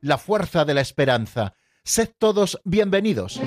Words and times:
la 0.00 0.18
fuerza 0.18 0.64
de 0.64 0.74
la 0.74 0.80
esperanza. 0.80 1.54
Sed 1.84 2.10
todos 2.18 2.60
bienvenidos. 2.64 3.40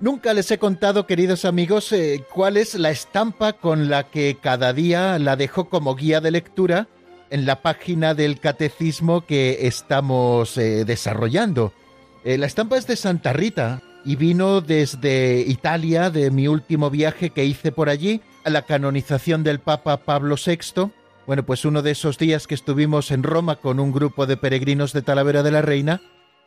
Nunca 0.00 0.34
les 0.34 0.50
he 0.50 0.58
contado, 0.58 1.06
queridos 1.06 1.44
amigos, 1.44 1.92
eh, 1.92 2.24
cuál 2.34 2.56
es 2.56 2.74
la 2.74 2.90
estampa 2.90 3.52
con 3.52 3.88
la 3.88 4.10
que 4.10 4.36
cada 4.40 4.72
día 4.72 5.16
la 5.20 5.36
dejo 5.36 5.68
como 5.68 5.94
guía 5.94 6.20
de 6.20 6.32
lectura 6.32 6.88
en 7.30 7.46
la 7.46 7.62
página 7.62 8.12
del 8.12 8.40
catecismo 8.40 9.24
que 9.24 9.68
estamos 9.68 10.58
eh, 10.58 10.84
desarrollando. 10.84 11.72
Eh, 12.24 12.36
la 12.36 12.46
estampa 12.46 12.78
es 12.78 12.88
de 12.88 12.96
Santa 12.96 13.32
Rita 13.32 13.80
y 14.04 14.16
vino 14.16 14.60
desde 14.60 15.40
Italia, 15.40 16.10
de 16.10 16.30
mi 16.30 16.48
último 16.48 16.90
viaje 16.90 17.30
que 17.30 17.44
hice 17.44 17.72
por 17.72 17.88
allí, 17.88 18.20
a 18.44 18.50
la 18.50 18.62
canonización 18.62 19.44
del 19.44 19.60
Papa 19.60 19.98
Pablo 19.98 20.36
VI. 20.36 20.90
Bueno, 21.26 21.44
pues 21.44 21.64
uno 21.64 21.82
de 21.82 21.92
esos 21.92 22.18
días 22.18 22.46
que 22.46 22.54
estuvimos 22.54 23.10
en 23.10 23.22
Roma 23.22 23.56
con 23.56 23.78
un 23.80 23.92
grupo 23.92 24.26
de 24.26 24.36
peregrinos 24.36 24.92
de 24.92 25.02
Talavera 25.02 25.42
de 25.42 25.50
la 25.52 25.62
Reina, 25.62 26.00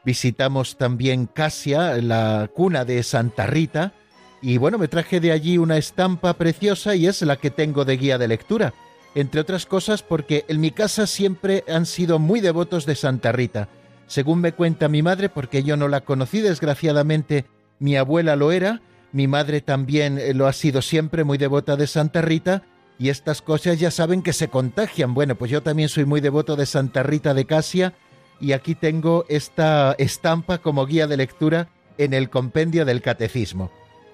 Visitamos 0.06 0.78
también 0.78 1.25
Casia, 1.25 1.97
la 1.97 2.47
cuna 2.53 2.86
de 2.86 3.02
Santa 3.02 3.47
Rita, 3.47 3.94
y 4.40 4.59
bueno, 4.59 4.78
me 4.78 4.88
traje 4.88 5.19
de 5.19 5.31
allí 5.31 5.58
una 5.58 5.78
estampa 5.78 6.36
preciosa 6.36 6.95
y 6.95 7.08
es 7.08 7.23
la 7.23 7.38
que 7.38 7.50
tengo 7.50 7.86
de 7.86 7.97
guía 7.97 8.19
de 8.19 8.28
lectura, 8.28 8.75
entre 9.16 9.42
otras 9.42 9.66
cosas 9.66 10.03
porque 10.03 10.45
en 10.47 10.62
mi 10.62 10.69
casa 10.69 11.08
siempre 11.08 11.64
han 11.67 11.88
sido 11.88 12.19
muy 12.19 12.40
devotos 12.40 12.86
de 12.86 12.95
Santa 12.95 13.31
Rita. 13.31 13.67
Según 14.08 14.42
me 14.42 14.52
cuenta 14.52 14.88
mi 14.88 15.02
madre, 15.02 15.30
porque 15.30 15.64
yo 15.64 15.78
no 15.78 15.88
la 15.88 16.02
conocí, 16.02 16.42
desgraciadamente 16.42 17.45
mi 17.80 17.95
abuela 17.98 18.36
lo 18.36 18.52
era, 18.52 18.81
mi 19.12 19.28
madre 19.28 19.62
también 19.62 20.20
lo 20.38 20.47
ha 20.47 20.53
sido 20.53 20.81
siempre 20.81 21.23
muy 21.23 21.38
devota 21.38 21.75
de 21.75 21.88
Santa 21.88 22.22
Rita, 22.22 22.64
y 22.97 23.09
estas 23.09 23.42
cosas 23.42 23.80
ya 23.80 23.92
saben 23.92 24.22
que 24.22 24.31
se 24.31 24.47
contagian. 24.47 25.14
Bueno, 25.14 25.36
pues 25.36 25.52
yo 25.52 25.62
también 25.62 25.89
soy 25.89 26.06
muy 26.06 26.22
devoto 26.22 26.56
de 26.56 26.66
Santa 26.66 27.03
Rita 27.03 27.34
de 27.34 27.45
Casia, 27.45 27.94
y 28.39 28.52
aquí 28.52 28.75
tengo 28.75 29.25
esta 29.30 29.95
estampa 29.97 30.58
como 30.58 30.86
guía 30.86 31.08
de 31.08 31.17
lectura 31.17 31.69
en 31.97 32.14
el 32.14 32.30
compendio 32.30 32.86
del 32.86 33.02
catecismo. 33.02 33.72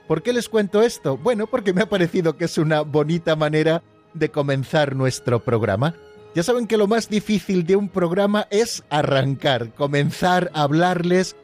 ¿Por 0.08 0.22
qué 0.22 0.34
les 0.34 0.50
cuento 0.50 0.82
esto? 0.82 1.18
Bueno, 1.18 1.48
porque 1.48 1.74
me 1.74 1.82
ha 1.82 1.90
parecido 1.90 2.38
que 2.38 2.46
es 2.46 2.58
una 2.58 2.82
bonita 2.82 3.36
manera 3.36 3.82
de 4.14 4.30
comenzar 4.30 4.96
nuestro 4.96 5.44
programa. 5.44 5.96
Ya 6.34 6.44
saben 6.44 6.66
que 6.66 6.78
lo 6.78 6.88
más 6.88 7.10
difícil 7.10 7.66
de 7.66 7.76
un 7.76 7.90
programa 7.90 8.48
es 8.52 8.84
arrancar, 8.90 9.74
comenzar 9.74 10.50
a 10.54 10.64
hablarles 10.64 11.36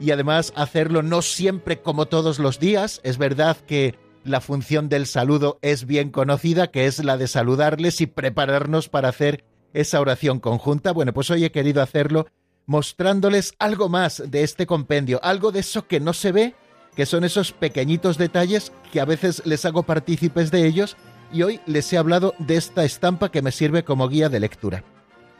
y 0.00 0.12
además 0.12 0.52
hacerlo 0.54 1.02
no 1.02 1.20
siempre 1.20 1.80
como 1.80 2.06
todos 2.06 2.38
los 2.38 2.60
días. 2.60 3.00
Es 3.02 3.18
verdad 3.18 3.56
que 3.56 3.98
la 4.22 4.40
función 4.40 4.88
del 4.88 5.06
saludo 5.06 5.58
es 5.62 5.84
bien 5.84 6.10
conocida, 6.10 6.70
que 6.70 6.86
es 6.86 7.02
la 7.02 7.16
de 7.16 7.26
saludarles 7.26 8.00
y 8.00 8.06
prepararnos 8.06 8.88
para 8.88 9.08
hacer 9.08 9.44
esa 9.72 10.00
oración 10.00 10.38
conjunta. 10.38 10.92
Bueno, 10.92 11.12
pues 11.12 11.28
hoy 11.30 11.44
he 11.44 11.50
querido 11.50 11.82
hacerlo 11.82 12.28
mostrándoles 12.66 13.52
algo 13.58 13.88
más 13.88 14.22
de 14.30 14.44
este 14.44 14.64
compendio, 14.64 15.18
algo 15.24 15.50
de 15.50 15.60
eso 15.60 15.88
que 15.88 15.98
no 15.98 16.12
se 16.12 16.30
ve, 16.30 16.54
que 16.94 17.04
son 17.04 17.24
esos 17.24 17.50
pequeñitos 17.50 18.16
detalles 18.16 18.72
que 18.92 19.00
a 19.00 19.04
veces 19.04 19.42
les 19.44 19.64
hago 19.64 19.82
partícipes 19.82 20.52
de 20.52 20.66
ellos 20.66 20.96
y 21.32 21.42
hoy 21.42 21.60
les 21.66 21.92
he 21.92 21.98
hablado 21.98 22.34
de 22.38 22.56
esta 22.56 22.84
estampa 22.84 23.30
que 23.30 23.42
me 23.42 23.52
sirve 23.52 23.84
como 23.84 24.08
guía 24.08 24.28
de 24.28 24.40
lectura. 24.40 24.84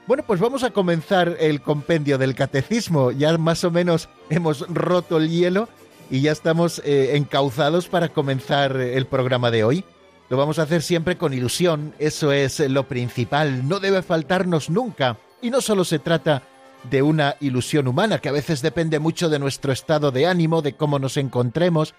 Bueno, 0.07 0.23
pues 0.25 0.39
vamos 0.39 0.63
a 0.63 0.71
comenzar 0.71 1.37
el 1.41 1.61
compendio 1.61 2.17
del 2.17 2.35
catecismo. 2.37 3.11
Ya 3.11 3.37
más 3.39 3.65
o 3.65 3.73
menos 3.73 4.09
hemos 4.31 4.61
roto 4.69 5.17
el 5.17 5.29
hielo 5.29 5.69
y 6.11 6.21
ya 6.21 6.31
estamos 6.33 6.81
eh, 6.85 7.17
encauzados 7.17 7.89
para 7.89 8.11
comenzar 8.11 8.77
el 8.77 9.07
programa 9.07 9.51
de 9.51 9.65
hoy. 9.65 9.85
Lo 10.29 10.37
vamos 10.37 10.59
a 10.59 10.63
hacer 10.63 10.83
siempre 10.83 11.17
con 11.17 11.33
ilusión, 11.33 11.95
eso 11.99 12.33
es 12.33 12.59
lo 12.59 12.89
principal, 12.89 13.69
no 13.69 13.79
debe 13.79 14.03
faltarnos 14.03 14.71
nunca. 14.71 15.19
Y 15.41 15.51
no 15.51 15.61
solo 15.61 15.85
se 15.85 16.01
trata 16.01 16.43
de 16.91 17.03
una 17.03 17.37
ilusión 17.41 17.87
humana, 17.87 18.19
que 18.19 18.29
a 18.29 18.33
veces 18.33 18.63
depende 18.63 18.99
mucho 18.99 19.29
de 19.29 19.39
nuestro 19.39 19.73
estado 19.73 20.11
de 20.11 20.27
ánimo, 20.27 20.63
de 20.63 20.75
cómo 20.75 20.99
nos 20.99 21.17
encontremos, 21.17 21.95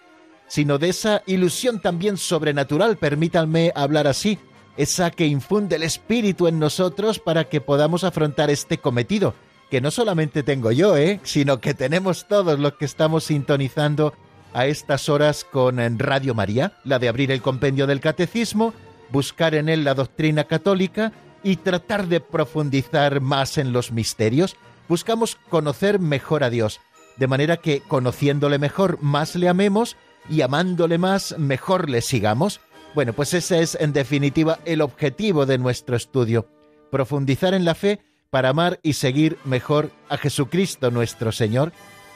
sino 0.48 0.78
de 0.78 0.90
esa 0.90 1.24
ilusión 1.26 1.82
también 1.82 2.18
sobrenatural, 2.18 2.98
permítanme 2.98 3.72
hablar 3.76 4.08
así, 4.08 4.40
esa 4.78 5.12
que 5.12 5.26
infunde 5.26 5.76
el 5.76 5.84
espíritu 5.84 6.48
en 6.48 6.60
nosotros 6.60 7.20
para 7.20 7.46
que 7.46 7.62
podamos 7.62 8.04
afrontar 8.04 8.50
este 8.50 8.78
cometido, 8.78 9.34
que 9.70 9.82
no 9.82 9.92
solamente 9.92 10.44
tengo 10.44 10.72
yo, 10.72 10.96
¿eh? 10.96 11.20
sino 11.24 11.60
que 11.60 11.74
tenemos 11.74 12.28
todos 12.28 12.60
los 12.60 12.74
que 12.74 12.86
estamos 12.86 13.26
sintonizando 13.26 14.14
a 14.54 14.66
estas 14.68 15.10
horas 15.10 15.44
con 15.44 15.78
Radio 16.00 16.34
María, 16.34 16.74
la 16.84 17.00
de 17.00 17.10
abrir 17.10 17.32
el 17.32 17.42
compendio 17.42 17.86
del 17.88 18.00
catecismo, 18.00 18.74
buscar 19.12 19.56
en 19.56 19.70
él 19.70 19.84
la 19.84 19.94
doctrina 19.94 20.46
católica 20.46 21.12
y 21.44 21.58
tratar 21.58 22.08
de 22.08 22.20
profundizar 22.20 23.22
más 23.22 23.58
en 23.58 23.74
los 23.74 23.92
misterios. 23.92 24.56
Buscamos 24.88 25.38
conocer 25.50 26.00
mejor 26.00 26.44
a 26.44 26.50
Dios, 26.50 26.80
de 27.18 27.28
manera 27.28 27.58
que 27.58 27.82
conociéndole 27.82 28.58
mejor 28.58 29.02
más 29.02 29.36
le 29.36 29.50
amemos 29.50 29.98
y 30.30 30.42
amándole 30.42 30.98
más 30.98 31.38
mejor 31.38 31.90
le 31.90 32.02
sigamos. 32.02 32.60
Bueno, 32.96 33.14
pues 33.14 33.34
ese 33.34 33.62
es 33.62 33.76
en 33.76 33.94
definitiva 33.94 34.60
el 34.66 34.82
objetivo 34.82 35.46
de 35.46 35.58
nuestro 35.58 35.96
estudio, 35.96 36.48
profundizar 36.92 37.54
en 37.54 37.66
la 37.66 37.76
fe 37.76 38.02
para 38.30 38.50
amar 38.50 38.80
y 38.84 38.94
seguir 38.94 39.38
mejor 39.46 39.92
a 40.10 40.18
Jesucristo 40.18 40.92
nuestro 40.92 41.32
Señor, 41.32 41.72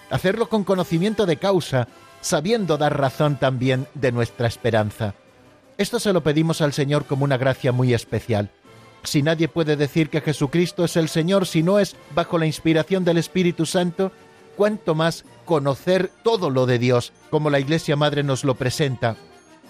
hacerlo 0.09 0.49
con 0.49 0.63
conocimiento 0.63 1.25
de 1.25 1.37
causa, 1.37 1.87
sabiendo 2.21 2.77
dar 2.77 2.99
razón 2.99 3.37
también 3.37 3.87
de 3.93 4.11
nuestra 4.11 4.47
esperanza. 4.47 5.15
Esto 5.77 5.99
se 5.99 6.13
lo 6.13 6.21
pedimos 6.21 6.61
al 6.61 6.73
Señor 6.73 7.05
como 7.05 7.23
una 7.23 7.37
gracia 7.37 7.71
muy 7.71 7.93
especial. 7.93 8.51
Si 9.03 9.23
nadie 9.23 9.47
puede 9.47 9.75
decir 9.75 10.09
que 10.09 10.21
Jesucristo 10.21 10.85
es 10.85 10.95
el 10.95 11.09
Señor 11.09 11.47
si 11.47 11.63
no 11.63 11.79
es 11.79 11.95
bajo 12.13 12.37
la 12.37 12.45
inspiración 12.45 13.03
del 13.03 13.17
Espíritu 13.17 13.65
Santo, 13.65 14.11
cuanto 14.55 14.95
más 14.95 15.25
conocer 15.45 16.11
todo 16.23 16.49
lo 16.49 16.65
de 16.65 16.79
Dios, 16.79 17.13
como 17.29 17.49
la 17.49 17.59
Iglesia 17.59 17.95
Madre 17.95 18.23
nos 18.23 18.43
lo 18.43 18.55
presenta, 18.55 19.17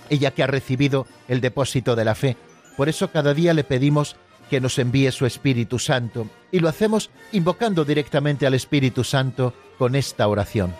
ella 0.09 0.31
que 0.31 0.43
ha 0.43 0.47
recibido 0.47 1.07
el 1.27 1.41
depósito 1.41 1.95
de 1.95 2.05
la 2.05 2.15
fe. 2.15 2.37
Por 2.77 2.89
eso 2.89 3.11
cada 3.11 3.33
día 3.33 3.53
le 3.53 3.63
pedimos 3.63 4.15
que 4.49 4.59
nos 4.59 4.77
envíe 4.79 5.11
su 5.11 5.25
Espíritu 5.25 5.79
Santo, 5.79 6.27
y 6.51 6.59
lo 6.59 6.67
hacemos 6.67 7.09
invocando 7.31 7.85
directamente 7.85 8.45
al 8.45 8.53
Espíritu 8.53 9.03
Santo 9.03 9.53
con 9.77 9.95
esta 9.95 10.27
oración. 10.27 10.73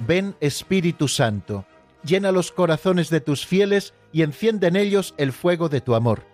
Ven 0.00 0.36
Espíritu 0.40 1.08
Santo, 1.08 1.64
llena 2.04 2.30
los 2.30 2.52
corazones 2.52 3.08
de 3.08 3.22
tus 3.22 3.46
fieles 3.46 3.94
y 4.12 4.22
enciende 4.22 4.66
en 4.66 4.76
ellos 4.76 5.14
el 5.16 5.32
fuego 5.32 5.70
de 5.70 5.80
tu 5.80 5.94
amor. 5.94 6.33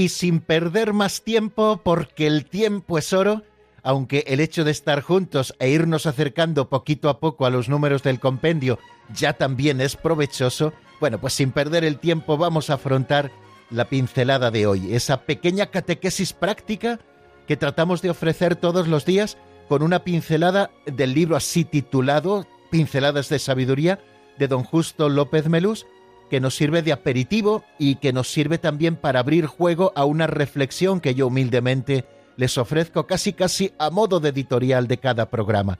Y 0.00 0.08
sin 0.08 0.40
perder 0.40 0.94
más 0.94 1.24
tiempo, 1.24 1.82
porque 1.84 2.26
el 2.26 2.46
tiempo 2.46 2.96
es 2.96 3.12
oro, 3.12 3.42
aunque 3.82 4.24
el 4.28 4.40
hecho 4.40 4.64
de 4.64 4.70
estar 4.70 5.02
juntos 5.02 5.54
e 5.58 5.68
irnos 5.68 6.06
acercando 6.06 6.70
poquito 6.70 7.10
a 7.10 7.20
poco 7.20 7.44
a 7.44 7.50
los 7.50 7.68
números 7.68 8.02
del 8.02 8.18
compendio 8.18 8.78
ya 9.12 9.34
también 9.34 9.78
es 9.82 9.96
provechoso, 9.96 10.72
bueno, 11.00 11.20
pues 11.20 11.34
sin 11.34 11.52
perder 11.52 11.84
el 11.84 11.98
tiempo 11.98 12.38
vamos 12.38 12.70
a 12.70 12.74
afrontar 12.76 13.30
la 13.68 13.90
pincelada 13.90 14.50
de 14.50 14.66
hoy, 14.66 14.94
esa 14.94 15.26
pequeña 15.26 15.66
catequesis 15.66 16.32
práctica 16.32 16.98
que 17.46 17.58
tratamos 17.58 18.00
de 18.00 18.08
ofrecer 18.08 18.56
todos 18.56 18.88
los 18.88 19.04
días 19.04 19.36
con 19.68 19.82
una 19.82 20.02
pincelada 20.02 20.70
del 20.86 21.12
libro 21.12 21.36
así 21.36 21.66
titulado 21.66 22.46
Pinceladas 22.70 23.28
de 23.28 23.38
Sabiduría 23.38 24.00
de 24.38 24.48
don 24.48 24.64
Justo 24.64 25.10
López 25.10 25.50
Melús, 25.50 25.86
que 26.30 26.40
nos 26.40 26.54
sirve 26.54 26.80
de 26.80 26.92
aperitivo 26.92 27.64
y 27.78 27.96
que 27.96 28.14
nos 28.14 28.32
sirve 28.32 28.56
también 28.56 28.96
para 28.96 29.20
abrir 29.20 29.44
juego 29.44 29.92
a 29.94 30.06
una 30.06 30.26
reflexión 30.26 31.00
que 31.00 31.14
yo 31.14 31.26
humildemente 31.26 32.06
les 32.36 32.56
ofrezco 32.56 33.06
casi 33.06 33.34
casi 33.34 33.74
a 33.78 33.90
modo 33.90 34.20
de 34.20 34.30
editorial 34.30 34.86
de 34.86 34.96
cada 34.96 35.28
programa. 35.28 35.78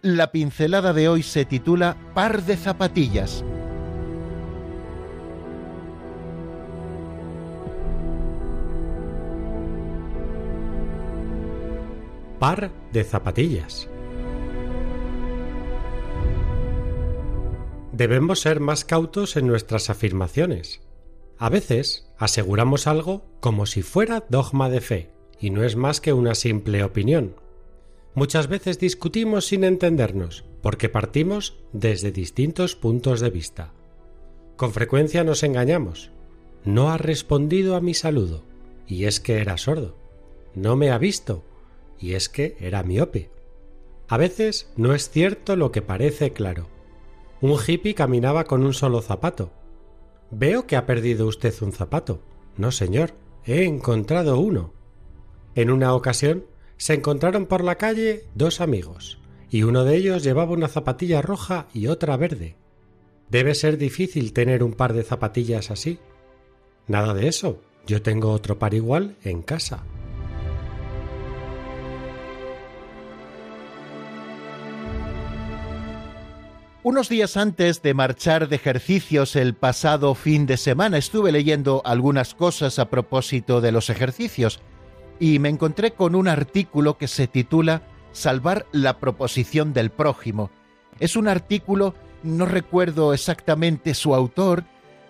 La 0.00 0.30
pincelada 0.30 0.92
de 0.94 1.08
hoy 1.08 1.22
se 1.22 1.44
titula 1.44 1.96
Par 2.14 2.44
de 2.44 2.56
zapatillas. 2.56 3.44
Par 12.38 12.70
de 12.92 13.02
zapatillas. 13.02 13.88
Debemos 17.98 18.42
ser 18.42 18.60
más 18.60 18.84
cautos 18.84 19.36
en 19.36 19.48
nuestras 19.48 19.90
afirmaciones. 19.90 20.80
A 21.36 21.48
veces 21.48 22.08
aseguramos 22.16 22.86
algo 22.86 23.24
como 23.40 23.66
si 23.66 23.82
fuera 23.82 24.24
dogma 24.28 24.70
de 24.70 24.80
fe, 24.80 25.10
y 25.40 25.50
no 25.50 25.64
es 25.64 25.74
más 25.74 26.00
que 26.00 26.12
una 26.12 26.36
simple 26.36 26.84
opinión. 26.84 27.34
Muchas 28.14 28.46
veces 28.46 28.78
discutimos 28.78 29.46
sin 29.46 29.64
entendernos, 29.64 30.44
porque 30.62 30.88
partimos 30.88 31.58
desde 31.72 32.12
distintos 32.12 32.76
puntos 32.76 33.18
de 33.18 33.30
vista. 33.30 33.72
Con 34.54 34.70
frecuencia 34.72 35.24
nos 35.24 35.42
engañamos. 35.42 36.12
No 36.64 36.90
ha 36.90 36.98
respondido 36.98 37.74
a 37.74 37.80
mi 37.80 37.94
saludo, 37.94 38.44
y 38.86 39.06
es 39.06 39.18
que 39.18 39.38
era 39.38 39.56
sordo. 39.56 39.96
No 40.54 40.76
me 40.76 40.92
ha 40.92 40.98
visto, 40.98 41.42
y 41.98 42.12
es 42.12 42.28
que 42.28 42.56
era 42.60 42.84
miope. 42.84 43.28
A 44.06 44.18
veces 44.18 44.70
no 44.76 44.94
es 44.94 45.10
cierto 45.10 45.56
lo 45.56 45.72
que 45.72 45.82
parece 45.82 46.32
claro 46.32 46.77
un 47.40 47.56
hippie 47.64 47.94
caminaba 47.94 48.44
con 48.44 48.64
un 48.64 48.74
solo 48.74 49.00
zapato. 49.00 49.50
Veo 50.30 50.66
que 50.66 50.76
ha 50.76 50.86
perdido 50.86 51.26
usted 51.26 51.54
un 51.62 51.72
zapato. 51.72 52.20
No, 52.56 52.72
señor, 52.72 53.14
he 53.44 53.64
encontrado 53.64 54.38
uno. 54.38 54.72
En 55.54 55.70
una 55.70 55.94
ocasión 55.94 56.44
se 56.76 56.94
encontraron 56.94 57.46
por 57.46 57.64
la 57.64 57.76
calle 57.76 58.24
dos 58.34 58.60
amigos, 58.60 59.18
y 59.50 59.62
uno 59.62 59.84
de 59.84 59.96
ellos 59.96 60.22
llevaba 60.22 60.52
una 60.52 60.68
zapatilla 60.68 61.22
roja 61.22 61.66
y 61.72 61.86
otra 61.86 62.16
verde. 62.16 62.56
Debe 63.30 63.54
ser 63.54 63.78
difícil 63.78 64.32
tener 64.32 64.62
un 64.62 64.72
par 64.72 64.92
de 64.92 65.02
zapatillas 65.02 65.70
así. 65.70 65.98
Nada 66.86 67.14
de 67.14 67.28
eso. 67.28 67.60
Yo 67.86 68.02
tengo 68.02 68.32
otro 68.32 68.58
par 68.58 68.74
igual 68.74 69.16
en 69.22 69.42
casa. 69.42 69.84
Unos 76.84 77.08
días 77.08 77.36
antes 77.36 77.82
de 77.82 77.92
marchar 77.92 78.48
de 78.48 78.54
ejercicios 78.54 79.34
el 79.34 79.54
pasado 79.54 80.14
fin 80.14 80.46
de 80.46 80.56
semana 80.56 80.96
estuve 80.96 81.32
leyendo 81.32 81.82
algunas 81.84 82.36
cosas 82.36 82.78
a 82.78 82.88
propósito 82.88 83.60
de 83.60 83.72
los 83.72 83.90
ejercicios 83.90 84.60
y 85.18 85.40
me 85.40 85.48
encontré 85.48 85.90
con 85.90 86.14
un 86.14 86.28
artículo 86.28 86.96
que 86.96 87.08
se 87.08 87.26
titula 87.26 87.82
Salvar 88.12 88.64
la 88.70 89.00
proposición 89.00 89.72
del 89.72 89.90
prójimo. 89.90 90.50
Es 91.00 91.16
un 91.16 91.26
artículo, 91.26 91.94
no 92.22 92.46
recuerdo 92.46 93.12
exactamente 93.12 93.92
su 93.94 94.14
autor, 94.14 94.62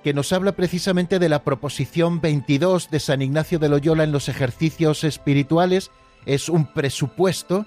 que 0.02 0.14
nos 0.14 0.32
habla 0.32 0.52
precisamente 0.52 1.18
de 1.18 1.28
la 1.28 1.44
proposición 1.44 2.22
22 2.22 2.90
de 2.90 2.98
San 2.98 3.20
Ignacio 3.20 3.58
de 3.58 3.68
Loyola 3.68 4.04
en 4.04 4.12
los 4.12 4.30
ejercicios 4.30 5.04
espirituales. 5.04 5.90
Es 6.24 6.48
un 6.48 6.72
presupuesto 6.72 7.66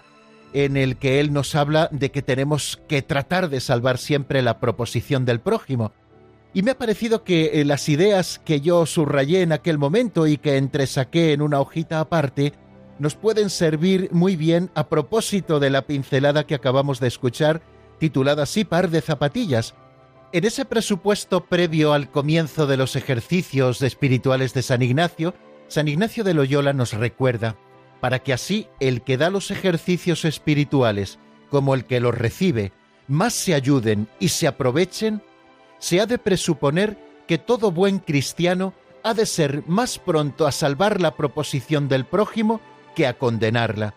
en 0.54 0.78
el 0.78 0.98
que 0.98 1.20
él 1.20 1.34
nos 1.34 1.56
habla 1.56 1.90
de 1.92 2.12
que 2.12 2.22
tenemos 2.22 2.82
que 2.88 3.02
tratar 3.02 3.50
de 3.50 3.60
salvar 3.60 3.98
siempre 3.98 4.42
la 4.42 4.60
proposición 4.60 5.26
del 5.26 5.40
prójimo. 5.40 5.94
Y 6.54 6.64
me 6.64 6.72
ha 6.72 6.78
parecido 6.78 7.24
que 7.24 7.62
eh, 7.62 7.66
las 7.66 7.88
ideas 7.88 8.42
que 8.44 8.60
yo 8.60 8.86
subrayé 8.86 9.42
en 9.42 9.54
aquel 9.54 9.78
momento 9.78 10.28
y 10.28 10.38
que 10.38 10.58
entresaqué 10.58 11.32
en 11.32 11.42
una 11.42 11.62
hojita 11.62 12.02
aparte 12.02 12.54
nos 13.00 13.16
pueden 13.16 13.50
servir 13.50 14.10
muy 14.12 14.36
bien 14.36 14.70
a 14.76 14.88
propósito 14.90 15.60
de 15.60 15.70
la 15.70 15.84
pincelada 15.84 16.46
que 16.46 16.56
acabamos 16.56 17.00
de 17.00 17.08
escuchar, 17.08 17.62
titulada 18.00 18.44
así 18.44 18.66
Par 18.66 18.90
de 18.90 19.02
zapatillas. 19.02 19.74
En 20.34 20.46
ese 20.46 20.66
presupuesto 20.66 21.46
previo 21.46 21.94
al 21.94 22.12
comienzo 22.12 22.68
de 22.68 22.78
los 22.78 22.96
ejercicios 22.96 23.82
espirituales 23.82 24.54
de 24.54 24.62
San 24.62 24.82
Ignacio, 24.82 25.34
San 25.68 25.88
Ignacio 25.88 26.24
de 26.24 26.34
Loyola 26.34 26.74
nos 26.74 26.94
recuerda 26.94 27.56
para 28.02 28.20
que 28.20 28.34
así 28.34 28.68
el 28.82 29.04
que 29.04 29.16
da 29.16 29.30
los 29.30 29.52
ejercicios 29.52 30.26
espirituales 30.26 31.20
como 31.50 31.74
el 31.74 31.86
que 31.86 32.02
los 32.02 32.18
recibe 32.18 32.74
más 33.08 33.34
se 33.34 33.54
ayuden 33.54 34.08
y 34.20 34.30
se 34.30 34.48
aprovechen, 34.48 35.22
se 35.78 36.02
ha 36.02 36.06
de 36.06 36.18
presuponer 36.18 36.98
que 37.28 37.38
todo 37.38 37.72
buen 37.72 38.00
cristiano 38.00 38.74
ha 39.04 39.14
de 39.14 39.26
ser 39.26 39.64
más 39.68 40.00
pronto 40.00 40.48
a 40.48 40.52
salvar 40.52 41.02
la 41.02 41.16
proposición 41.16 41.88
del 41.88 42.06
prójimo 42.06 42.62
que 42.96 43.08
a 43.08 43.18
condenarla. 43.18 43.96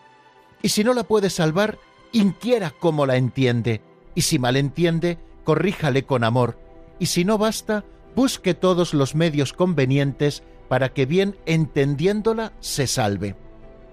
Y 0.61 0.69
si 0.69 0.83
no 0.83 0.93
la 0.93 1.03
puede 1.03 1.29
salvar, 1.29 1.77
inquiera 2.11 2.71
cómo 2.71 3.05
la 3.05 3.17
entiende, 3.17 3.81
y 4.15 4.21
si 4.21 4.39
mal 4.39 4.55
entiende, 4.55 5.17
corríjale 5.43 6.05
con 6.05 6.23
amor, 6.23 6.59
y 6.99 7.07
si 7.07 7.23
no 7.25 7.37
basta, 7.37 7.85
busque 8.15 8.53
todos 8.53 8.93
los 8.93 9.15
medios 9.15 9.53
convenientes 9.53 10.43
para 10.67 10.89
que 10.93 11.05
bien 11.05 11.37
entendiéndola 11.45 12.53
se 12.59 12.87
salve. 12.87 13.35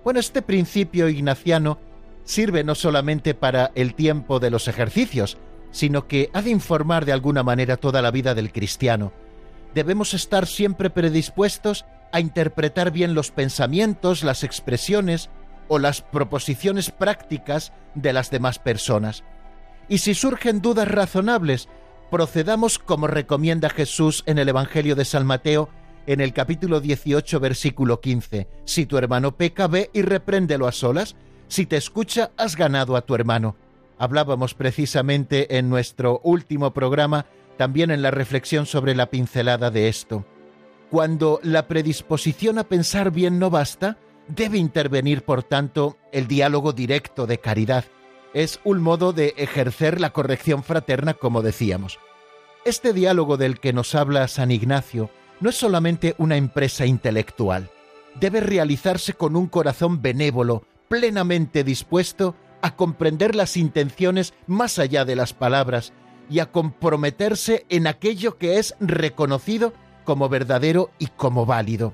Bueno, 0.04 0.20
este 0.20 0.42
principio 0.42 1.08
ignaciano 1.08 1.78
sirve 2.24 2.64
no 2.64 2.74
solamente 2.74 3.34
para 3.34 3.70
el 3.74 3.94
tiempo 3.94 4.40
de 4.40 4.50
los 4.50 4.68
ejercicios, 4.68 5.38
sino 5.70 6.06
que 6.06 6.30
ha 6.32 6.42
de 6.42 6.50
informar 6.50 7.04
de 7.04 7.12
alguna 7.12 7.42
manera 7.42 7.76
toda 7.76 8.02
la 8.02 8.10
vida 8.10 8.34
del 8.34 8.52
cristiano. 8.52 9.12
Debemos 9.74 10.12
estar 10.12 10.46
siempre 10.46 10.90
predispuestos 10.90 11.86
a 12.12 12.20
interpretar 12.20 12.90
bien 12.90 13.14
los 13.14 13.30
pensamientos, 13.30 14.22
las 14.22 14.44
expresiones 14.44 15.30
o 15.68 15.78
las 15.78 16.02
proposiciones 16.02 16.90
prácticas 16.90 17.72
de 17.94 18.12
las 18.12 18.30
demás 18.30 18.58
personas. 18.58 19.24
Y 19.88 19.98
si 19.98 20.14
surgen 20.14 20.60
dudas 20.60 20.88
razonables, 20.88 21.68
procedamos 22.10 22.78
como 22.78 23.06
recomienda 23.06 23.70
Jesús 23.70 24.24
en 24.26 24.38
el 24.38 24.48
Evangelio 24.48 24.94
de 24.94 25.06
San 25.06 25.24
Mateo 25.24 25.70
en 26.06 26.20
el 26.20 26.32
capítulo 26.32 26.80
18, 26.80 27.40
versículo 27.40 28.00
15. 28.00 28.48
Si 28.64 28.86
tu 28.86 28.98
hermano 28.98 29.36
peca, 29.36 29.66
ve 29.66 29.90
y 29.92 30.02
repréndelo 30.02 30.66
a 30.66 30.72
solas. 30.72 31.16
Si 31.48 31.66
te 31.66 31.76
escucha, 31.76 32.30
has 32.36 32.56
ganado 32.56 32.96
a 32.96 33.02
tu 33.02 33.14
hermano. 33.14 33.56
Hablábamos 33.98 34.54
precisamente 34.54 35.58
en 35.58 35.68
nuestro 35.68 36.20
último 36.24 36.72
programa, 36.72 37.26
también 37.56 37.90
en 37.90 38.02
la 38.02 38.10
reflexión 38.10 38.66
sobre 38.66 38.94
la 38.94 39.10
pincelada 39.10 39.70
de 39.70 39.88
esto. 39.88 40.24
Cuando 40.90 41.40
la 41.42 41.68
predisposición 41.68 42.58
a 42.58 42.64
pensar 42.64 43.10
bien 43.10 43.38
no 43.38 43.50
basta, 43.50 43.98
debe 44.28 44.58
intervenir, 44.58 45.22
por 45.22 45.42
tanto, 45.42 45.96
el 46.10 46.26
diálogo 46.26 46.72
directo 46.72 47.26
de 47.26 47.38
caridad. 47.38 47.84
Es 48.34 48.60
un 48.64 48.80
modo 48.82 49.12
de 49.12 49.34
ejercer 49.36 50.00
la 50.00 50.10
corrección 50.10 50.62
fraterna, 50.62 51.14
como 51.14 51.42
decíamos. 51.42 51.98
Este 52.64 52.92
diálogo 52.92 53.36
del 53.36 53.60
que 53.60 53.72
nos 53.72 53.94
habla 53.94 54.28
San 54.28 54.50
Ignacio 54.50 55.10
no 55.42 55.50
es 55.50 55.56
solamente 55.56 56.14
una 56.18 56.36
empresa 56.36 56.86
intelectual, 56.86 57.68
debe 58.18 58.40
realizarse 58.40 59.12
con 59.12 59.34
un 59.34 59.48
corazón 59.48 60.00
benévolo, 60.00 60.64
plenamente 60.88 61.64
dispuesto 61.64 62.36
a 62.62 62.76
comprender 62.76 63.34
las 63.34 63.56
intenciones 63.56 64.34
más 64.46 64.78
allá 64.78 65.04
de 65.04 65.16
las 65.16 65.32
palabras 65.32 65.92
y 66.30 66.38
a 66.38 66.52
comprometerse 66.52 67.66
en 67.68 67.88
aquello 67.88 68.38
que 68.38 68.58
es 68.58 68.76
reconocido 68.78 69.74
como 70.04 70.28
verdadero 70.28 70.90
y 71.00 71.08
como 71.08 71.44
válido. 71.44 71.92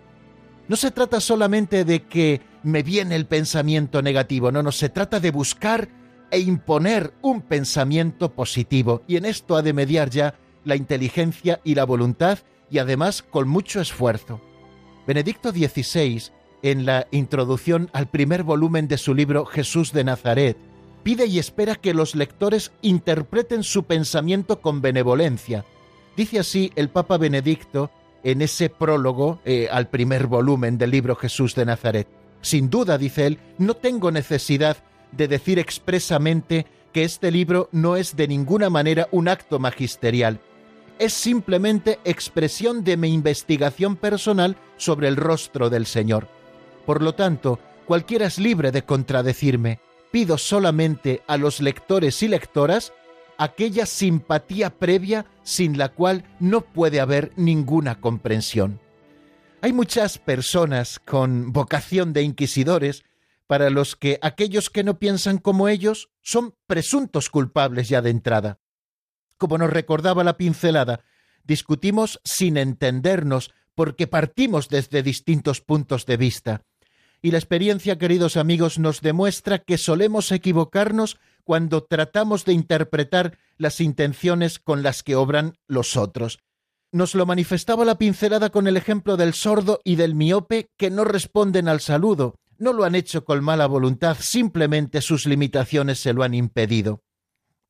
No 0.68 0.76
se 0.76 0.90
trata 0.90 1.20
solamente 1.20 1.86
de 1.86 2.02
que 2.02 2.42
me 2.62 2.82
viene 2.82 3.16
el 3.16 3.24
pensamiento 3.24 4.02
negativo, 4.02 4.52
no, 4.52 4.62
no, 4.62 4.72
se 4.72 4.90
trata 4.90 5.20
de 5.20 5.30
buscar 5.30 5.88
e 6.30 6.40
imponer 6.40 7.14
un 7.22 7.40
pensamiento 7.40 8.30
positivo 8.34 9.02
y 9.08 9.16
en 9.16 9.24
esto 9.24 9.56
ha 9.56 9.62
de 9.62 9.72
mediar 9.72 10.10
ya 10.10 10.34
la 10.64 10.76
inteligencia 10.76 11.60
y 11.64 11.74
la 11.74 11.84
voluntad 11.84 12.40
y 12.70 12.78
además 12.78 13.22
con 13.22 13.48
mucho 13.48 13.80
esfuerzo. 13.80 14.40
Benedicto 15.06 15.50
XVI, 15.52 16.22
en 16.62 16.84
la 16.84 17.06
introducción 17.10 17.88
al 17.92 18.08
primer 18.08 18.42
volumen 18.42 18.88
de 18.88 18.98
su 18.98 19.14
libro 19.14 19.46
Jesús 19.46 19.92
de 19.92 20.04
Nazaret, 20.04 20.56
pide 21.02 21.26
y 21.26 21.38
espera 21.38 21.76
que 21.76 21.94
los 21.94 22.14
lectores 22.14 22.72
interpreten 22.82 23.62
su 23.62 23.84
pensamiento 23.84 24.60
con 24.60 24.82
benevolencia. 24.82 25.64
Dice 26.16 26.40
así 26.40 26.72
el 26.76 26.88
Papa 26.88 27.16
Benedicto 27.16 27.90
en 28.24 28.42
ese 28.42 28.68
prólogo 28.68 29.40
eh, 29.44 29.68
al 29.70 29.88
primer 29.88 30.26
volumen 30.26 30.76
del 30.76 30.90
libro 30.90 31.14
Jesús 31.14 31.54
de 31.54 31.64
Nazaret. 31.64 32.08
Sin 32.40 32.70
duda, 32.70 32.98
dice 32.98 33.26
él, 33.26 33.38
no 33.58 33.74
tengo 33.74 34.10
necesidad 34.10 34.76
de 35.12 35.28
decir 35.28 35.58
expresamente 35.58 36.66
que 36.92 37.04
este 37.04 37.30
libro 37.30 37.68
no 37.72 37.96
es 37.96 38.16
de 38.16 38.28
ninguna 38.28 38.70
manera 38.70 39.08
un 39.10 39.28
acto 39.28 39.58
magisterial. 39.58 40.40
Es 40.98 41.12
simplemente 41.12 42.00
expresión 42.04 42.82
de 42.82 42.96
mi 42.96 43.14
investigación 43.14 43.94
personal 43.94 44.56
sobre 44.76 45.06
el 45.06 45.16
rostro 45.16 45.70
del 45.70 45.86
Señor. 45.86 46.28
Por 46.86 47.02
lo 47.02 47.14
tanto, 47.14 47.60
cualquiera 47.86 48.26
es 48.26 48.38
libre 48.38 48.72
de 48.72 48.82
contradecirme. 48.82 49.78
Pido 50.10 50.38
solamente 50.38 51.22
a 51.28 51.36
los 51.36 51.60
lectores 51.60 52.22
y 52.22 52.28
lectoras 52.28 52.92
aquella 53.36 53.86
simpatía 53.86 54.70
previa 54.70 55.26
sin 55.44 55.78
la 55.78 55.90
cual 55.90 56.24
no 56.40 56.62
puede 56.62 56.98
haber 56.98 57.32
ninguna 57.36 58.00
comprensión. 58.00 58.80
Hay 59.60 59.72
muchas 59.72 60.18
personas 60.18 60.98
con 60.98 61.52
vocación 61.52 62.12
de 62.12 62.22
inquisidores 62.22 63.04
para 63.46 63.70
los 63.70 63.96
que 63.96 64.18
aquellos 64.20 64.68
que 64.68 64.84
no 64.84 64.98
piensan 64.98 65.38
como 65.38 65.68
ellos 65.68 66.10
son 66.22 66.54
presuntos 66.66 67.30
culpables 67.30 67.88
ya 67.88 68.02
de 68.02 68.10
entrada. 68.10 68.58
Como 69.38 69.56
nos 69.56 69.70
recordaba 69.70 70.24
la 70.24 70.36
pincelada, 70.36 71.00
discutimos 71.44 72.20
sin 72.24 72.56
entendernos 72.56 73.52
porque 73.74 74.06
partimos 74.06 74.68
desde 74.68 75.02
distintos 75.02 75.60
puntos 75.60 76.04
de 76.04 76.16
vista. 76.16 76.62
Y 77.22 77.30
la 77.30 77.38
experiencia, 77.38 77.98
queridos 77.98 78.36
amigos, 78.36 78.78
nos 78.78 79.00
demuestra 79.00 79.58
que 79.58 79.78
solemos 79.78 80.30
equivocarnos 80.30 81.18
cuando 81.44 81.82
tratamos 81.82 82.44
de 82.44 82.52
interpretar 82.52 83.38
las 83.56 83.80
intenciones 83.80 84.58
con 84.58 84.82
las 84.82 85.02
que 85.02 85.16
obran 85.16 85.56
los 85.66 85.96
otros. 85.96 86.40
Nos 86.90 87.14
lo 87.14 87.26
manifestaba 87.26 87.84
la 87.84 87.98
pincelada 87.98 88.50
con 88.50 88.66
el 88.66 88.76
ejemplo 88.76 89.16
del 89.16 89.34
sordo 89.34 89.80
y 89.84 89.96
del 89.96 90.14
miope 90.14 90.70
que 90.76 90.90
no 90.90 91.04
responden 91.04 91.68
al 91.68 91.80
saludo. 91.80 92.36
No 92.56 92.72
lo 92.72 92.84
han 92.84 92.94
hecho 92.94 93.24
con 93.24 93.44
mala 93.44 93.66
voluntad, 93.66 94.16
simplemente 94.20 95.00
sus 95.00 95.26
limitaciones 95.26 96.00
se 96.00 96.12
lo 96.12 96.22
han 96.22 96.34
impedido. 96.34 97.02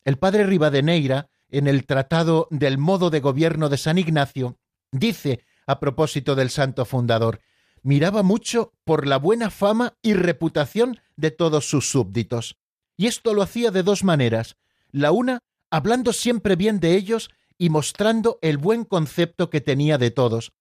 El 0.05 0.19
padre 0.19 0.45
Rivadeneira, 0.45 1.29
en 1.51 1.67
el 1.67 1.87
Tratado 1.87 2.49
del 2.51 2.79
modo 2.79 3.11
de 3.11 3.21
gobierno 3.21 3.69
de 3.69 3.79
San 3.79 3.99
Ignacio, 3.99 4.59
dice, 4.93 5.45
a 5.67 5.81
propósito 5.81 6.35
del 6.35 6.51
santo 6.51 6.85
fundador, 6.85 7.41
miraba 7.83 8.23
mucho 8.23 8.73
por 8.85 9.07
la 9.07 9.19
buena 9.19 9.51
fama 9.51 9.95
y 10.03 10.15
reputación 10.15 11.01
de 11.17 11.31
todos 11.31 11.69
sus 11.69 11.91
súbditos. 11.91 12.57
Y 12.97 13.07
esto 13.07 13.35
lo 13.35 13.43
hacía 13.43 13.71
de 13.71 13.83
dos 13.83 14.05
maneras. 14.05 14.57
La 14.91 15.13
una, 15.13 15.41
hablando 15.71 16.13
siempre 16.13 16.57
bien 16.57 16.81
de 16.81 16.97
ellos 16.97 17.31
y 17.59 17.71
mostrando 17.71 18.39
el 18.43 18.59
buen 18.59 18.85
concepto 18.85 19.51
que 19.51 19.61
tenía 19.61 19.99
de 19.99 20.11
todos, 20.11 20.53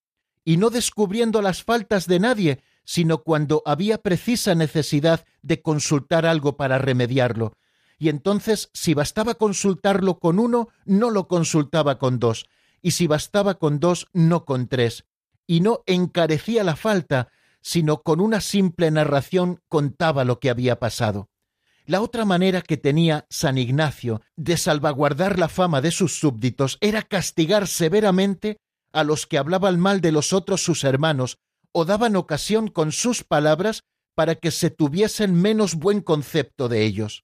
y 0.44 0.58
no 0.58 0.70
descubriendo 0.70 1.42
las 1.42 1.64
faltas 1.64 2.08
de 2.08 2.20
nadie, 2.20 2.64
sino 2.86 3.24
cuando 3.24 3.62
había 3.66 3.98
precisa 3.98 4.56
necesidad 4.56 5.26
de 5.42 5.62
consultar 5.62 6.26
algo 6.26 6.56
para 6.56 6.78
remediarlo. 6.78 7.58
Y 7.98 8.10
entonces, 8.10 8.70
si 8.74 8.94
bastaba 8.94 9.36
consultarlo 9.36 10.20
con 10.20 10.40
uno, 10.40 10.70
no 10.86 11.10
lo 11.10 11.28
consultaba 11.28 11.98
con 11.98 12.20
dos, 12.20 12.48
y 12.82 12.92
si 12.92 13.08
bastaba 13.08 13.56
con 13.56 13.80
dos, 13.80 14.08
no 14.14 14.46
con 14.46 14.68
tres. 14.68 15.06
Y 15.48 15.62
no 15.62 15.84
encarecía 15.86 16.64
la 16.64 16.76
falta, 16.76 17.30
sino 17.62 18.04
con 18.04 18.22
una 18.22 18.40
simple 18.42 18.92
narración 18.92 19.62
contaba 19.68 20.24
lo 20.24 20.40
que 20.40 20.50
había 20.50 20.80
pasado. 20.80 21.30
La 21.86 22.02
otra 22.02 22.26
manera 22.26 22.62
que 22.62 22.78
tenía 22.78 23.26
San 23.30 23.58
Ignacio 23.58 24.22
de 24.36 24.58
salvaguardar 24.58 25.40
la 25.40 25.48
fama 25.48 25.80
de 25.82 25.92
sus 25.92 26.20
súbditos 26.20 26.78
era 26.82 27.02
castigar 27.02 27.68
severamente 27.68 28.58
a 28.92 29.04
los 29.04 29.26
que 29.26 29.38
hablaban 29.38 29.80
mal 29.80 30.02
de 30.02 30.12
los 30.12 30.34
otros 30.34 30.62
sus 30.62 30.84
hermanos 30.84 31.40
o 31.72 31.86
daban 31.86 32.16
ocasión 32.16 32.68
con 32.68 32.92
sus 32.92 33.24
palabras 33.24 33.84
para 34.16 34.36
que 34.36 34.52
se 34.52 34.70
tuviesen 34.70 35.34
menos 35.34 35.76
buen 35.76 36.02
concepto 36.02 36.68
de 36.68 36.84
ellos. 36.84 37.24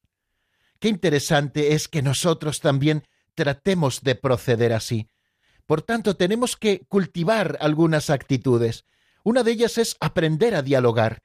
Qué 0.84 0.90
interesante 0.90 1.76
es 1.76 1.88
que 1.88 2.02
nosotros 2.02 2.60
también 2.60 3.08
tratemos 3.36 4.02
de 4.02 4.16
proceder 4.16 4.74
así. 4.74 5.08
Por 5.66 5.82
tanto, 5.82 6.18
tenemos 6.18 6.58
que 6.58 6.82
cultivar 6.90 7.58
algunas 7.62 8.10
actitudes. 8.10 8.84
Una 9.24 9.44
de 9.44 9.54
ellas 9.54 9.78
es 9.78 9.96
aprender 10.02 10.56
a 10.56 10.62
dialogar, 10.62 11.24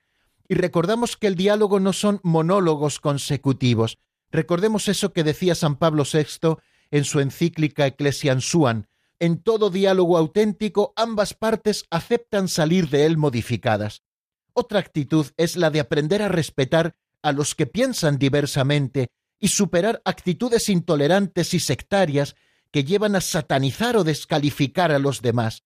y 0.48 0.54
recordamos 0.54 1.16
que 1.16 1.26
el 1.26 1.34
diálogo 1.34 1.80
no 1.80 1.92
son 1.92 2.20
monólogos 2.22 3.00
consecutivos. 3.00 3.98
Recordemos 4.30 4.86
eso 4.86 5.12
que 5.12 5.24
decía 5.24 5.56
San 5.56 5.74
Pablo 5.74 6.04
VI 6.04 6.58
en 6.92 7.02
su 7.02 7.18
encíclica 7.18 7.84
Ecclesian 7.84 8.40
Suan. 8.40 8.86
En 9.18 9.42
todo 9.42 9.70
diálogo 9.70 10.18
auténtico, 10.18 10.92
ambas 10.94 11.34
partes 11.34 11.84
aceptan 11.90 12.46
salir 12.46 12.90
de 12.90 13.06
él 13.06 13.16
modificadas. 13.16 14.04
Otra 14.52 14.78
actitud 14.78 15.26
es 15.36 15.56
la 15.56 15.70
de 15.70 15.80
aprender 15.80 16.22
a 16.22 16.28
respetar 16.28 16.94
a 17.22 17.32
los 17.32 17.56
que 17.56 17.66
piensan 17.66 18.20
diversamente 18.20 19.08
y 19.38 19.48
superar 19.48 20.02
actitudes 20.04 20.68
intolerantes 20.68 21.54
y 21.54 21.60
sectarias 21.60 22.34
que 22.70 22.84
llevan 22.84 23.16
a 23.16 23.20
satanizar 23.20 23.96
o 23.96 24.04
descalificar 24.04 24.92
a 24.92 24.98
los 24.98 25.22
demás. 25.22 25.64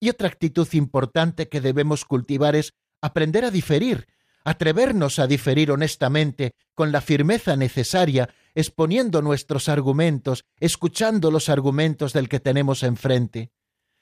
Y 0.00 0.10
otra 0.10 0.28
actitud 0.28 0.68
importante 0.72 1.48
que 1.48 1.60
debemos 1.60 2.04
cultivar 2.04 2.56
es 2.56 2.74
aprender 3.00 3.44
a 3.44 3.50
diferir, 3.50 4.06
atrevernos 4.44 5.18
a 5.18 5.26
diferir 5.26 5.70
honestamente, 5.70 6.52
con 6.74 6.92
la 6.92 7.00
firmeza 7.00 7.56
necesaria, 7.56 8.28
exponiendo 8.54 9.22
nuestros 9.22 9.68
argumentos, 9.68 10.44
escuchando 10.60 11.30
los 11.30 11.48
argumentos 11.48 12.12
del 12.12 12.28
que 12.28 12.40
tenemos 12.40 12.82
enfrente. 12.82 13.50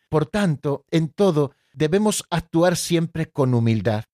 Por 0.09 0.27
tanto, 0.27 0.85
en 0.91 1.09
todo 1.09 1.53
debemos 1.73 2.25
actuar 2.31 2.77
siempre 2.77 3.31
con 3.31 3.55
humildad. 3.55 4.05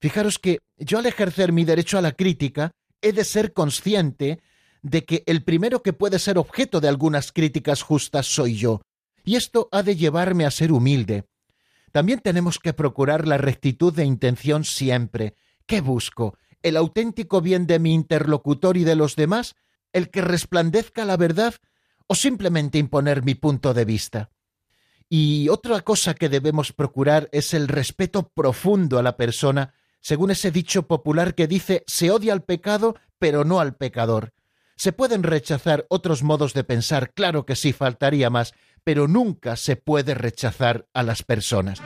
Fijaros 0.00 0.38
que 0.38 0.60
yo 0.76 0.98
al 0.98 1.06
ejercer 1.06 1.52
mi 1.52 1.64
derecho 1.64 1.98
a 1.98 2.02
la 2.02 2.12
crítica 2.12 2.72
he 3.02 3.12
de 3.12 3.24
ser 3.24 3.52
consciente 3.52 4.40
de 4.82 5.04
que 5.04 5.24
el 5.26 5.44
primero 5.44 5.82
que 5.82 5.92
puede 5.92 6.18
ser 6.18 6.38
objeto 6.38 6.80
de 6.80 6.88
algunas 6.88 7.32
críticas 7.32 7.82
justas 7.82 8.26
soy 8.26 8.56
yo, 8.56 8.80
y 9.24 9.36
esto 9.36 9.68
ha 9.72 9.82
de 9.82 9.96
llevarme 9.96 10.46
a 10.46 10.50
ser 10.50 10.72
humilde, 10.72 11.26
también 11.92 12.20
tenemos 12.20 12.58
que 12.58 12.72
procurar 12.72 13.26
la 13.26 13.38
rectitud 13.38 13.94
de 13.94 14.04
intención 14.04 14.64
siempre. 14.64 15.34
¿Qué 15.66 15.80
busco? 15.80 16.36
¿El 16.62 16.76
auténtico 16.76 17.40
bien 17.40 17.66
de 17.66 17.78
mi 17.78 17.94
interlocutor 17.94 18.76
y 18.76 18.84
de 18.84 18.96
los 18.96 19.16
demás? 19.16 19.54
¿El 19.92 20.10
que 20.10 20.20
resplandezca 20.20 21.04
la 21.04 21.16
verdad? 21.16 21.54
¿O 22.06 22.14
simplemente 22.14 22.78
imponer 22.78 23.22
mi 23.22 23.34
punto 23.34 23.74
de 23.74 23.84
vista? 23.84 24.30
Y 25.08 25.48
otra 25.48 25.80
cosa 25.80 26.14
que 26.14 26.28
debemos 26.28 26.72
procurar 26.72 27.28
es 27.32 27.54
el 27.54 27.68
respeto 27.68 28.28
profundo 28.28 28.98
a 28.98 29.02
la 29.02 29.16
persona, 29.16 29.74
según 30.00 30.30
ese 30.30 30.50
dicho 30.50 30.86
popular 30.86 31.34
que 31.34 31.46
dice 31.46 31.84
se 31.86 32.10
odia 32.10 32.32
al 32.32 32.42
pecado, 32.42 32.96
pero 33.18 33.44
no 33.44 33.60
al 33.60 33.76
pecador. 33.76 34.32
Se 34.76 34.92
pueden 34.92 35.24
rechazar 35.24 35.86
otros 35.88 36.22
modos 36.22 36.54
de 36.54 36.64
pensar, 36.64 37.12
claro 37.12 37.44
que 37.44 37.56
sí, 37.56 37.72
faltaría 37.72 38.30
más, 38.30 38.54
pero 38.84 39.08
nunca 39.08 39.56
se 39.56 39.76
puede 39.76 40.14
rechazar 40.14 40.86
a 40.94 41.02
las 41.02 41.22
personas. 41.22 41.82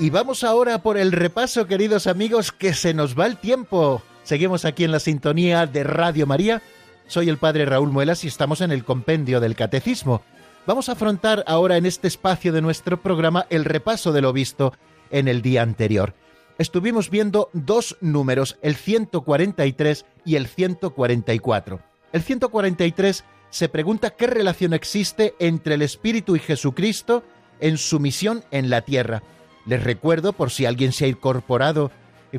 Y 0.00 0.08
vamos 0.08 0.44
ahora 0.44 0.82
por 0.82 0.96
el 0.96 1.12
repaso, 1.12 1.66
queridos 1.66 2.06
amigos, 2.06 2.52
que 2.52 2.72
se 2.72 2.94
nos 2.94 3.18
va 3.18 3.26
el 3.26 3.36
tiempo. 3.36 4.00
Seguimos 4.22 4.64
aquí 4.64 4.84
en 4.84 4.92
la 4.92 4.98
sintonía 4.98 5.66
de 5.66 5.84
Radio 5.84 6.26
María. 6.26 6.62
Soy 7.06 7.28
el 7.28 7.36
padre 7.36 7.66
Raúl 7.66 7.90
Muelas 7.90 8.24
y 8.24 8.28
estamos 8.28 8.62
en 8.62 8.72
el 8.72 8.82
compendio 8.82 9.40
del 9.40 9.54
Catecismo. 9.54 10.22
Vamos 10.66 10.88
a 10.88 10.92
afrontar 10.92 11.44
ahora 11.46 11.76
en 11.76 11.84
este 11.84 12.08
espacio 12.08 12.50
de 12.54 12.62
nuestro 12.62 13.02
programa 13.02 13.44
el 13.50 13.66
repaso 13.66 14.10
de 14.12 14.22
lo 14.22 14.32
visto 14.32 14.72
en 15.10 15.28
el 15.28 15.42
día 15.42 15.60
anterior. 15.60 16.14
Estuvimos 16.56 17.10
viendo 17.10 17.50
dos 17.52 17.98
números, 18.00 18.56
el 18.62 18.76
143 18.76 20.06
y 20.24 20.36
el 20.36 20.46
144. 20.46 21.78
El 22.14 22.22
143 22.22 23.24
se 23.50 23.68
pregunta 23.68 24.08
qué 24.16 24.28
relación 24.28 24.72
existe 24.72 25.34
entre 25.38 25.74
el 25.74 25.82
Espíritu 25.82 26.36
y 26.36 26.38
Jesucristo 26.38 27.22
en 27.60 27.76
su 27.76 28.00
misión 28.00 28.44
en 28.50 28.70
la 28.70 28.80
tierra. 28.80 29.22
Les 29.66 29.82
recuerdo, 29.82 30.32
por 30.32 30.50
si 30.50 30.66
alguien 30.66 30.92
se 30.92 31.04
ha 31.04 31.08
incorporado 31.08 31.90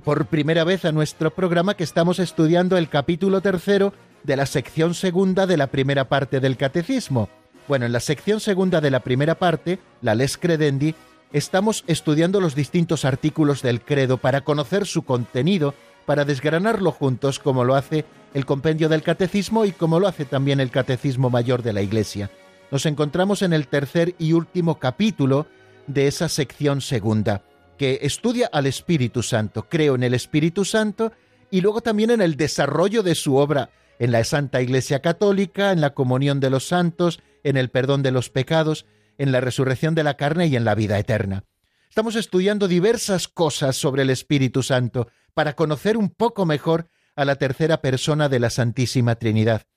por 0.03 0.25
primera 0.27 0.63
vez 0.63 0.85
a 0.85 0.91
nuestro 0.91 1.31
programa, 1.31 1.75
que 1.75 1.83
estamos 1.83 2.19
estudiando 2.19 2.77
el 2.77 2.89
capítulo 2.89 3.41
tercero 3.41 3.93
de 4.23 4.37
la 4.37 4.45
sección 4.45 4.93
segunda 4.93 5.47
de 5.47 5.57
la 5.57 5.67
primera 5.67 6.07
parte 6.07 6.39
del 6.39 6.57
Catecismo. 6.57 7.29
Bueno, 7.67 7.85
en 7.85 7.91
la 7.91 7.99
sección 7.99 8.39
segunda 8.39 8.81
de 8.81 8.91
la 8.91 9.01
primera 9.01 9.35
parte, 9.35 9.79
la 10.01 10.15
Les 10.15 10.37
Credendi, 10.37 10.95
estamos 11.33 11.83
estudiando 11.87 12.39
los 12.41 12.55
distintos 12.55 13.05
artículos 13.05 13.61
del 13.61 13.81
credo 13.81 14.17
para 14.17 14.41
conocer 14.41 14.85
su 14.85 15.03
contenido, 15.03 15.73
para 16.05 16.25
desgranarlo 16.25 16.91
juntos 16.91 17.39
como 17.39 17.63
lo 17.63 17.75
hace 17.75 18.05
el 18.33 18.45
compendio 18.45 18.89
del 18.89 19.03
Catecismo 19.03 19.65
y 19.65 19.71
como 19.71 19.99
lo 19.99 20.07
hace 20.07 20.25
también 20.25 20.59
el 20.59 20.71
Catecismo 20.71 21.29
Mayor 21.29 21.63
de 21.63 21.73
la 21.73 21.81
Iglesia. 21.81 22.31
Nos 22.71 22.85
encontramos 22.85 23.41
en 23.41 23.53
el 23.53 23.67
tercer 23.67 24.15
y 24.17 24.33
último 24.33 24.79
capítulo 24.79 25.47
de 25.87 26.07
esa 26.07 26.29
sección 26.29 26.81
segunda, 26.81 27.43
que 27.77 27.99
estudia 28.01 28.49
al 28.51 28.65
Espíritu 28.65 29.23
Santo. 29.23 29.67
Creo 29.69 29.95
en 29.95 30.03
el 30.03 30.13
Espíritu 30.13 30.65
Santo 30.65 31.11
y 31.49 31.61
luego 31.61 31.81
también 31.81 32.11
en 32.11 32.21
el 32.21 32.37
desarrollo 32.37 33.03
de 33.03 33.15
su 33.15 33.35
obra 33.35 33.69
en 34.01 34.11
la 34.11 34.23
Santa 34.23 34.61
Iglesia 34.61 34.99
Católica, 35.01 35.71
en 35.71 35.79
la 35.79 35.93
comunión 35.93 36.39
de 36.39 36.49
los 36.49 36.67
santos, 36.67 37.21
en 37.43 37.55
el 37.55 37.69
perdón 37.69 38.01
de 38.01 38.09
los 38.09 38.31
pecados, 38.31 38.87
en 39.19 39.31
la 39.31 39.41
resurrección 39.41 39.93
de 39.93 40.03
la 40.03 40.15
carne 40.17 40.47
y 40.47 40.55
en 40.55 40.65
la 40.65 40.73
vida 40.73 40.97
eterna. 40.97 41.43
Estamos 41.87 42.15
estudiando 42.15 42.67
diversas 42.67 43.27
cosas 43.27 43.75
sobre 43.75 44.01
el 44.01 44.09
Espíritu 44.09 44.63
Santo 44.63 45.09
para 45.35 45.53
conocer 45.53 45.97
un 45.97 46.09
poco 46.09 46.47
mejor 46.47 46.87
a 47.15 47.25
la 47.25 47.35
tercera 47.35 47.81
persona 47.81 48.27
de 48.27 48.39
la 48.39 48.49
Santísima 48.49 49.15
Trinidad. 49.15 49.67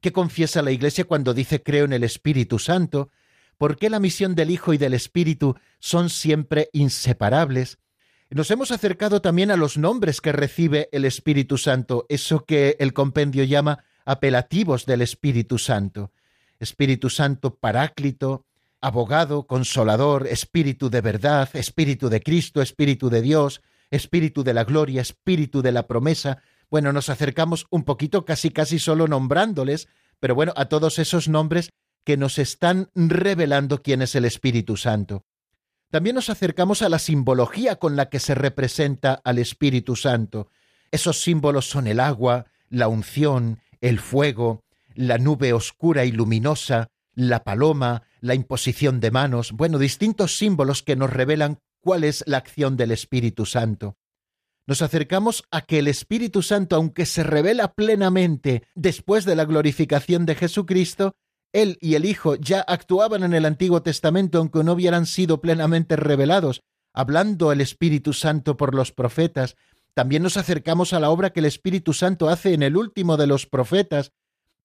¿Qué 0.00 0.12
confiesa 0.12 0.62
la 0.62 0.72
Iglesia 0.72 1.04
cuando 1.04 1.32
dice 1.32 1.62
creo 1.62 1.84
en 1.84 1.92
el 1.92 2.02
Espíritu 2.02 2.58
Santo? 2.58 3.10
¿Por 3.58 3.76
qué 3.76 3.90
la 3.90 3.98
misión 3.98 4.36
del 4.36 4.50
Hijo 4.50 4.72
y 4.72 4.78
del 4.78 4.94
Espíritu 4.94 5.56
son 5.80 6.10
siempre 6.10 6.70
inseparables? 6.72 7.78
Nos 8.30 8.52
hemos 8.52 8.70
acercado 8.70 9.20
también 9.20 9.50
a 9.50 9.56
los 9.56 9.76
nombres 9.76 10.20
que 10.20 10.30
recibe 10.30 10.88
el 10.92 11.04
Espíritu 11.04 11.58
Santo, 11.58 12.06
eso 12.08 12.44
que 12.44 12.76
el 12.78 12.92
compendio 12.92 13.42
llama 13.42 13.84
apelativos 14.04 14.86
del 14.86 15.02
Espíritu 15.02 15.58
Santo. 15.58 16.12
Espíritu 16.60 17.10
Santo 17.10 17.56
Paráclito, 17.56 18.46
abogado, 18.80 19.48
consolador, 19.48 20.28
espíritu 20.28 20.88
de 20.88 21.00
verdad, 21.00 21.48
espíritu 21.54 22.08
de 22.08 22.20
Cristo, 22.20 22.62
espíritu 22.62 23.10
de 23.10 23.22
Dios, 23.22 23.60
espíritu 23.90 24.44
de 24.44 24.54
la 24.54 24.62
gloria, 24.62 25.02
espíritu 25.02 25.62
de 25.62 25.72
la 25.72 25.88
promesa. 25.88 26.42
Bueno, 26.70 26.92
nos 26.92 27.08
acercamos 27.08 27.66
un 27.70 27.82
poquito 27.82 28.24
casi 28.24 28.50
casi 28.50 28.78
solo 28.78 29.08
nombrándoles, 29.08 29.88
pero 30.20 30.36
bueno, 30.36 30.52
a 30.56 30.66
todos 30.66 31.00
esos 31.00 31.28
nombres 31.28 31.70
que 32.08 32.16
nos 32.16 32.38
están 32.38 32.88
revelando 32.94 33.82
quién 33.82 34.00
es 34.00 34.14
el 34.14 34.24
Espíritu 34.24 34.78
Santo. 34.78 35.26
También 35.90 36.16
nos 36.16 36.30
acercamos 36.30 36.80
a 36.80 36.88
la 36.88 36.98
simbología 36.98 37.76
con 37.76 37.96
la 37.96 38.08
que 38.08 38.18
se 38.18 38.34
representa 38.34 39.20
al 39.24 39.36
Espíritu 39.36 39.94
Santo. 39.94 40.48
Esos 40.90 41.20
símbolos 41.20 41.68
son 41.68 41.86
el 41.86 42.00
agua, 42.00 42.46
la 42.70 42.88
unción, 42.88 43.60
el 43.82 43.98
fuego, 44.00 44.64
la 44.94 45.18
nube 45.18 45.52
oscura 45.52 46.06
y 46.06 46.12
luminosa, 46.12 46.88
la 47.14 47.44
paloma, 47.44 48.04
la 48.22 48.32
imposición 48.32 49.00
de 49.00 49.10
manos, 49.10 49.52
bueno, 49.52 49.76
distintos 49.78 50.38
símbolos 50.38 50.82
que 50.82 50.96
nos 50.96 51.10
revelan 51.10 51.58
cuál 51.78 52.04
es 52.04 52.24
la 52.26 52.38
acción 52.38 52.78
del 52.78 52.90
Espíritu 52.90 53.44
Santo. 53.44 53.98
Nos 54.66 54.80
acercamos 54.80 55.44
a 55.50 55.60
que 55.60 55.78
el 55.78 55.88
Espíritu 55.88 56.40
Santo, 56.40 56.74
aunque 56.74 57.04
se 57.04 57.22
revela 57.22 57.74
plenamente 57.74 58.62
después 58.74 59.26
de 59.26 59.36
la 59.36 59.44
glorificación 59.44 60.24
de 60.24 60.36
Jesucristo, 60.36 61.14
él 61.52 61.78
y 61.80 61.94
el 61.94 62.04
Hijo 62.04 62.34
ya 62.36 62.60
actuaban 62.60 63.22
en 63.22 63.34
el 63.34 63.44
Antiguo 63.44 63.82
Testamento 63.82 64.38
aunque 64.38 64.62
no 64.64 64.72
hubieran 64.72 65.06
sido 65.06 65.40
plenamente 65.40 65.96
revelados, 65.96 66.62
hablando 66.92 67.52
el 67.52 67.60
Espíritu 67.60 68.12
Santo 68.12 68.56
por 68.56 68.74
los 68.74 68.92
profetas. 68.92 69.56
También 69.94 70.22
nos 70.22 70.36
acercamos 70.36 70.92
a 70.92 71.00
la 71.00 71.10
obra 71.10 71.30
que 71.30 71.40
el 71.40 71.46
Espíritu 71.46 71.92
Santo 71.92 72.28
hace 72.28 72.54
en 72.54 72.62
el 72.62 72.76
último 72.76 73.16
de 73.16 73.26
los 73.26 73.46
profetas, 73.46 74.12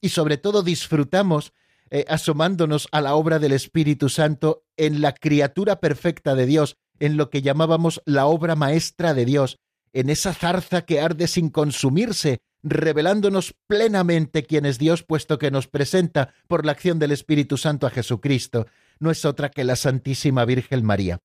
y 0.01 0.09
sobre 0.09 0.37
todo 0.37 0.63
disfrutamos 0.63 1.53
eh, 1.89 2.05
asomándonos 2.09 2.87
a 2.91 3.01
la 3.01 3.15
obra 3.15 3.39
del 3.39 3.51
Espíritu 3.51 4.09
Santo 4.09 4.65
en 4.77 5.01
la 5.01 5.13
criatura 5.13 5.79
perfecta 5.79 6.35
de 6.35 6.45
Dios, 6.45 6.77
en 6.99 7.17
lo 7.17 7.29
que 7.29 7.41
llamábamos 7.41 8.01
la 8.05 8.25
obra 8.25 8.55
maestra 8.55 9.13
de 9.13 9.25
Dios, 9.25 9.59
en 9.93 10.09
esa 10.09 10.33
zarza 10.33 10.85
que 10.85 10.99
arde 10.99 11.27
sin 11.27 11.49
consumirse, 11.49 12.41
revelándonos 12.63 13.53
plenamente 13.67 14.43
quién 14.43 14.65
es 14.65 14.79
Dios, 14.79 15.03
puesto 15.03 15.37
que 15.37 15.51
nos 15.51 15.67
presenta 15.67 16.33
por 16.47 16.65
la 16.65 16.71
acción 16.71 16.97
del 16.97 17.11
Espíritu 17.11 17.57
Santo 17.57 17.85
a 17.85 17.89
Jesucristo, 17.89 18.67
no 18.99 19.11
es 19.11 19.25
otra 19.25 19.49
que 19.49 19.63
la 19.63 19.75
Santísima 19.75 20.45
Virgen 20.45 20.85
María. 20.85 21.19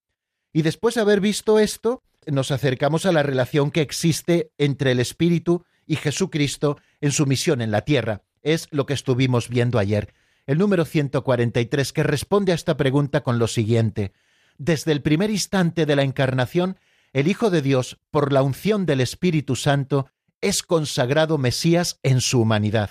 Y 0.53 0.63
después 0.63 0.97
de 0.97 1.03
haber 1.03 1.21
visto 1.21 1.59
esto, 1.59 2.03
nos 2.27 2.51
acercamos 2.51 3.07
a 3.07 3.13
la 3.13 3.23
relación 3.23 3.71
que 3.71 3.81
existe 3.81 4.51
entre 4.59 4.93
el 4.93 5.01
Espíritu 5.01 5.65
y 5.87 5.97
Jesucristo 5.97 6.79
en 7.01 7.13
su 7.13 7.27
misión 7.27 7.61
en 7.61 7.71
la 7.71 7.83
tierra. 7.83 8.23
Es 8.43 8.67
lo 8.71 8.85
que 8.87 8.95
estuvimos 8.95 9.49
viendo 9.49 9.79
ayer 9.79 10.13
el 10.49 10.57
número 10.57 10.87
143, 10.87 11.93
que 11.93 12.03
responde 12.03 12.53
a 12.53 12.55
esta 12.55 12.79
pregunta 12.79 13.23
con 13.23 13.39
lo 13.39 13.49
siguiente. 13.49 14.13
Desde 14.57 14.93
el 14.93 15.03
primer 15.03 15.29
instante 15.31 15.85
de 15.85 15.95
la 15.95 16.05
encarnación, 16.05 16.79
el 17.13 17.29
Hijo 17.29 17.51
de 17.51 17.61
Dios, 17.61 17.99
por 18.11 18.33
la 18.33 18.43
unción 18.43 18.87
del 18.87 19.03
Espíritu 19.03 19.57
Santo, 19.57 20.09
es 20.41 20.63
consagrado 20.63 21.39
Mesías 21.39 21.99
en 22.03 22.21
su 22.21 22.41
humanidad. 22.41 22.91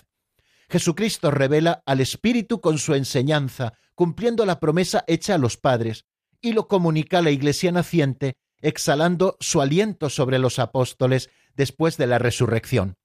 Jesucristo 0.69 1.31
revela 1.31 1.81
al 1.85 2.01
Espíritu 2.01 2.59
con 2.59 2.77
su 2.77 2.93
enseñanza, 2.93 3.73
cumpliendo 3.95 4.45
la 4.45 4.59
promesa 4.59 5.03
hecha 5.07 5.35
a 5.35 5.37
los 5.37 5.57
padres, 5.57 6.05
y 6.41 6.53
lo 6.53 6.67
comunica 6.67 7.19
a 7.19 7.21
la 7.21 7.31
Iglesia 7.31 7.71
naciente, 7.71 8.35
exhalando 8.61 9.37
su 9.39 9.61
aliento 9.61 10.09
sobre 10.09 10.39
los 10.39 10.59
apóstoles 10.59 11.29
después 11.55 11.97
de 11.97 12.07
la 12.07 12.19
resurrección. 12.19 12.95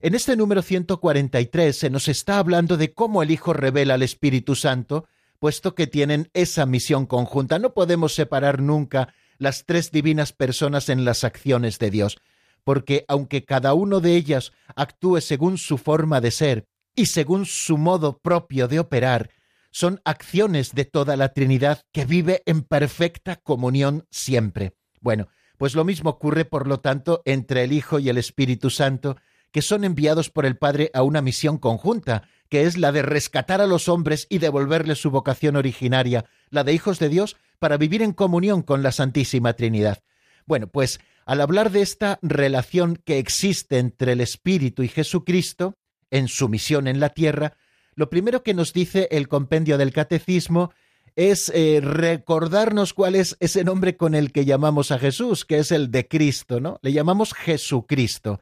En 0.00 0.14
este 0.14 0.36
número 0.36 0.62
143 0.62 1.76
se 1.76 1.90
nos 1.90 2.08
está 2.08 2.38
hablando 2.38 2.76
de 2.76 2.92
cómo 2.92 3.22
el 3.22 3.30
Hijo 3.30 3.52
revela 3.52 3.94
al 3.94 4.02
Espíritu 4.02 4.54
Santo, 4.54 5.06
puesto 5.38 5.74
que 5.74 5.86
tienen 5.86 6.30
esa 6.34 6.66
misión 6.66 7.06
conjunta. 7.06 7.58
No 7.58 7.74
podemos 7.74 8.14
separar 8.14 8.60
nunca 8.60 9.14
las 9.38 9.64
tres 9.64 9.90
divinas 9.90 10.32
personas 10.32 10.88
en 10.88 11.04
las 11.04 11.24
acciones 11.24 11.78
de 11.78 11.90
Dios, 11.90 12.18
porque 12.66 13.04
aunque 13.06 13.44
cada 13.44 13.74
uno 13.74 14.00
de 14.00 14.16
ellas 14.16 14.52
actúe 14.74 15.20
según 15.20 15.56
su 15.56 15.78
forma 15.78 16.20
de 16.20 16.32
ser 16.32 16.66
y 16.96 17.06
según 17.06 17.46
su 17.46 17.78
modo 17.78 18.18
propio 18.18 18.66
de 18.66 18.80
operar, 18.80 19.30
son 19.70 20.00
acciones 20.04 20.74
de 20.74 20.84
toda 20.84 21.16
la 21.16 21.28
Trinidad 21.28 21.82
que 21.92 22.04
vive 22.04 22.42
en 22.44 22.62
perfecta 22.62 23.36
comunión 23.36 24.04
siempre. 24.10 24.74
Bueno, 25.00 25.28
pues 25.58 25.76
lo 25.76 25.84
mismo 25.84 26.10
ocurre, 26.10 26.44
por 26.44 26.66
lo 26.66 26.80
tanto, 26.80 27.22
entre 27.24 27.62
el 27.62 27.72
Hijo 27.72 28.00
y 28.00 28.08
el 28.08 28.18
Espíritu 28.18 28.68
Santo, 28.68 29.16
que 29.52 29.62
son 29.62 29.84
enviados 29.84 30.28
por 30.30 30.44
el 30.44 30.56
Padre 30.56 30.90
a 30.92 31.04
una 31.04 31.22
misión 31.22 31.58
conjunta, 31.58 32.24
que 32.48 32.62
es 32.62 32.76
la 32.76 32.90
de 32.90 33.02
rescatar 33.02 33.60
a 33.60 33.68
los 33.68 33.88
hombres 33.88 34.26
y 34.28 34.38
devolverles 34.38 35.00
su 35.00 35.12
vocación 35.12 35.54
originaria, 35.54 36.24
la 36.50 36.64
de 36.64 36.72
hijos 36.72 36.98
de 36.98 37.10
Dios, 37.10 37.36
para 37.60 37.76
vivir 37.76 38.02
en 38.02 38.12
comunión 38.12 38.62
con 38.62 38.82
la 38.82 38.90
Santísima 38.90 39.52
Trinidad. 39.52 40.02
Bueno, 40.46 40.66
pues 40.66 40.98
al 41.26 41.40
hablar 41.40 41.72
de 41.72 41.82
esta 41.82 42.18
relación 42.22 42.96
que 43.04 43.18
existe 43.18 43.78
entre 43.78 44.12
el 44.12 44.20
Espíritu 44.20 44.84
y 44.84 44.88
Jesucristo, 44.88 45.74
en 46.10 46.28
su 46.28 46.48
misión 46.48 46.86
en 46.86 47.00
la 47.00 47.10
tierra, 47.10 47.56
lo 47.96 48.08
primero 48.08 48.44
que 48.44 48.54
nos 48.54 48.72
dice 48.72 49.08
el 49.10 49.26
compendio 49.26 49.76
del 49.76 49.92
Catecismo 49.92 50.72
es 51.16 51.50
eh, 51.54 51.80
recordarnos 51.82 52.94
cuál 52.94 53.16
es 53.16 53.36
ese 53.40 53.64
nombre 53.64 53.96
con 53.96 54.14
el 54.14 54.30
que 54.30 54.44
llamamos 54.44 54.92
a 54.92 54.98
Jesús, 54.98 55.44
que 55.44 55.58
es 55.58 55.72
el 55.72 55.90
de 55.90 56.06
Cristo, 56.06 56.60
¿no? 56.60 56.78
Le 56.82 56.92
llamamos 56.92 57.34
Jesucristo. 57.34 58.40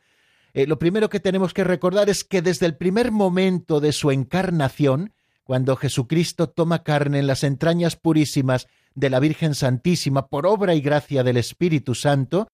Eh, 0.52 0.66
lo 0.66 0.78
primero 0.78 1.08
que 1.08 1.20
tenemos 1.20 1.54
que 1.54 1.64
recordar 1.64 2.10
es 2.10 2.22
que 2.22 2.42
desde 2.42 2.66
el 2.66 2.76
primer 2.76 3.12
momento 3.12 3.80
de 3.80 3.92
su 3.92 4.10
encarnación, 4.10 5.14
cuando 5.44 5.76
Jesucristo 5.76 6.50
toma 6.50 6.82
carne 6.82 7.20
en 7.20 7.28
las 7.28 7.44
entrañas 7.44 7.96
purísimas 7.96 8.66
de 8.94 9.08
la 9.08 9.20
Virgen 9.20 9.54
Santísima 9.54 10.26
por 10.26 10.46
obra 10.46 10.74
y 10.74 10.80
gracia 10.80 11.22
del 11.22 11.36
Espíritu 11.36 11.94
Santo, 11.94 12.48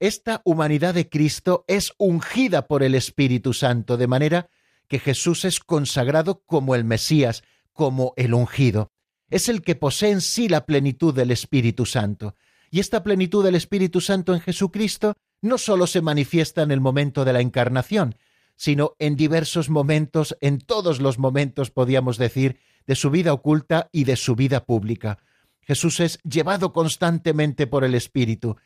esta 0.00 0.42
humanidad 0.44 0.94
de 0.94 1.08
Cristo 1.08 1.64
es 1.68 1.92
ungida 1.98 2.66
por 2.66 2.82
el 2.82 2.94
Espíritu 2.94 3.52
Santo, 3.52 3.96
de 3.96 4.06
manera 4.06 4.50
que 4.88 4.98
Jesús 4.98 5.44
es 5.44 5.60
consagrado 5.60 6.42
como 6.46 6.74
el 6.74 6.84
Mesías, 6.84 7.42
como 7.72 8.12
el 8.16 8.34
ungido. 8.34 8.92
Es 9.30 9.48
el 9.48 9.62
que 9.62 9.74
posee 9.74 10.10
en 10.10 10.20
sí 10.20 10.48
la 10.48 10.66
plenitud 10.66 11.14
del 11.14 11.30
Espíritu 11.30 11.86
Santo. 11.86 12.34
Y 12.70 12.80
esta 12.80 13.02
plenitud 13.02 13.44
del 13.44 13.54
Espíritu 13.54 14.00
Santo 14.00 14.34
en 14.34 14.40
Jesucristo 14.40 15.14
no 15.40 15.58
sólo 15.58 15.86
se 15.86 16.02
manifiesta 16.02 16.62
en 16.62 16.70
el 16.70 16.80
momento 16.80 17.24
de 17.24 17.32
la 17.32 17.40
encarnación, 17.40 18.16
sino 18.56 18.94
en 18.98 19.16
diversos 19.16 19.68
momentos, 19.68 20.36
en 20.40 20.58
todos 20.58 21.00
los 21.00 21.18
momentos, 21.18 21.70
podíamos 21.70 22.18
decir, 22.18 22.58
de 22.86 22.94
su 22.94 23.10
vida 23.10 23.32
oculta 23.32 23.88
y 23.92 24.04
de 24.04 24.16
su 24.16 24.36
vida 24.36 24.64
pública. 24.64 25.18
Jesús 25.60 26.00
es 26.00 26.18
llevado 26.22 26.72
constantemente 26.72 27.66
por 27.66 27.84
el 27.84 27.94
Espíritu. 27.94 28.56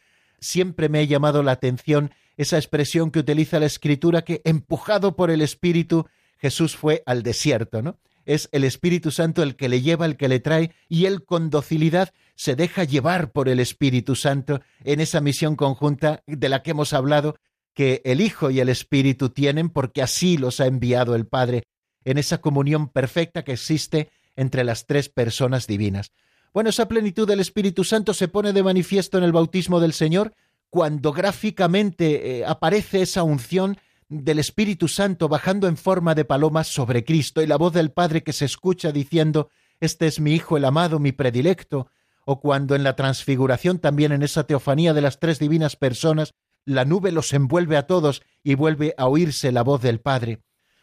Siempre 0.41 0.89
me 0.89 1.01
ha 1.01 1.05
llamado 1.05 1.43
la 1.43 1.53
atención 1.53 2.13
esa 2.37 2.57
expresión 2.57 3.11
que 3.11 3.19
utiliza 3.19 3.61
la 3.61 3.67
Escritura 3.67 4.23
que, 4.23 4.41
empujado 4.45 5.15
por 5.15 5.31
el 5.31 5.43
Espíritu, 5.43 6.07
Jesús 6.39 6.75
fue 6.75 7.03
al 7.05 7.23
desierto, 7.23 7.83
¿no? 7.83 7.99
Es 8.25 8.49
el 8.53 8.65
Espíritu 8.65 9.11
Santo 9.11 9.43
el 9.43 9.57
que 9.57 9.69
le 9.69 9.83
lleva, 9.83 10.07
el 10.07 10.17
que 10.17 10.29
le 10.29 10.41
trae, 10.41 10.73
y 10.89 11.07
él 11.07 11.25
con 11.25 11.51
docilidad 11.51 12.13
se 12.35 12.57
deja 12.57 12.85
llevar 12.85 13.33
por 13.33 13.49
el 13.49 13.61
Espíritu 13.61 14.15
Santo 14.15 14.61
en 14.85 15.01
esa 15.01 15.21
misión 15.21 15.57
conjunta 15.57 16.23
de 16.27 16.49
la 16.49 16.63
que 16.63 16.71
hemos 16.71 16.93
hablado, 16.93 17.37
que 17.75 18.01
el 18.05 18.21
Hijo 18.21 18.51
y 18.51 18.61
el 18.61 18.69
Espíritu 18.69 19.31
tienen 19.31 19.69
porque 19.69 20.03
así 20.03 20.39
los 20.39 20.61
ha 20.61 20.67
enviado 20.67 21.15
el 21.15 21.27
Padre, 21.27 21.65
en 22.05 22.19
esa 22.19 22.41
comunión 22.41 22.89
perfecta 22.89 23.43
que 23.43 23.53
existe 23.53 24.11
entre 24.37 24.65
las 24.65 24.87
tres 24.87 25.09
personas 25.09 25.67
divinas. 25.67 26.13
Bueno, 26.53 26.71
esa 26.71 26.89
plenitud 26.89 27.29
del 27.29 27.39
Espíritu 27.39 27.85
Santo 27.85 28.13
se 28.13 28.27
pone 28.27 28.53
de 28.53 28.65
manifiesto 28.65 29.19
en 29.19 29.25
el 29.25 29.33
bautismo 29.33 29.79
del 29.79 29.93
Señor 29.93 30.35
cuando 30.69 31.13
gráficamente 31.13 32.39
eh, 32.39 32.45
aparece 32.45 33.03
esa 33.03 33.23
unción 33.23 33.79
del 34.09 34.41
Espíritu 34.41 34.89
Santo 34.89 35.29
bajando 35.29 35.69
en 35.69 35.77
forma 35.77 36.17
de 36.17 36.25
paloma 36.25 36.65
sobre 36.65 37.05
Cristo 37.05 37.41
y 37.41 37.47
la 37.47 37.57
voz 37.57 37.73
del 37.73 37.93
Padre 37.93 38.25
que 38.25 38.33
se 38.33 38.45
escucha 38.45 38.91
diciendo 38.91 39.51
este 39.79 40.09
es 40.09 40.19
mi 40.19 40.35
Hijo 40.35 40.57
el 40.57 40.65
amado, 40.65 40.99
mi 40.99 41.13
predilecto, 41.13 41.89
o 42.25 42.41
cuando 42.41 42.75
en 42.75 42.83
la 42.83 42.97
transfiguración 42.97 43.79
también 43.79 44.13
en 44.13 44.23
esa 44.23 44.45
teofanía 44.45 44.93
de 44.93 45.01
las 45.01 45.21
tres 45.21 45.39
divinas 45.39 45.77
personas, 45.77 46.35
la 46.65 46.85
nube 46.85 47.13
los 47.13 47.33
envuelve 47.33 47.77
a 47.77 47.87
todos 47.87 48.23
y 48.43 48.57
vuelve 48.57 48.95
a 48.99 49.07
oírse 49.07 49.53
la 49.53 49.63
voz 49.63 49.81
del 49.81 50.01
Padre. 50.01 50.43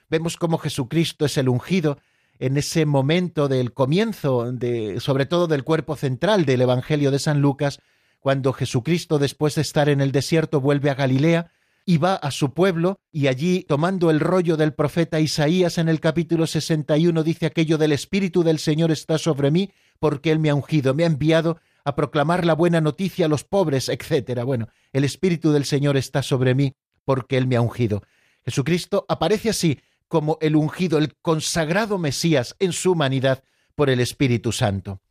Vemos 0.09 0.37
cómo 0.37 0.57
Jesucristo 0.57 1.25
es 1.25 1.37
el 1.37 1.49
ungido 1.49 1.99
en 2.39 2.57
ese 2.57 2.85
momento 2.85 3.47
del 3.47 3.73
comienzo, 3.73 4.51
de, 4.51 4.99
sobre 4.99 5.25
todo 5.25 5.47
del 5.47 5.63
cuerpo 5.63 5.95
central 5.95 6.45
del 6.45 6.61
Evangelio 6.61 7.11
de 7.11 7.19
San 7.19 7.41
Lucas, 7.41 7.79
cuando 8.19 8.53
Jesucristo, 8.53 9.19
después 9.19 9.55
de 9.55 9.61
estar 9.61 9.89
en 9.89 10.01
el 10.01 10.11
desierto, 10.11 10.61
vuelve 10.61 10.89
a 10.89 10.95
Galilea 10.95 11.51
y 11.85 11.97
va 11.97 12.15
a 12.15 12.31
su 12.31 12.53
pueblo, 12.53 12.99
y 13.13 13.27
allí, 13.27 13.63
tomando 13.65 14.11
el 14.11 14.19
rollo 14.19 14.57
del 14.57 14.73
profeta 14.73 15.21
Isaías 15.21 15.77
en 15.77 15.87
el 15.87 16.01
capítulo 16.01 16.45
61, 16.45 17.23
dice 17.23 17.45
aquello 17.45 17.77
del 17.77 17.93
Espíritu 17.93 18.43
del 18.43 18.59
Señor 18.59 18.91
está 18.91 19.17
sobre 19.17 19.51
mí, 19.51 19.71
porque 19.99 20.31
Él 20.31 20.39
me 20.39 20.49
ha 20.49 20.55
ungido, 20.55 20.93
me 20.93 21.03
ha 21.03 21.07
enviado 21.07 21.59
a 21.85 21.95
proclamar 21.95 22.43
la 22.43 22.53
buena 22.53 22.81
noticia 22.81 23.27
a 23.27 23.29
los 23.29 23.45
pobres, 23.45 23.87
etc. 23.87 24.43
Bueno, 24.43 24.67
el 24.91 25.05
Espíritu 25.05 25.53
del 25.53 25.63
Señor 25.63 25.95
está 25.95 26.21
sobre 26.21 26.53
mí, 26.53 26.75
porque 27.05 27.37
Él 27.37 27.47
me 27.47 27.55
ha 27.55 27.61
ungido. 27.61 28.03
Jesucristo 28.43 29.05
aparece 29.07 29.49
así, 29.49 29.79
como 30.07 30.37
el 30.41 30.55
ungido, 30.55 30.97
el 30.97 31.15
consagrado 31.21 31.97
Mesías 31.97 32.55
en 32.59 32.73
su 32.73 32.91
humanidad 32.91 33.43
por 33.75 33.89
el 33.89 33.99
Espíritu 33.99 34.51
Santo. 34.51 35.01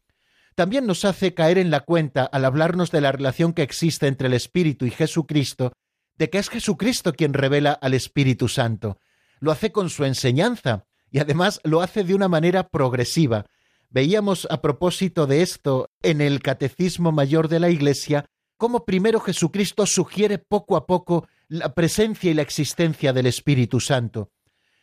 También 0.54 0.86
nos 0.86 1.04
hace 1.04 1.34
caer 1.34 1.58
en 1.58 1.70
la 1.70 1.80
cuenta, 1.80 2.24
al 2.24 2.44
hablarnos 2.44 2.90
de 2.90 3.00
la 3.00 3.12
relación 3.12 3.52
que 3.52 3.62
existe 3.62 4.06
entre 4.06 4.28
el 4.28 4.34
Espíritu 4.34 4.86
y 4.86 4.90
Jesucristo, 4.90 5.72
de 6.16 6.30
que 6.30 6.38
es 6.38 6.48
Jesucristo 6.48 7.12
quien 7.12 7.34
revela 7.34 7.72
al 7.72 7.94
Espíritu 7.94 8.48
Santo. 8.48 8.98
Lo 9.38 9.52
hace 9.52 9.70
con 9.70 9.90
su 9.90 10.04
enseñanza 10.04 10.86
y 11.10 11.18
además 11.18 11.60
lo 11.62 11.82
hace 11.82 12.04
de 12.04 12.14
una 12.14 12.28
manera 12.28 12.68
progresiva. 12.68 13.46
Veíamos 13.90 14.46
a 14.50 14.62
propósito 14.62 15.26
de 15.26 15.42
esto 15.42 15.90
en 16.02 16.20
el 16.20 16.40
Catecismo 16.40 17.12
Mayor 17.12 17.48
de 17.48 17.60
la 17.60 17.68
Iglesia 17.68 18.24
cómo 18.56 18.84
primero 18.84 19.20
Jesucristo 19.20 19.86
sugiere 19.86 20.38
poco 20.38 20.76
a 20.76 20.86
poco 20.86 21.28
la 21.48 21.74
presencia 21.74 22.30
y 22.30 22.34
la 22.34 22.42
existencia 22.42 23.12
del 23.12 23.26
Espíritu 23.26 23.80
Santo. 23.80 24.30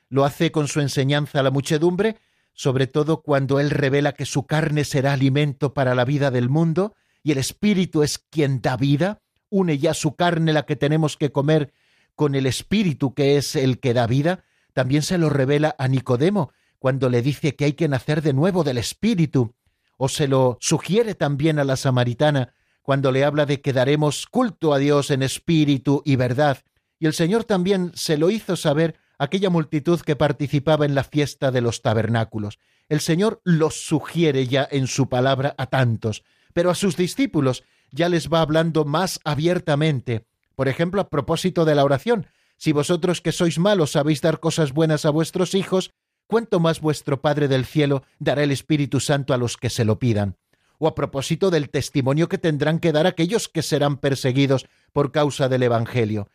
Lo 0.10 0.26
hace 0.26 0.52
con 0.52 0.68
su 0.68 0.80
enseñanza 0.80 1.40
a 1.40 1.44
la 1.44 1.52
muchedumbre, 1.52 2.18
sobre 2.54 2.88
todo 2.88 3.22
cuando 3.22 3.60
Él 3.60 3.70
revela 3.70 4.14
que 4.14 4.26
su 4.26 4.46
carne 4.46 4.84
será 4.84 5.14
alimento 5.14 5.74
para 5.74 5.96
la 5.96 6.06
vida 6.06 6.32
del 6.32 6.50
mundo, 6.50 6.96
y 7.24 7.32
el 7.32 7.38
Espíritu 7.38 8.04
es 8.04 8.20
quien 8.20 8.62
da 8.62 8.78
vida, 8.78 9.22
une 9.50 9.78
ya 9.78 9.94
su 9.94 10.16
carne 10.16 10.54
la 10.54 10.66
que 10.66 10.76
tenemos 10.76 11.18
que 11.18 11.32
comer 11.32 11.74
con 12.16 12.36
el 12.36 12.46
Espíritu 12.46 13.14
que 13.14 13.38
es 13.38 13.56
el 13.56 13.80
que 13.80 13.94
da 13.94 14.08
vida, 14.08 14.44
también 14.74 15.02
se 15.02 15.18
lo 15.18 15.30
revela 15.30 15.76
a 15.78 15.88
Nicodemo 15.88 16.52
cuando 16.80 17.10
le 17.10 17.22
dice 17.22 17.56
que 17.56 17.66
hay 17.66 17.74
que 17.74 17.88
nacer 17.88 18.22
de 18.22 18.34
nuevo 18.34 18.64
del 18.64 18.78
Espíritu, 18.78 19.56
o 19.98 20.10
se 20.10 20.28
lo 20.28 20.58
sugiere 20.60 21.16
también 21.16 21.60
a 21.60 21.64
la 21.64 21.78
samaritana 21.78 22.54
cuando 22.82 23.12
le 23.12 23.24
habla 23.24 23.46
de 23.46 23.62
que 23.62 23.74
daremos 23.74 24.28
culto 24.28 24.74
a 24.74 24.78
Dios 24.78 25.10
en 25.10 25.24
espíritu 25.24 26.02
y 26.06 26.18
verdad, 26.18 26.60
y 27.00 27.06
el 27.06 27.14
Señor 27.14 27.46
también 27.46 27.92
se 27.96 28.18
lo 28.18 28.30
hizo 28.30 28.56
saber 28.56 28.96
aquella 29.18 29.50
multitud 29.50 30.00
que 30.02 30.16
participaba 30.16 30.86
en 30.86 30.96
la 30.96 31.04
fiesta 31.04 31.52
de 31.52 31.62
los 31.62 31.82
tabernáculos. 31.82 32.60
El 32.90 33.00
Señor 33.00 33.42
los 33.44 33.86
sugiere 33.86 34.48
ya 34.48 34.68
en 34.70 34.88
su 34.88 35.10
palabra 35.10 35.56
a 35.58 35.68
tantos, 35.68 36.24
pero 36.54 36.70
a 36.70 36.76
sus 36.76 36.98
discípulos 36.98 37.64
ya 37.92 38.10
les 38.10 38.30
va 38.30 38.42
hablando 38.42 38.86
más 38.86 39.20
abiertamente. 39.24 40.26
Por 40.56 40.68
ejemplo, 40.68 41.02
a 41.02 41.10
propósito 41.10 41.66
de 41.66 41.76
la 41.76 41.84
oración, 41.84 42.28
si 42.58 42.72
vosotros 42.72 43.22
que 43.22 43.32
sois 43.32 43.60
malos 43.60 43.92
sabéis 43.92 44.22
dar 44.22 44.40
cosas 44.40 44.74
buenas 44.74 45.06
a 45.06 45.10
vuestros 45.10 45.56
hijos, 45.56 45.92
cuánto 46.28 46.60
más 46.60 46.82
vuestro 46.82 47.22
Padre 47.22 47.48
del 47.48 47.66
cielo 47.66 48.04
dará 48.20 48.44
el 48.44 48.52
Espíritu 48.52 49.00
Santo 49.00 49.34
a 49.34 49.38
los 49.38 49.58
que 49.58 49.70
se 49.70 49.86
lo 49.86 50.00
pidan. 50.00 50.38
O 50.80 50.88
a 50.88 50.96
propósito 50.96 51.50
del 51.50 51.70
testimonio 51.70 52.28
que 52.28 52.38
tendrán 52.38 52.80
que 52.80 52.92
dar 52.92 53.08
aquellos 53.08 53.48
que 53.48 53.62
serán 53.62 53.98
perseguidos 53.98 54.66
por 54.92 55.12
causa 55.12 55.48
del 55.48 55.64
Evangelio 55.64 56.30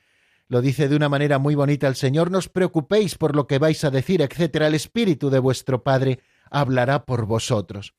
lo 0.49 0.63
dice 0.63 0.89
de 0.89 0.97
una 0.97 1.09
manera 1.09 1.39
muy 1.39 1.55
bonita 1.55 1.87
el 1.87 1.97
Señor, 1.97 2.31
no 2.31 2.39
os 2.39 2.49
preocupéis 2.49 3.17
por 3.17 3.37
lo 3.37 3.47
que 3.47 3.59
vais 3.59 3.85
a 3.85 3.91
decir, 3.91 4.23
etcétera, 4.23 4.67
el 4.67 4.75
Espíritu 4.75 5.29
de 5.31 5.39
vuestro 5.39 5.83
Padre 5.83 6.21
hablará 6.51 7.05
por 7.05 7.27
vosotros. 7.27 7.95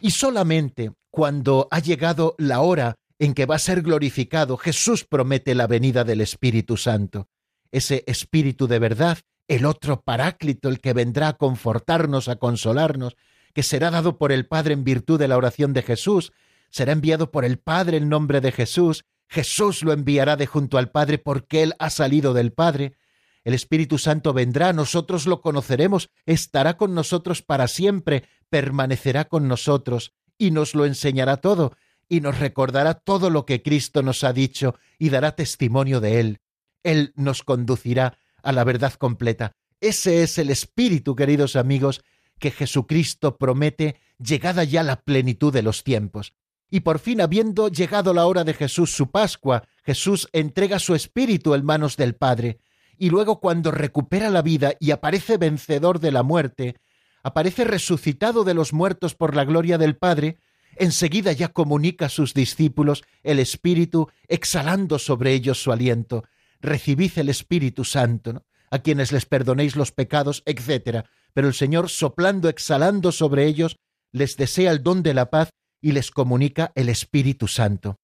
Y 0.00 0.12
solamente 0.12 0.92
cuando 1.10 1.68
ha 1.70 1.78
llegado 1.80 2.34
la 2.38 2.60
hora 2.60 2.96
en 3.18 3.34
que 3.34 3.44
va 3.44 3.56
a 3.56 3.60
ser 3.60 3.82
glorificado, 3.82 4.56
Jesús 4.56 5.04
promete 5.04 5.54
la 5.54 5.66
venida 5.66 6.04
del 6.04 6.22
Espíritu 6.22 6.78
Santo. 6.78 7.28
Ese 7.70 8.02
Espíritu 8.06 8.66
de 8.66 8.78
verdad, 8.78 9.18
el 9.46 9.66
otro 9.66 10.00
Paráclito, 10.00 10.70
el 10.70 10.80
que 10.80 10.94
vendrá 10.94 11.28
a 11.28 11.36
confortarnos, 11.36 12.28
a 12.28 12.36
consolarnos, 12.36 13.16
que 13.52 13.62
será 13.62 13.90
dado 13.90 14.16
por 14.16 14.32
el 14.32 14.46
Padre 14.46 14.72
en 14.72 14.84
virtud 14.84 15.18
de 15.18 15.28
la 15.28 15.36
oración 15.36 15.74
de 15.74 15.82
Jesús, 15.82 16.32
será 16.70 16.92
enviado 16.92 17.30
por 17.30 17.44
el 17.44 17.58
Padre 17.58 17.98
en 17.98 18.08
nombre 18.08 18.40
de 18.40 18.52
Jesús, 18.52 19.04
Jesús 19.30 19.84
lo 19.84 19.92
enviará 19.92 20.36
de 20.36 20.46
junto 20.46 20.76
al 20.76 20.90
Padre 20.90 21.18
porque 21.18 21.62
Él 21.62 21.74
ha 21.78 21.88
salido 21.88 22.34
del 22.34 22.52
Padre. 22.52 22.96
El 23.44 23.54
Espíritu 23.54 23.96
Santo 23.96 24.32
vendrá, 24.32 24.72
nosotros 24.72 25.26
lo 25.26 25.40
conoceremos, 25.40 26.10
estará 26.26 26.76
con 26.76 26.94
nosotros 26.94 27.40
para 27.40 27.68
siempre, 27.68 28.24
permanecerá 28.48 29.26
con 29.26 29.46
nosotros 29.46 30.14
y 30.36 30.50
nos 30.50 30.74
lo 30.74 30.84
enseñará 30.84 31.36
todo 31.36 31.76
y 32.08 32.20
nos 32.20 32.40
recordará 32.40 32.94
todo 32.94 33.30
lo 33.30 33.46
que 33.46 33.62
Cristo 33.62 34.02
nos 34.02 34.24
ha 34.24 34.32
dicho 34.32 34.74
y 34.98 35.10
dará 35.10 35.36
testimonio 35.36 36.00
de 36.00 36.18
Él. 36.18 36.40
Él 36.82 37.12
nos 37.14 37.44
conducirá 37.44 38.18
a 38.42 38.50
la 38.50 38.64
verdad 38.64 38.94
completa. 38.94 39.52
Ese 39.80 40.24
es 40.24 40.38
el 40.38 40.50
Espíritu, 40.50 41.14
queridos 41.14 41.54
amigos, 41.54 42.02
que 42.40 42.50
Jesucristo 42.50 43.38
promete 43.38 44.00
llegada 44.18 44.64
ya 44.64 44.82
la 44.82 45.02
plenitud 45.02 45.52
de 45.52 45.62
los 45.62 45.84
tiempos. 45.84 46.34
Y 46.70 46.80
por 46.80 47.00
fin, 47.00 47.20
habiendo 47.20 47.68
llegado 47.68 48.14
la 48.14 48.26
hora 48.26 48.44
de 48.44 48.54
Jesús 48.54 48.94
su 48.94 49.10
Pascua, 49.10 49.64
Jesús 49.84 50.28
entrega 50.32 50.78
su 50.78 50.94
espíritu 50.94 51.54
en 51.54 51.64
manos 51.64 51.96
del 51.96 52.14
Padre, 52.14 52.60
y 52.96 53.10
luego 53.10 53.40
cuando 53.40 53.70
recupera 53.70 54.30
la 54.30 54.42
vida 54.42 54.74
y 54.78 54.92
aparece 54.92 55.36
vencedor 55.36 55.98
de 55.98 56.12
la 56.12 56.22
muerte, 56.22 56.76
aparece 57.22 57.64
resucitado 57.64 58.44
de 58.44 58.54
los 58.54 58.72
muertos 58.72 59.14
por 59.14 59.34
la 59.34 59.44
gloria 59.44 59.78
del 59.78 59.96
Padre, 59.96 60.38
enseguida 60.76 61.32
ya 61.32 61.48
comunica 61.48 62.06
a 62.06 62.10
sus 62.10 62.34
discípulos 62.34 63.02
el 63.22 63.40
Espíritu, 63.40 64.08
exhalando 64.28 64.98
sobre 64.98 65.32
ellos 65.32 65.62
su 65.62 65.72
aliento. 65.72 66.24
Recibid 66.60 67.12
el 67.16 67.30
Espíritu 67.30 67.84
Santo, 67.84 68.44
a 68.70 68.78
quienes 68.78 69.10
les 69.12 69.26
perdonéis 69.26 69.76
los 69.76 69.92
pecados, 69.92 70.42
etc. 70.46 71.06
Pero 71.32 71.48
el 71.48 71.54
Señor, 71.54 71.88
soplando, 71.88 72.48
exhalando 72.48 73.12
sobre 73.12 73.46
ellos, 73.46 73.76
les 74.12 74.36
desea 74.36 74.70
el 74.70 74.82
don 74.82 75.02
de 75.02 75.14
la 75.14 75.30
paz 75.30 75.50
y 75.80 75.92
les 75.92 76.10
comunica 76.10 76.72
el 76.74 76.88
Espíritu 76.88 77.48
Santo. 77.48 77.96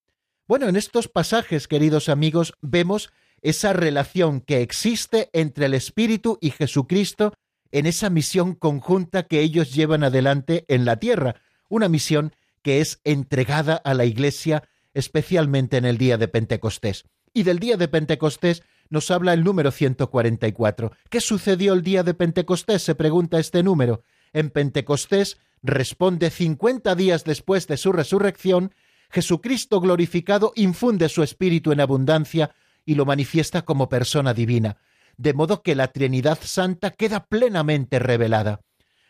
Bueno, 0.49 0.69
en 0.69 0.77
estos 0.77 1.09
pasajes, 1.09 1.69
queridos 1.69 2.09
amigos, 2.09 2.55
vemos 2.61 3.11
esa 3.43 3.73
relación 3.73 4.41
que 4.41 4.63
existe 4.63 5.29
entre 5.33 5.67
el 5.67 5.75
Espíritu 5.75 6.39
y 6.41 6.51
Jesucristo 6.51 7.33
en 7.73 7.87
esa 7.87 8.11
misión 8.11 8.55
conjunta 8.55 9.25
que 9.25 9.41
ellos 9.41 9.75
llevan 9.75 10.05
adelante 10.05 10.65
en 10.69 10.85
la 10.85 10.97
tierra, 10.97 11.37
una 11.69 11.89
misión 11.89 12.35
que 12.63 12.81
es 12.81 13.01
entregada 13.05 13.75
a 13.77 13.95
la 13.95 14.05
Iglesia 14.05 14.63
especialmente 14.95 15.77
en 15.77 15.85
el 15.85 15.99
día 15.99 16.17
de 16.17 16.27
Pentecostés. 16.27 17.05
Y 17.35 17.43
del 17.43 17.59
día 17.59 17.77
de 17.77 17.87
Pentecostés 17.87 18.63
nos 18.89 19.11
habla 19.11 19.35
el 19.35 19.45
número 19.45 19.71
144. 19.71 20.93
¿Qué 21.11 21.21
sucedió 21.21 21.75
el 21.75 21.83
día 21.83 22.03
de 22.03 22.15
Pentecostés? 22.15 22.83
se 22.83 22.95
pregunta 22.95 23.39
este 23.39 23.63
número. 23.63 24.03
En 24.33 24.51
Pentecostés 24.51 25.39
responde 25.67 26.31
cincuenta 26.31 26.95
días 26.95 27.25
después 27.25 27.67
de 27.67 27.77
su 27.77 27.93
resurrección, 27.93 28.75
Jesucristo 29.11 29.81
glorificado 29.81 30.53
infunde 30.57 31.09
su 31.09 31.23
espíritu 31.23 31.73
en 31.73 31.81
abundancia 31.81 32.55
y 32.85 32.95
lo 32.95 33.05
manifiesta 33.05 33.63
como 33.63 33.89
persona 33.89 34.35
divina, 34.35 34.79
de 35.17 35.35
modo 35.35 35.63
que 35.63 35.75
la 35.75 35.89
Trinidad 35.89 36.39
Santa 36.43 36.91
queda 36.91 37.27
plenamente 37.27 37.99
revelada. 37.99 38.61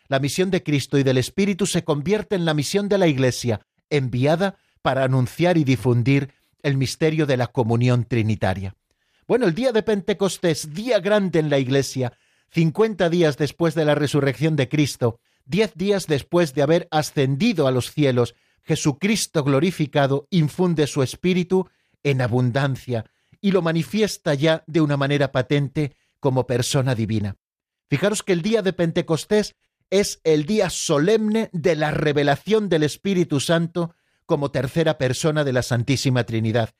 La 0.07 0.19
misión 0.19 0.51
de 0.51 0.63
Cristo 0.63 0.97
y 0.97 1.03
del 1.03 1.17
Espíritu 1.17 1.65
se 1.65 1.83
convierte 1.83 2.35
en 2.35 2.45
la 2.45 2.53
misión 2.53 2.87
de 2.89 2.97
la 2.97 3.07
Iglesia, 3.07 3.61
enviada 3.89 4.57
para 4.81 5.03
anunciar 5.03 5.57
y 5.57 5.63
difundir 5.63 6.33
el 6.63 6.77
misterio 6.77 7.25
de 7.25 7.37
la 7.37 7.47
comunión 7.47 8.05
trinitaria. 8.05 8.75
Bueno, 9.27 9.45
el 9.45 9.53
día 9.53 9.73
de 9.73 9.83
Pentecostés, 9.83 10.73
día 10.73 10.99
grande 10.99 11.39
en 11.39 11.49
la 11.49 11.59
Iglesia, 11.59 12.13
cincuenta 12.49 13.09
días 13.09 13.37
después 13.37 13.75
de 13.75 13.83
la 13.83 13.95
resurrección 13.95 14.55
de 14.55 14.69
Cristo, 14.69 15.19
diez 15.47 15.73
días 15.75 16.07
después 16.07 16.53
de 16.53 16.61
haber 16.61 16.87
ascendido 16.91 17.67
a 17.67 17.71
los 17.71 17.91
cielos, 17.91 18.35
Jesucristo 18.63 19.43
glorificado 19.43 20.27
infunde 20.29 20.87
su 20.87 21.01
espíritu 21.01 21.69
en 22.03 22.21
abundancia 22.21 23.05
y 23.41 23.51
lo 23.51 23.61
manifiesta 23.61 24.33
ya 24.33 24.63
de 24.67 24.81
una 24.81 24.97
manera 24.97 25.31
patente 25.31 25.95
como 26.19 26.45
persona 26.45 26.95
divina. 26.95 27.37
Fijaros 27.89 28.23
que 28.23 28.33
el 28.33 28.41
día 28.41 28.61
de 28.61 28.73
Pentecostés 28.73 29.55
es 29.89 30.19
el 30.23 30.45
día 30.45 30.69
solemne 30.69 31.49
de 31.53 31.75
la 31.75 31.91
revelación 31.91 32.67
del 32.67 32.83
Espíritu 32.83 33.39
Santo 33.39 33.95
como 34.25 34.51
tercera 34.51 34.97
persona 34.97 35.45
de 35.45 35.53
la 35.53 35.63
Santísima 35.63 36.25
Trinidad. 36.25 36.71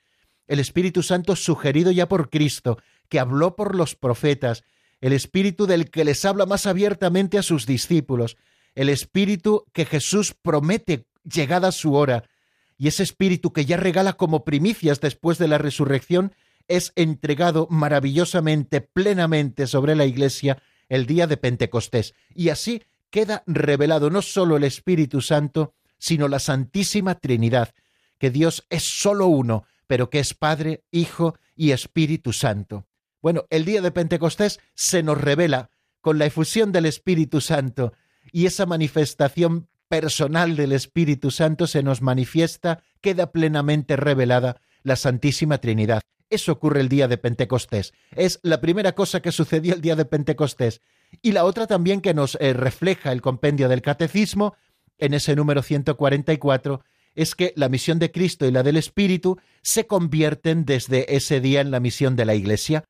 El 0.47 0.60
Espíritu 0.60 1.03
Santo 1.03 1.36
sugerido 1.36 1.91
ya 1.91 2.10
por 2.10 2.30
Cristo, 2.30 2.77
que 3.08 3.19
habló 3.19 3.56
por 3.56 3.75
los 3.75 3.95
profetas, 3.95 4.63
el 4.99 5.13
Espíritu 5.13 5.67
del 5.67 5.89
que 5.89 6.03
les 6.03 6.25
habla 6.25 6.45
más 6.45 6.65
abiertamente 6.65 7.38
a 7.38 7.43
sus 7.43 7.65
discípulos, 7.65 8.36
el 8.77 8.89
Espíritu 8.89 9.65
que 9.73 9.85
Jesús 9.85 10.35
promete 10.39 11.07
llegada 11.23 11.71
su 11.71 11.95
hora, 11.95 12.29
y 12.77 12.87
ese 12.87 13.01
Espíritu 13.01 13.51
que 13.51 13.65
ya 13.65 13.75
regala 13.75 14.13
como 14.13 14.45
primicias 14.45 15.01
después 15.01 15.39
de 15.39 15.47
la 15.47 15.57
resurrección, 15.57 16.35
es 16.67 16.93
entregado 16.95 17.67
maravillosamente, 17.71 18.81
plenamente 18.81 19.65
sobre 19.65 19.95
la 19.95 20.05
Iglesia 20.05 20.61
el 20.89 21.07
día 21.07 21.25
de 21.25 21.37
Pentecostés. 21.37 22.13
Y 22.35 22.49
así 22.49 22.83
queda 23.09 23.41
revelado 23.47 24.11
no 24.11 24.21
sólo 24.21 24.57
el 24.57 24.63
Espíritu 24.63 25.21
Santo, 25.21 25.73
sino 25.97 26.27
la 26.27 26.37
Santísima 26.37 27.15
Trinidad, 27.15 27.73
que 28.19 28.29
Dios 28.29 28.67
es 28.69 28.83
sólo 28.83 29.25
uno, 29.25 29.65
pero 29.87 30.11
que 30.11 30.19
es 30.19 30.35
Padre, 30.35 30.83
Hijo 30.91 31.35
y 31.55 31.71
Espíritu 31.71 32.31
Santo. 32.31 32.85
Bueno, 33.23 33.45
el 33.49 33.65
día 33.65 33.81
de 33.81 33.89
Pentecostés 33.89 34.59
se 34.75 35.01
nos 35.01 35.19
revela 35.19 35.71
con 35.99 36.19
la 36.19 36.27
efusión 36.27 36.71
del 36.71 36.85
Espíritu 36.85 37.41
Santo 37.41 37.93
y 38.31 38.45
esa 38.45 38.65
manifestación 38.65 39.67
personal 39.87 40.55
del 40.55 40.73
Espíritu 40.73 41.31
Santo 41.31 41.67
se 41.67 41.83
nos 41.83 42.01
manifiesta, 42.01 42.83
queda 43.01 43.31
plenamente 43.31 43.95
revelada 43.95 44.61
la 44.83 44.95
Santísima 44.95 45.59
Trinidad. 45.59 46.01
Eso 46.29 46.51
ocurre 46.51 46.81
el 46.81 46.89
día 46.89 47.07
de 47.07 47.17
Pentecostés. 47.17 47.93
Es 48.11 48.39
la 48.43 48.59
primera 48.59 48.93
cosa 48.93 49.21
que 49.21 49.31
sucedió 49.31 49.73
el 49.73 49.81
día 49.81 49.95
de 49.95 50.05
Pentecostés. 50.05 50.81
Y 51.21 51.31
la 51.31 51.45
otra 51.45 51.67
también 51.67 52.01
que 52.01 52.13
nos 52.13 52.37
eh, 52.41 52.51
refleja 52.53 53.13
el 53.13 53.21
compendio 53.21 53.69
del 53.69 53.81
Catecismo, 53.81 54.55
en 54.97 55.13
ese 55.13 55.35
número 55.35 55.61
144, 55.61 56.81
es 57.15 57.35
que 57.35 57.53
la 57.55 57.69
misión 57.69 57.99
de 57.99 58.11
Cristo 58.11 58.45
y 58.45 58.51
la 58.51 58.63
del 58.63 58.77
Espíritu 58.77 59.37
se 59.61 59.87
convierten 59.87 60.65
desde 60.65 61.15
ese 61.15 61.39
día 61.39 61.61
en 61.61 61.71
la 61.71 61.79
misión 61.79 62.15
de 62.15 62.25
la 62.25 62.35
Iglesia. 62.35 62.83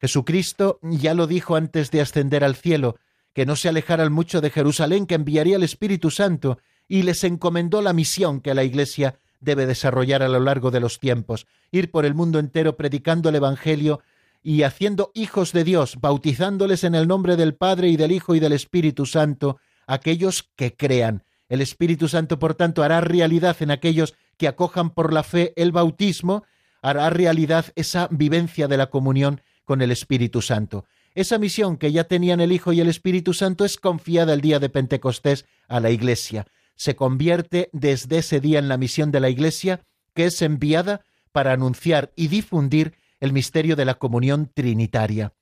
Jesucristo 0.00 0.78
ya 0.82 1.14
lo 1.14 1.26
dijo 1.26 1.56
antes 1.56 1.90
de 1.90 2.00
ascender 2.00 2.44
al 2.44 2.56
cielo, 2.56 2.96
que 3.34 3.44
no 3.44 3.56
se 3.56 3.68
alejaran 3.68 4.12
mucho 4.12 4.40
de 4.40 4.50
Jerusalén, 4.50 5.06
que 5.06 5.16
enviaría 5.16 5.56
el 5.56 5.62
Espíritu 5.62 6.10
Santo, 6.10 6.58
y 6.88 7.02
les 7.02 7.24
encomendó 7.24 7.82
la 7.82 7.92
misión 7.92 8.40
que 8.40 8.54
la 8.54 8.64
Iglesia 8.64 9.18
debe 9.40 9.66
desarrollar 9.66 10.22
a 10.22 10.28
lo 10.28 10.40
largo 10.40 10.70
de 10.70 10.80
los 10.80 10.98
tiempos, 11.00 11.46
ir 11.70 11.90
por 11.90 12.06
el 12.06 12.14
mundo 12.14 12.38
entero 12.38 12.76
predicando 12.76 13.28
el 13.28 13.34
Evangelio 13.34 14.00
y 14.42 14.62
haciendo 14.62 15.10
hijos 15.14 15.52
de 15.52 15.64
Dios, 15.64 15.96
bautizándoles 16.00 16.84
en 16.84 16.94
el 16.94 17.08
nombre 17.08 17.36
del 17.36 17.54
Padre 17.54 17.88
y 17.88 17.96
del 17.96 18.12
Hijo 18.12 18.34
y 18.34 18.40
del 18.40 18.52
Espíritu 18.52 19.06
Santo, 19.06 19.58
aquellos 19.86 20.50
que 20.56 20.74
crean. 20.74 21.24
El 21.48 21.60
Espíritu 21.60 22.08
Santo, 22.08 22.38
por 22.38 22.54
tanto, 22.54 22.82
hará 22.82 23.00
realidad 23.00 23.56
en 23.60 23.70
aquellos 23.70 24.14
que 24.36 24.48
acojan 24.48 24.90
por 24.90 25.12
la 25.12 25.22
fe 25.22 25.52
el 25.56 25.72
bautismo, 25.72 26.44
hará 26.82 27.10
realidad 27.10 27.66
esa 27.74 28.08
vivencia 28.10 28.68
de 28.68 28.76
la 28.76 28.90
comunión 28.90 29.40
con 29.64 29.82
el 29.82 29.90
Espíritu 29.90 30.42
Santo. 30.42 30.84
Esa 31.14 31.38
misión 31.38 31.76
que 31.76 31.92
ya 31.92 32.04
tenían 32.04 32.40
el 32.40 32.52
Hijo 32.52 32.72
y 32.72 32.80
el 32.80 32.88
Espíritu 32.88 33.34
Santo 33.34 33.64
es 33.64 33.76
confiada 33.76 34.34
el 34.34 34.40
día 34.40 34.58
de 34.58 34.68
Pentecostés 34.68 35.44
a 35.68 35.80
la 35.80 35.90
Iglesia 35.90 36.46
se 36.76 36.96
convierte 36.96 37.70
desde 37.72 38.18
ese 38.18 38.40
día 38.40 38.58
en 38.58 38.68
la 38.68 38.76
misión 38.76 39.10
de 39.10 39.20
la 39.20 39.28
Iglesia, 39.28 39.84
que 40.14 40.26
es 40.26 40.42
enviada 40.42 41.04
para 41.32 41.52
anunciar 41.52 42.12
y 42.16 42.28
difundir 42.28 42.94
el 43.20 43.32
misterio 43.32 43.76
de 43.76 43.84
la 43.84 43.94
comunión 43.94 44.50
trinitaria. 44.52 45.34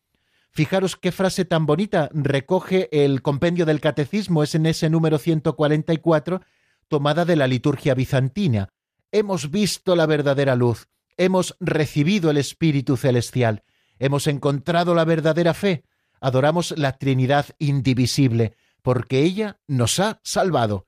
Fijaros 0.50 0.96
qué 0.96 1.12
frase 1.12 1.44
tan 1.44 1.64
bonita 1.64 2.10
recoge 2.12 2.88
el 2.92 3.22
compendio 3.22 3.64
del 3.64 3.80
Catecismo, 3.80 4.42
es 4.42 4.54
en 4.54 4.66
ese 4.66 4.90
número 4.90 5.18
144, 5.18 6.42
tomada 6.88 7.24
de 7.24 7.36
la 7.36 7.46
liturgia 7.46 7.94
bizantina. 7.94 8.68
Hemos 9.10 9.50
visto 9.50 9.96
la 9.96 10.06
verdadera 10.06 10.54
luz, 10.54 10.88
hemos 11.16 11.56
recibido 11.60 12.30
el 12.30 12.36
Espíritu 12.36 12.96
Celestial, 12.98 13.62
hemos 14.02 14.26
encontrado 14.26 14.96
la 14.96 15.04
verdadera 15.04 15.54
fe, 15.54 15.84
adoramos 16.20 16.74
la 16.76 16.98
Trinidad 16.98 17.46
indivisible, 17.60 18.56
porque 18.82 19.20
ella 19.20 19.60
nos 19.68 20.00
ha 20.00 20.20
salvado. 20.24 20.86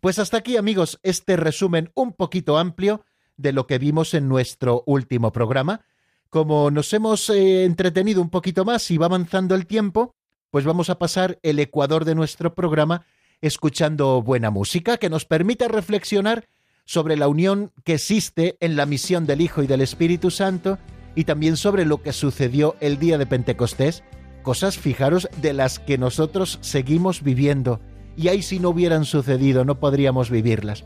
Pues 0.00 0.18
hasta 0.18 0.38
aquí, 0.38 0.56
amigos, 0.56 0.98
este 1.04 1.36
resumen 1.36 1.92
un 1.94 2.12
poquito 2.12 2.58
amplio 2.58 3.04
de 3.36 3.52
lo 3.52 3.68
que 3.68 3.78
vimos 3.78 4.12
en 4.12 4.28
nuestro 4.28 4.82
último 4.86 5.30
programa. 5.30 5.82
Como 6.30 6.72
nos 6.72 6.92
hemos 6.92 7.30
eh, 7.30 7.64
entretenido 7.64 8.20
un 8.20 8.28
poquito 8.28 8.64
más 8.64 8.90
y 8.90 8.98
va 8.98 9.06
avanzando 9.06 9.54
el 9.54 9.66
tiempo, 9.66 10.16
pues 10.50 10.64
vamos 10.64 10.90
a 10.90 10.98
pasar 10.98 11.38
el 11.42 11.60
ecuador 11.60 12.04
de 12.04 12.16
nuestro 12.16 12.56
programa 12.56 13.06
escuchando 13.40 14.20
buena 14.20 14.50
música 14.50 14.96
que 14.96 15.10
nos 15.10 15.24
permita 15.24 15.68
reflexionar 15.68 16.48
sobre 16.84 17.16
la 17.16 17.28
unión 17.28 17.70
que 17.84 17.94
existe 17.94 18.56
en 18.58 18.74
la 18.74 18.84
misión 18.84 19.26
del 19.26 19.42
Hijo 19.42 19.62
y 19.62 19.68
del 19.68 19.80
Espíritu 19.80 20.32
Santo 20.32 20.78
y 21.18 21.24
también 21.24 21.56
sobre 21.56 21.84
lo 21.84 22.00
que 22.00 22.12
sucedió 22.12 22.76
el 22.78 23.00
día 23.00 23.18
de 23.18 23.26
Pentecostés, 23.26 24.04
cosas, 24.44 24.78
fijaros, 24.78 25.28
de 25.42 25.52
las 25.52 25.80
que 25.80 25.98
nosotros 25.98 26.60
seguimos 26.60 27.24
viviendo 27.24 27.80
y 28.16 28.28
ahí 28.28 28.40
si 28.40 28.60
no 28.60 28.68
hubieran 28.68 29.04
sucedido 29.04 29.64
no 29.64 29.80
podríamos 29.80 30.30
vivirlas. 30.30 30.84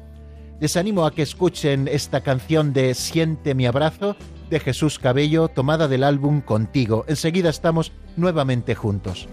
Les 0.59 0.79
animo 0.79 1.05
a 1.05 1.13
que 1.13 1.21
escuchen 1.21 1.87
esta 1.87 2.23
canción 2.23 2.73
de 2.73 2.95
Siente 2.95 3.55
mi 3.55 3.67
abrazo 3.67 4.17
de 4.49 4.59
Jesús 4.59 4.99
Cabello 4.99 5.49
tomada 5.49 5.87
del 5.87 6.03
álbum 6.03 6.41
Contigo. 6.41 7.05
Enseguida 7.09 7.51
estamos 7.51 7.93
nuevamente 8.17 8.75
juntos. 8.75 9.29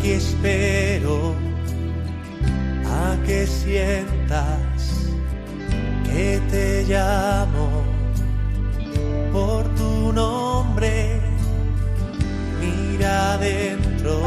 Aquí 0.00 0.12
espero 0.12 1.49
que 3.26 3.46
sientas 3.46 5.06
que 6.04 6.40
te 6.50 6.84
llamo 6.84 7.68
por 9.32 9.64
tu 9.74 10.12
nombre. 10.12 11.20
Mira 12.60 13.38
dentro 13.38 14.20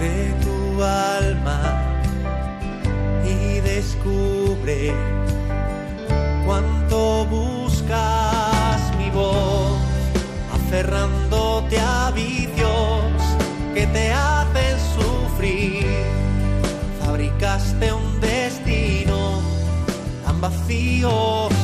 de 0.00 0.34
tu 0.44 0.82
alma 0.82 1.60
y 3.24 3.60
descubre 3.60 4.92
cuánto 6.44 7.24
buscas 7.26 8.80
mi 8.98 9.10
voz, 9.10 9.78
aferrándote 10.52 11.78
a 11.78 12.10
vicios 12.10 13.22
que 13.74 13.86
te 13.86 14.12
tan 20.76 20.84
vacío 20.84 21.55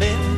Está 0.00 0.37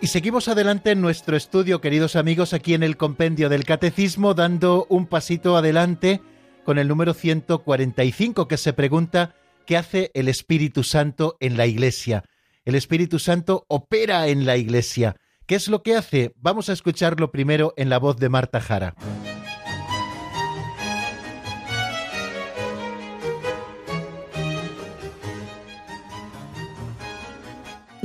Y 0.00 0.06
seguimos 0.06 0.46
adelante 0.46 0.92
en 0.92 1.00
nuestro 1.00 1.36
estudio, 1.36 1.80
queridos 1.80 2.14
amigos, 2.14 2.54
aquí 2.54 2.74
en 2.74 2.84
el 2.84 2.96
Compendio 2.96 3.48
del 3.48 3.64
Catecismo, 3.64 4.32
dando 4.32 4.86
un 4.88 5.06
pasito 5.06 5.56
adelante 5.56 6.20
con 6.64 6.78
el 6.78 6.86
número 6.86 7.14
145 7.14 8.46
que 8.46 8.56
se 8.58 8.72
pregunta 8.72 9.34
¿qué 9.66 9.76
hace 9.76 10.12
el 10.14 10.28
Espíritu 10.28 10.84
Santo 10.84 11.36
en 11.40 11.56
la 11.56 11.66
Iglesia? 11.66 12.22
El 12.64 12.76
Espíritu 12.76 13.18
Santo 13.18 13.64
opera 13.66 14.28
en 14.28 14.46
la 14.46 14.56
Iglesia. 14.56 15.16
¿Qué 15.46 15.56
es 15.56 15.66
lo 15.66 15.82
que 15.82 15.96
hace? 15.96 16.32
Vamos 16.36 16.68
a 16.68 16.74
escucharlo 16.74 17.32
primero 17.32 17.74
en 17.76 17.88
la 17.88 17.98
voz 17.98 18.18
de 18.18 18.28
Marta 18.28 18.60
Jara. 18.60 18.94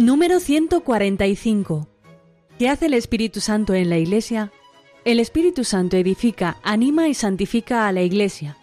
Número 0.03 0.41
145. 0.41 1.87
¿Qué 2.59 2.67
hace 2.67 2.87
el 2.87 2.93
Espíritu 2.93 3.39
Santo 3.39 3.73
en 3.73 3.89
la 3.89 3.97
Iglesia? 3.97 4.51
El 5.05 5.17
Espíritu 5.21 5.63
Santo 5.63 5.95
edifica, 5.95 6.57
anima 6.61 7.07
y 7.07 7.13
santifica 7.13 7.87
a 7.87 7.91
la 7.93 8.01
Iglesia. 8.01 8.57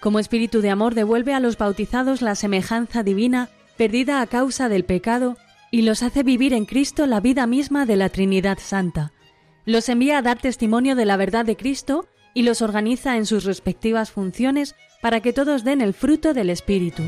Como 0.00 0.18
Espíritu 0.18 0.62
de 0.62 0.70
amor 0.70 0.94
devuelve 0.94 1.34
a 1.34 1.40
los 1.40 1.58
bautizados 1.58 2.22
la 2.22 2.34
semejanza 2.34 3.02
divina 3.02 3.50
perdida 3.76 4.22
a 4.22 4.26
causa 4.26 4.70
del 4.70 4.86
pecado 4.86 5.36
y 5.70 5.82
los 5.82 6.02
hace 6.02 6.22
vivir 6.22 6.54
en 6.54 6.64
Cristo 6.64 7.04
la 7.04 7.20
vida 7.20 7.46
misma 7.46 7.84
de 7.84 7.96
la 7.96 8.08
Trinidad 8.08 8.56
Santa. 8.58 9.12
Los 9.66 9.90
envía 9.90 10.16
a 10.16 10.22
dar 10.22 10.38
testimonio 10.38 10.96
de 10.96 11.04
la 11.04 11.18
verdad 11.18 11.44
de 11.44 11.58
Cristo 11.58 12.06
y 12.32 12.42
los 12.42 12.62
organiza 12.62 13.18
en 13.18 13.26
sus 13.26 13.44
respectivas 13.44 14.10
funciones 14.10 14.74
para 15.02 15.20
que 15.20 15.34
todos 15.34 15.62
den 15.62 15.82
el 15.82 15.92
fruto 15.92 16.32
del 16.32 16.48
Espíritu. 16.48 17.02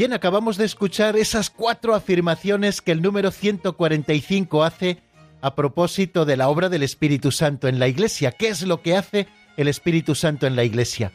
Bien, 0.00 0.14
acabamos 0.14 0.56
de 0.56 0.64
escuchar 0.64 1.18
esas 1.18 1.50
cuatro 1.50 1.94
afirmaciones 1.94 2.80
que 2.80 2.90
el 2.90 3.02
número 3.02 3.30
145 3.30 4.64
hace 4.64 4.96
a 5.42 5.54
propósito 5.54 6.24
de 6.24 6.38
la 6.38 6.48
obra 6.48 6.70
del 6.70 6.82
Espíritu 6.82 7.30
Santo 7.30 7.68
en 7.68 7.78
la 7.78 7.86
Iglesia. 7.86 8.32
¿Qué 8.32 8.48
es 8.48 8.62
lo 8.62 8.80
que 8.80 8.96
hace 8.96 9.28
el 9.58 9.68
Espíritu 9.68 10.14
Santo 10.14 10.46
en 10.46 10.56
la 10.56 10.64
Iglesia? 10.64 11.12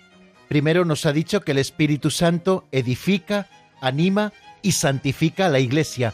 Primero 0.49 0.85
nos 0.85 1.07
ha 1.07 1.13
dicho 1.13 1.41
que 1.41 1.53
el 1.53 1.57
Espíritu 1.57 2.11
Santo 2.11 2.67
edifica, 2.71 3.47
anima 3.81 4.33
y 4.61 4.73
santifica 4.73 5.47
a 5.47 5.49
la 5.49 5.57
Iglesia. 5.57 6.13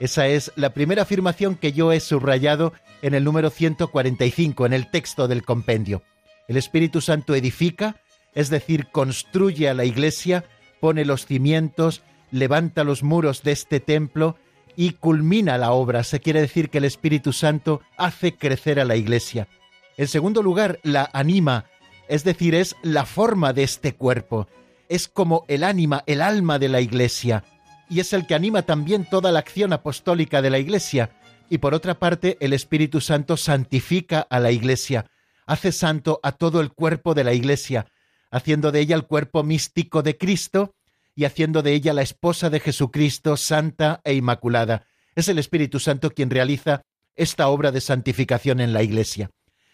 Esa 0.00 0.26
es 0.26 0.50
la 0.56 0.70
primera 0.70 1.02
afirmación 1.02 1.54
que 1.54 1.72
yo 1.72 1.92
he 1.92 2.00
subrayado 2.00 2.72
en 3.00 3.14
el 3.14 3.22
número 3.22 3.48
145, 3.48 4.66
en 4.66 4.72
el 4.72 4.90
texto 4.90 5.28
del 5.28 5.44
compendio. 5.44 6.02
El 6.48 6.56
Espíritu 6.56 7.00
Santo 7.00 7.36
edifica, 7.36 7.94
es 8.34 8.50
decir, 8.50 8.88
construye 8.90 9.68
a 9.68 9.74
la 9.74 9.84
Iglesia, 9.84 10.44
pone 10.80 11.04
los 11.04 11.24
cimientos, 11.26 12.02
levanta 12.30 12.84
los 12.84 13.02
muros 13.02 13.42
de 13.42 13.52
este 13.52 13.80
templo 13.80 14.36
y 14.76 14.92
culmina 14.92 15.58
la 15.58 15.72
obra. 15.72 16.04
Se 16.04 16.20
quiere 16.20 16.40
decir 16.40 16.70
que 16.70 16.78
el 16.78 16.84
Espíritu 16.84 17.32
Santo 17.32 17.80
hace 17.96 18.36
crecer 18.36 18.78
a 18.78 18.84
la 18.84 18.96
Iglesia. 18.96 19.48
En 19.96 20.06
segundo 20.06 20.42
lugar, 20.42 20.78
la 20.84 21.10
anima, 21.12 21.64
es 22.08 22.22
decir, 22.22 22.54
es 22.54 22.76
la 22.82 23.04
forma 23.04 23.52
de 23.52 23.64
este 23.64 23.94
cuerpo. 23.94 24.46
Es 24.88 25.08
como 25.08 25.44
el 25.48 25.64
ánima, 25.64 26.04
el 26.06 26.20
alma 26.20 26.60
de 26.60 26.68
la 26.68 26.80
Iglesia. 26.80 27.42
Y 27.90 28.00
es 28.00 28.12
el 28.12 28.26
que 28.26 28.36
anima 28.36 28.62
también 28.62 29.04
toda 29.04 29.32
la 29.32 29.40
acción 29.40 29.72
apostólica 29.72 30.42
de 30.42 30.50
la 30.50 30.60
Iglesia. 30.60 31.10
Y 31.50 31.58
por 31.58 31.74
otra 31.74 31.98
parte, 31.98 32.36
el 32.40 32.52
Espíritu 32.52 33.00
Santo 33.00 33.36
santifica 33.36 34.20
a 34.20 34.38
la 34.38 34.52
Iglesia, 34.52 35.06
hace 35.46 35.72
santo 35.72 36.20
a 36.22 36.32
todo 36.32 36.60
el 36.60 36.70
cuerpo 36.70 37.14
de 37.14 37.24
la 37.24 37.32
Iglesia, 37.32 37.86
haciendo 38.30 38.70
de 38.70 38.80
ella 38.80 38.94
el 38.94 39.06
cuerpo 39.06 39.42
místico 39.42 40.02
de 40.02 40.16
Cristo 40.16 40.76
y 41.18 41.24
haciendo 41.24 41.62
de 41.62 41.72
ella 41.72 41.94
la 41.94 42.02
esposa 42.02 42.48
de 42.48 42.60
Jesucristo, 42.60 43.36
santa 43.36 44.00
e 44.04 44.14
inmaculada. 44.14 44.86
Es 45.16 45.26
el 45.26 45.40
Espíritu 45.40 45.80
Santo 45.80 46.10
quien 46.10 46.30
realiza 46.30 46.82
esta 47.16 47.48
obra 47.48 47.72
de 47.72 47.80
santificación 47.80 48.60
en 48.60 48.72
la 48.72 48.84
Iglesia. 48.84 49.28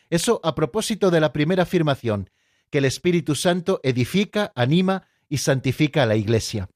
Eso 0.09 0.41
a 0.43 0.55
propósito 0.55 1.11
de 1.11 1.21
la 1.21 1.35
primera 1.35 1.65
afirmación, 1.65 2.31
que 2.71 2.79
el 2.79 2.87
Espíritu 2.87 3.35
Santo 3.35 3.79
edifica, 3.83 4.53
anima 4.55 5.07
y 5.29 5.37
santifica 5.37 6.05
a 6.05 6.07
la 6.07 6.17
Iglesia. 6.17 6.71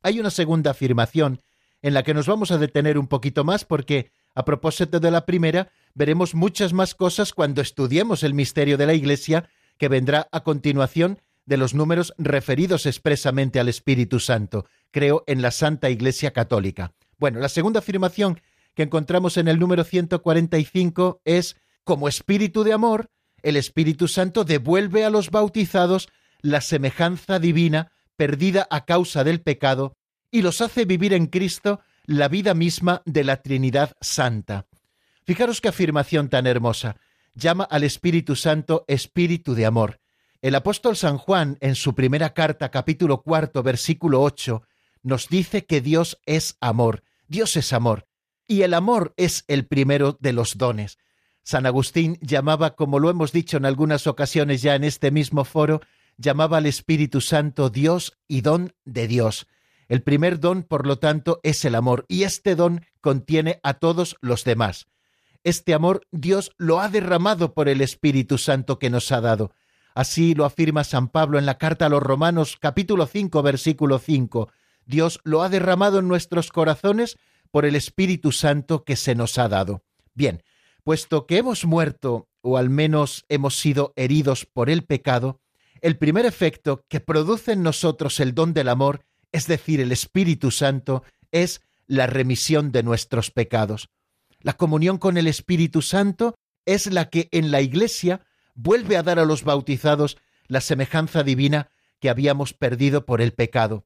Hay 0.00 0.18
una 0.18 0.30
segunda 0.30 0.70
afirmación 0.70 1.42
en 1.82 1.92
la 1.92 2.02
que 2.02 2.14
nos 2.14 2.26
vamos 2.26 2.50
a 2.50 2.56
detener 2.56 2.96
un 2.96 3.08
poquito 3.08 3.44
más 3.44 3.66
porque, 3.66 4.12
a 4.34 4.46
propósito 4.46 4.98
de 4.98 5.10
la 5.10 5.26
primera, 5.26 5.70
veremos 5.92 6.34
muchas 6.34 6.72
más 6.72 6.94
cosas 6.94 7.34
cuando 7.34 7.60
estudiemos 7.60 8.22
el 8.22 8.32
misterio 8.32 8.78
de 8.78 8.86
la 8.86 8.94
Iglesia 8.94 9.50
que 9.76 9.88
vendrá 9.88 10.26
a 10.32 10.42
continuación 10.42 11.20
de 11.46 11.56
los 11.56 11.74
números 11.74 12.12
referidos 12.18 12.86
expresamente 12.86 13.58
al 13.58 13.68
Espíritu 13.68 14.20
Santo. 14.20 14.66
Creo 14.90 15.24
en 15.26 15.42
la 15.42 15.50
Santa 15.50 15.88
Iglesia 15.88 16.32
Católica. 16.32 16.92
Bueno, 17.18 17.40
la 17.40 17.48
segunda 17.48 17.78
afirmación 17.78 18.40
que 18.74 18.82
encontramos 18.82 19.36
en 19.38 19.48
el 19.48 19.58
número 19.58 19.84
145 19.84 21.22
es, 21.24 21.56
como 21.84 22.08
Espíritu 22.08 22.62
de 22.62 22.74
amor, 22.74 23.10
el 23.42 23.56
Espíritu 23.56 24.08
Santo 24.08 24.44
devuelve 24.44 25.04
a 25.04 25.10
los 25.10 25.30
bautizados 25.30 26.08
la 26.42 26.60
semejanza 26.60 27.38
divina 27.38 27.92
perdida 28.16 28.66
a 28.70 28.84
causa 28.84 29.24
del 29.24 29.40
pecado 29.40 29.96
y 30.30 30.42
los 30.42 30.60
hace 30.60 30.84
vivir 30.84 31.12
en 31.12 31.26
Cristo 31.26 31.80
la 32.04 32.28
vida 32.28 32.54
misma 32.54 33.02
de 33.04 33.24
la 33.24 33.42
Trinidad 33.42 33.92
Santa. 34.00 34.66
Fijaros 35.24 35.60
qué 35.60 35.68
afirmación 35.68 36.28
tan 36.28 36.46
hermosa. 36.46 36.96
Llama 37.34 37.64
al 37.64 37.84
Espíritu 37.84 38.36
Santo 38.36 38.84
Espíritu 38.88 39.54
de 39.54 39.66
amor. 39.66 40.00
El 40.46 40.54
apóstol 40.54 40.96
San 40.96 41.18
Juan, 41.18 41.58
en 41.60 41.74
su 41.74 41.96
primera 41.96 42.32
carta, 42.32 42.70
capítulo 42.70 43.22
cuarto, 43.22 43.64
versículo 43.64 44.22
ocho, 44.22 44.62
nos 45.02 45.28
dice 45.28 45.66
que 45.66 45.80
Dios 45.80 46.20
es 46.24 46.56
amor, 46.60 47.02
Dios 47.26 47.56
es 47.56 47.72
amor, 47.72 48.06
y 48.46 48.62
el 48.62 48.72
amor 48.74 49.12
es 49.16 49.42
el 49.48 49.66
primero 49.66 50.16
de 50.20 50.32
los 50.32 50.56
dones. 50.56 50.98
San 51.42 51.66
Agustín 51.66 52.16
llamaba, 52.20 52.76
como 52.76 53.00
lo 53.00 53.10
hemos 53.10 53.32
dicho 53.32 53.56
en 53.56 53.66
algunas 53.66 54.06
ocasiones 54.06 54.62
ya 54.62 54.76
en 54.76 54.84
este 54.84 55.10
mismo 55.10 55.44
foro, 55.44 55.80
llamaba 56.16 56.58
al 56.58 56.66
Espíritu 56.66 57.20
Santo 57.20 57.68
Dios 57.68 58.16
y 58.28 58.42
don 58.42 58.72
de 58.84 59.08
Dios. 59.08 59.48
El 59.88 60.02
primer 60.02 60.38
don, 60.38 60.62
por 60.62 60.86
lo 60.86 61.00
tanto, 61.00 61.40
es 61.42 61.64
el 61.64 61.74
amor, 61.74 62.04
y 62.06 62.22
este 62.22 62.54
don 62.54 62.86
contiene 63.00 63.58
a 63.64 63.74
todos 63.74 64.14
los 64.20 64.44
demás. 64.44 64.86
Este 65.42 65.74
amor 65.74 66.06
Dios 66.12 66.52
lo 66.56 66.80
ha 66.80 66.88
derramado 66.88 67.52
por 67.52 67.68
el 67.68 67.80
Espíritu 67.80 68.38
Santo 68.38 68.78
que 68.78 68.90
nos 68.90 69.10
ha 69.10 69.20
dado. 69.20 69.50
Así 69.96 70.34
lo 70.34 70.44
afirma 70.44 70.84
San 70.84 71.08
Pablo 71.08 71.38
en 71.38 71.46
la 71.46 71.56
carta 71.56 71.86
a 71.86 71.88
los 71.88 72.02
Romanos 72.02 72.58
capítulo 72.60 73.06
5 73.06 73.42
versículo 73.42 73.98
5. 73.98 74.50
Dios 74.84 75.20
lo 75.24 75.42
ha 75.42 75.48
derramado 75.48 76.00
en 76.00 76.06
nuestros 76.06 76.52
corazones 76.52 77.16
por 77.50 77.64
el 77.64 77.74
Espíritu 77.74 78.30
Santo 78.30 78.84
que 78.84 78.94
se 78.94 79.14
nos 79.14 79.38
ha 79.38 79.48
dado. 79.48 79.84
Bien, 80.12 80.42
puesto 80.84 81.26
que 81.26 81.38
hemos 81.38 81.64
muerto, 81.64 82.28
o 82.42 82.58
al 82.58 82.68
menos 82.68 83.24
hemos 83.30 83.58
sido 83.58 83.94
heridos 83.96 84.44
por 84.44 84.68
el 84.68 84.84
pecado, 84.84 85.40
el 85.80 85.96
primer 85.96 86.26
efecto 86.26 86.84
que 86.88 87.00
produce 87.00 87.52
en 87.52 87.62
nosotros 87.62 88.20
el 88.20 88.34
don 88.34 88.52
del 88.52 88.68
amor, 88.68 89.00
es 89.32 89.46
decir, 89.46 89.80
el 89.80 89.92
Espíritu 89.92 90.50
Santo, 90.50 91.04
es 91.32 91.62
la 91.86 92.06
remisión 92.06 92.70
de 92.70 92.82
nuestros 92.82 93.30
pecados. 93.30 93.88
La 94.40 94.58
comunión 94.58 94.98
con 94.98 95.16
el 95.16 95.26
Espíritu 95.26 95.80
Santo 95.80 96.34
es 96.66 96.92
la 96.92 97.08
que 97.08 97.30
en 97.32 97.50
la 97.50 97.62
Iglesia 97.62 98.25
vuelve 98.56 98.96
a 98.96 99.04
dar 99.04 99.20
a 99.20 99.24
los 99.24 99.44
bautizados 99.44 100.18
la 100.48 100.60
semejanza 100.60 101.22
divina 101.22 101.70
que 102.00 102.10
habíamos 102.10 102.52
perdido 102.52 103.06
por 103.06 103.20
el 103.20 103.32
pecado. 103.32 103.84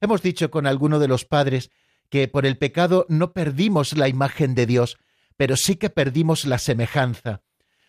Hemos 0.00 0.22
dicho 0.22 0.50
con 0.50 0.66
alguno 0.66 0.98
de 0.98 1.08
los 1.08 1.24
padres 1.24 1.70
que 2.08 2.28
por 2.28 2.46
el 2.46 2.56
pecado 2.58 3.06
no 3.08 3.32
perdimos 3.32 3.96
la 3.96 4.08
imagen 4.08 4.54
de 4.54 4.66
Dios, 4.66 4.98
pero 5.36 5.56
sí 5.56 5.76
que 5.76 5.90
perdimos 5.90 6.44
la 6.44 6.58
semejanza. 6.58 7.42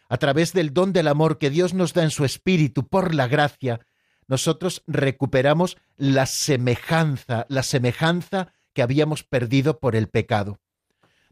A 0.10 0.18
través 0.18 0.54
del 0.54 0.74
don 0.74 0.94
del 0.94 1.08
amor 1.08 1.38
que 1.38 1.50
Dios 1.50 1.74
nos 1.74 1.94
da 1.94 2.04
en 2.04 2.12
su 2.12 2.26
espíritu 2.26 2.88
por 2.88 3.16
la 3.16 3.28
gracia, 3.28 3.80
nosotros 4.28 4.84
recuperamos 4.88 5.78
la 5.98 6.26
semejanza, 6.26 7.46
la 7.50 7.64
semejanza 7.64 8.54
que 8.74 8.82
habíamos 8.82 9.24
perdido 9.24 9.80
por 9.80 9.96
el 9.96 10.08
pecado. 10.08 10.60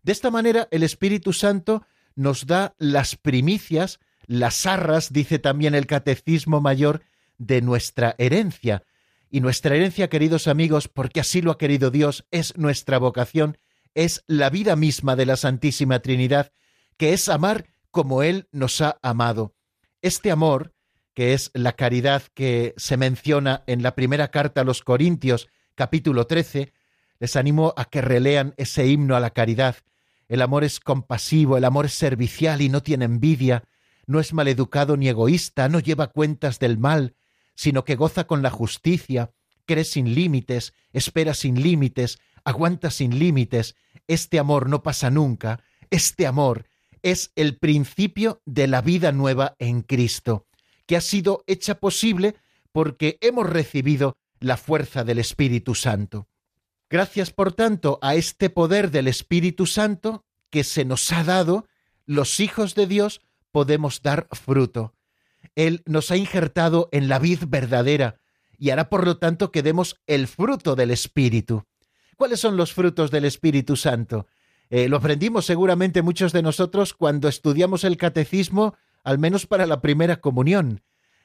De 0.01 0.11
esta 0.11 0.31
manera 0.31 0.67
el 0.71 0.83
Espíritu 0.83 1.33
Santo 1.33 1.85
nos 2.15 2.45
da 2.45 2.75
las 2.77 3.15
primicias 3.15 3.99
las 4.29 4.67
arras, 4.67 5.11
dice 5.11 5.39
también 5.39 5.73
el 5.73 5.87
Catecismo 5.87 6.61
Mayor, 6.61 7.01
de 7.39 7.63
nuestra 7.63 8.13
herencia. 8.19 8.83
Y 9.31 9.41
nuestra 9.41 9.75
herencia, 9.75 10.07
queridos 10.07 10.47
amigos, 10.47 10.87
porque 10.87 11.19
así 11.19 11.41
lo 11.41 11.49
ha 11.49 11.57
querido 11.57 11.89
Dios, 11.89 12.27
es 12.29 12.55
nuestra 12.55 12.99
vocación, 12.99 13.57
es 13.95 14.23
la 14.27 14.51
vida 14.51 14.75
misma 14.75 15.15
de 15.15 15.25
la 15.25 15.35
Santísima 15.35 15.99
Trinidad, 15.99 16.51
que 16.95 17.13
es 17.13 17.27
amar 17.27 17.65
como 17.89 18.21
Él 18.21 18.47
nos 18.51 18.81
ha 18.81 18.99
amado. 19.01 19.55
Este 20.03 20.29
amor, 20.29 20.75
que 21.15 21.33
es 21.33 21.49
la 21.55 21.73
caridad 21.73 22.21
que 22.35 22.75
se 22.77 22.97
menciona 22.97 23.63
en 23.65 23.81
la 23.81 23.95
primera 23.95 24.29
carta 24.29 24.61
a 24.61 24.63
los 24.63 24.83
Corintios, 24.83 25.47
capítulo 25.73 26.27
13, 26.27 26.71
les 27.19 27.35
animo 27.35 27.73
a 27.75 27.85
que 27.85 28.01
relean 28.01 28.53
ese 28.57 28.85
himno 28.85 29.15
a 29.15 29.19
la 29.19 29.31
caridad. 29.31 29.77
El 30.27 30.43
amor 30.43 30.63
es 30.63 30.79
compasivo, 30.79 31.57
el 31.57 31.65
amor 31.65 31.87
es 31.87 31.93
servicial 31.93 32.61
y 32.61 32.69
no 32.69 32.83
tiene 32.83 33.05
envidia, 33.05 33.63
no 34.09 34.19
es 34.19 34.33
maleducado 34.33 34.97
ni 34.97 35.07
egoísta, 35.07 35.69
no 35.69 35.79
lleva 35.79 36.07
cuentas 36.07 36.57
del 36.57 36.79
mal, 36.79 37.15
sino 37.53 37.85
que 37.85 37.95
goza 37.95 38.25
con 38.25 38.41
la 38.41 38.49
justicia, 38.49 39.31
cree 39.65 39.83
sin 39.83 40.15
límites, 40.15 40.73
espera 40.93 41.35
sin 41.35 41.61
límites, 41.61 42.17
aguanta 42.43 42.89
sin 42.89 43.19
límites. 43.19 43.75
Este 44.07 44.39
amor 44.39 44.67
no 44.67 44.81
pasa 44.81 45.11
nunca, 45.11 45.61
este 45.91 46.25
amor 46.25 46.65
es 47.03 47.31
el 47.35 47.59
principio 47.59 48.41
de 48.45 48.65
la 48.65 48.81
vida 48.81 49.11
nueva 49.11 49.55
en 49.59 49.83
Cristo, 49.83 50.47
que 50.87 50.97
ha 50.97 51.01
sido 51.01 51.43
hecha 51.45 51.75
posible 51.75 52.35
porque 52.71 53.19
hemos 53.21 53.47
recibido 53.47 54.17
la 54.39 54.57
fuerza 54.57 55.03
del 55.03 55.19
Espíritu 55.19 55.75
Santo. 55.75 56.27
Gracias, 56.89 57.29
por 57.31 57.53
tanto, 57.53 57.99
a 58.01 58.15
este 58.15 58.49
poder 58.49 58.89
del 58.89 59.07
Espíritu 59.07 59.67
Santo 59.67 60.25
que 60.49 60.63
se 60.63 60.83
nos 60.83 61.11
ha 61.11 61.23
dado, 61.23 61.67
los 62.07 62.39
hijos 62.39 62.73
de 62.73 62.87
Dios 62.87 63.21
podemos 63.51 64.01
dar 64.01 64.27
fruto. 64.31 64.93
Él 65.55 65.83
nos 65.85 66.11
ha 66.11 66.17
injertado 66.17 66.89
en 66.91 67.07
la 67.07 67.19
vid 67.19 67.43
verdadera 67.47 68.19
y 68.57 68.69
hará 68.71 68.89
por 68.89 69.05
lo 69.05 69.17
tanto 69.17 69.51
que 69.51 69.63
demos 69.63 69.99
el 70.07 70.27
fruto 70.27 70.75
del 70.75 70.91
Espíritu. 70.91 71.63
¿Cuáles 72.17 72.39
son 72.39 72.57
los 72.57 72.73
frutos 72.73 73.11
del 73.11 73.25
Espíritu 73.25 73.75
Santo? 73.75 74.27
Eh, 74.69 74.89
lo 74.89 74.97
aprendimos 74.97 75.45
seguramente 75.45 76.01
muchos 76.01 76.33
de 76.33 76.41
nosotros 76.41 76.93
cuando 76.93 77.27
estudiamos 77.27 77.83
el 77.83 77.97
catecismo, 77.97 78.75
al 79.03 79.17
menos 79.17 79.47
para 79.47 79.65
la 79.65 79.81
primera 79.81 80.19
comunión. 80.19 80.81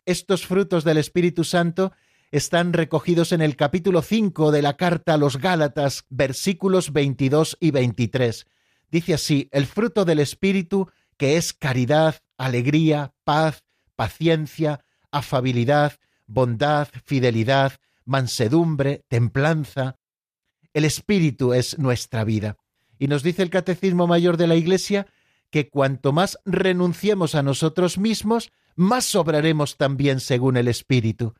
Estos 0.06 0.46
frutos 0.46 0.84
del 0.84 0.98
Espíritu 0.98 1.44
Santo 1.44 1.92
están 2.30 2.72
recogidos 2.72 3.32
en 3.32 3.42
el 3.42 3.56
capítulo 3.56 4.02
5 4.02 4.50
de 4.50 4.62
la 4.62 4.76
carta 4.76 5.14
a 5.14 5.18
los 5.18 5.38
Gálatas, 5.38 6.04
versículos 6.08 6.92
22 6.92 7.56
y 7.60 7.70
23. 7.70 8.46
Dice 8.90 9.14
así, 9.14 9.48
el 9.52 9.66
fruto 9.66 10.04
del 10.04 10.20
Espíritu 10.20 10.88
que 11.16 11.36
es 11.36 11.52
caridad, 11.52 12.16
alegría, 12.36 13.14
paz, 13.24 13.64
paciencia, 13.96 14.84
afabilidad, 15.10 15.98
bondad, 16.26 16.88
fidelidad, 17.04 17.74
mansedumbre, 18.04 19.04
templanza. 19.08 19.96
El 20.72 20.84
Espíritu 20.84 21.54
es 21.54 21.78
nuestra 21.78 22.24
vida. 22.24 22.56
Y 22.98 23.08
nos 23.08 23.22
dice 23.22 23.42
el 23.42 23.50
Catecismo 23.50 24.06
Mayor 24.06 24.36
de 24.36 24.46
la 24.46 24.56
Iglesia 24.56 25.06
que 25.50 25.68
cuanto 25.68 26.12
más 26.12 26.38
renunciemos 26.44 27.34
a 27.34 27.42
nosotros 27.42 27.98
mismos, 27.98 28.50
más 28.74 29.04
sobraremos 29.04 29.76
también 29.76 30.20
según 30.20 30.56
el 30.56 30.68
Espíritu. 30.68 31.34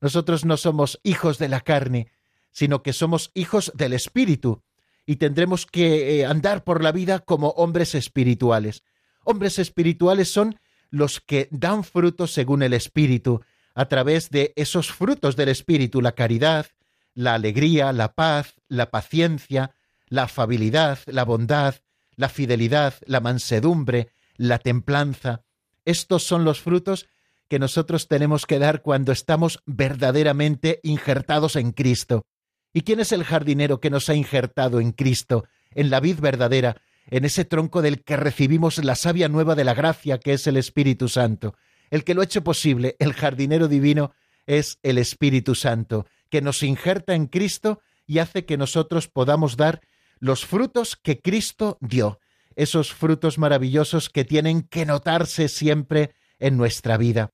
Nosotros 0.00 0.44
no 0.44 0.56
somos 0.56 1.00
hijos 1.02 1.38
de 1.38 1.48
la 1.48 1.60
carne, 1.60 2.12
sino 2.52 2.82
que 2.82 2.92
somos 2.92 3.32
hijos 3.34 3.72
del 3.74 3.92
Espíritu, 3.92 4.62
y 5.04 5.16
tendremos 5.16 5.66
que 5.66 6.20
eh, 6.20 6.26
andar 6.26 6.64
por 6.64 6.82
la 6.82 6.92
vida 6.92 7.20
como 7.20 7.50
hombres 7.50 7.94
espirituales. 7.94 8.82
Hombres 9.28 9.58
espirituales 9.58 10.30
son 10.30 10.60
los 10.90 11.20
que 11.20 11.48
dan 11.50 11.82
frutos 11.82 12.32
según 12.32 12.62
el 12.62 12.72
Espíritu, 12.72 13.42
a 13.74 13.88
través 13.88 14.30
de 14.30 14.52
esos 14.54 14.92
frutos 14.92 15.34
del 15.34 15.48
Espíritu, 15.48 16.00
la 16.00 16.12
caridad, 16.12 16.66
la 17.12 17.34
alegría, 17.34 17.92
la 17.92 18.14
paz, 18.14 18.54
la 18.68 18.90
paciencia, 18.90 19.74
la 20.08 20.22
afabilidad, 20.22 21.00
la 21.06 21.24
bondad, 21.24 21.74
la 22.14 22.28
fidelidad, 22.28 22.94
la 23.04 23.18
mansedumbre, 23.18 24.12
la 24.36 24.60
templanza. 24.60 25.42
Estos 25.84 26.22
son 26.22 26.44
los 26.44 26.60
frutos 26.60 27.08
que 27.48 27.58
nosotros 27.58 28.06
tenemos 28.06 28.46
que 28.46 28.60
dar 28.60 28.80
cuando 28.80 29.10
estamos 29.10 29.60
verdaderamente 29.66 30.78
injertados 30.84 31.56
en 31.56 31.72
Cristo. 31.72 32.24
¿Y 32.72 32.82
quién 32.82 33.00
es 33.00 33.10
el 33.10 33.24
jardinero 33.24 33.80
que 33.80 33.90
nos 33.90 34.08
ha 34.08 34.14
injertado 34.14 34.78
en 34.78 34.92
Cristo, 34.92 35.46
en 35.72 35.90
la 35.90 35.98
vid 35.98 36.20
verdadera, 36.20 36.80
en 37.10 37.24
ese 37.24 37.44
tronco 37.44 37.82
del 37.82 38.02
que 38.02 38.16
recibimos 38.16 38.82
la 38.84 38.94
savia 38.94 39.28
nueva 39.28 39.54
de 39.54 39.64
la 39.64 39.74
gracia 39.74 40.18
que 40.18 40.32
es 40.32 40.46
el 40.46 40.56
Espíritu 40.56 41.08
Santo. 41.08 41.54
El 41.90 42.04
que 42.04 42.14
lo 42.14 42.20
ha 42.20 42.24
hecho 42.24 42.42
posible, 42.42 42.96
el 42.98 43.12
jardinero 43.12 43.68
divino, 43.68 44.12
es 44.46 44.78
el 44.82 44.98
Espíritu 44.98 45.54
Santo, 45.54 46.06
que 46.30 46.40
nos 46.40 46.62
injerta 46.62 47.14
en 47.14 47.26
Cristo 47.26 47.80
y 48.06 48.18
hace 48.18 48.44
que 48.44 48.56
nosotros 48.56 49.08
podamos 49.08 49.56
dar 49.56 49.80
los 50.18 50.46
frutos 50.46 50.96
que 50.96 51.20
Cristo 51.20 51.78
dio, 51.80 52.20
esos 52.54 52.92
frutos 52.92 53.38
maravillosos 53.38 54.08
que 54.08 54.24
tienen 54.24 54.62
que 54.62 54.86
notarse 54.86 55.48
siempre 55.48 56.14
en 56.38 56.56
nuestra 56.56 56.96
vida. 56.96 57.32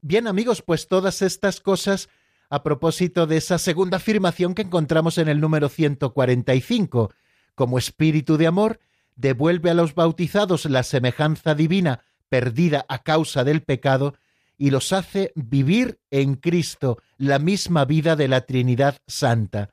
Bien 0.00 0.26
amigos, 0.26 0.62
pues 0.62 0.88
todas 0.88 1.22
estas 1.22 1.60
cosas 1.60 2.08
a 2.50 2.62
propósito 2.62 3.26
de 3.26 3.38
esa 3.38 3.58
segunda 3.58 3.96
afirmación 3.96 4.54
que 4.54 4.62
encontramos 4.62 5.18
en 5.18 5.28
el 5.28 5.40
número 5.40 5.68
145, 5.68 7.12
como 7.54 7.78
espíritu 7.78 8.36
de 8.36 8.46
amor, 8.46 8.80
devuelve 9.16 9.70
a 9.70 9.74
los 9.74 9.94
bautizados 9.94 10.64
la 10.66 10.82
semejanza 10.82 11.54
divina 11.54 12.02
perdida 12.28 12.84
a 12.88 13.02
causa 13.02 13.44
del 13.44 13.62
pecado 13.62 14.14
y 14.56 14.70
los 14.70 14.92
hace 14.92 15.32
vivir 15.34 15.98
en 16.10 16.34
Cristo 16.34 16.98
la 17.18 17.38
misma 17.38 17.84
vida 17.84 18.16
de 18.16 18.28
la 18.28 18.42
Trinidad 18.42 18.98
Santa. 19.06 19.70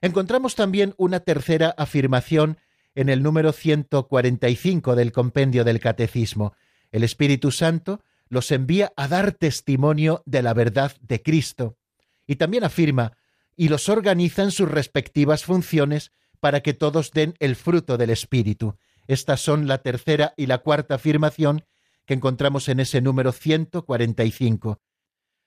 Encontramos 0.00 0.54
también 0.54 0.94
una 0.96 1.20
tercera 1.20 1.74
afirmación 1.76 2.58
en 2.94 3.08
el 3.08 3.22
número 3.22 3.52
145 3.52 4.96
del 4.96 5.12
compendio 5.12 5.64
del 5.64 5.80
Catecismo. 5.80 6.54
El 6.90 7.04
Espíritu 7.04 7.50
Santo 7.50 8.00
los 8.28 8.50
envía 8.50 8.92
a 8.96 9.08
dar 9.08 9.32
testimonio 9.32 10.22
de 10.26 10.42
la 10.42 10.54
verdad 10.54 10.92
de 11.00 11.22
Cristo. 11.22 11.76
Y 12.26 12.36
también 12.36 12.64
afirma, 12.64 13.12
y 13.56 13.68
los 13.68 13.88
organiza 13.88 14.42
en 14.42 14.50
sus 14.50 14.70
respectivas 14.70 15.44
funciones 15.44 16.12
para 16.42 16.60
que 16.60 16.74
todos 16.74 17.12
den 17.12 17.34
el 17.38 17.54
fruto 17.54 17.96
del 17.96 18.10
Espíritu. 18.10 18.76
Estas 19.06 19.40
son 19.40 19.68
la 19.68 19.78
tercera 19.78 20.34
y 20.36 20.46
la 20.46 20.58
cuarta 20.58 20.96
afirmación 20.96 21.64
que 22.04 22.14
encontramos 22.14 22.68
en 22.68 22.80
ese 22.80 23.00
número 23.00 23.30
145. 23.30 24.80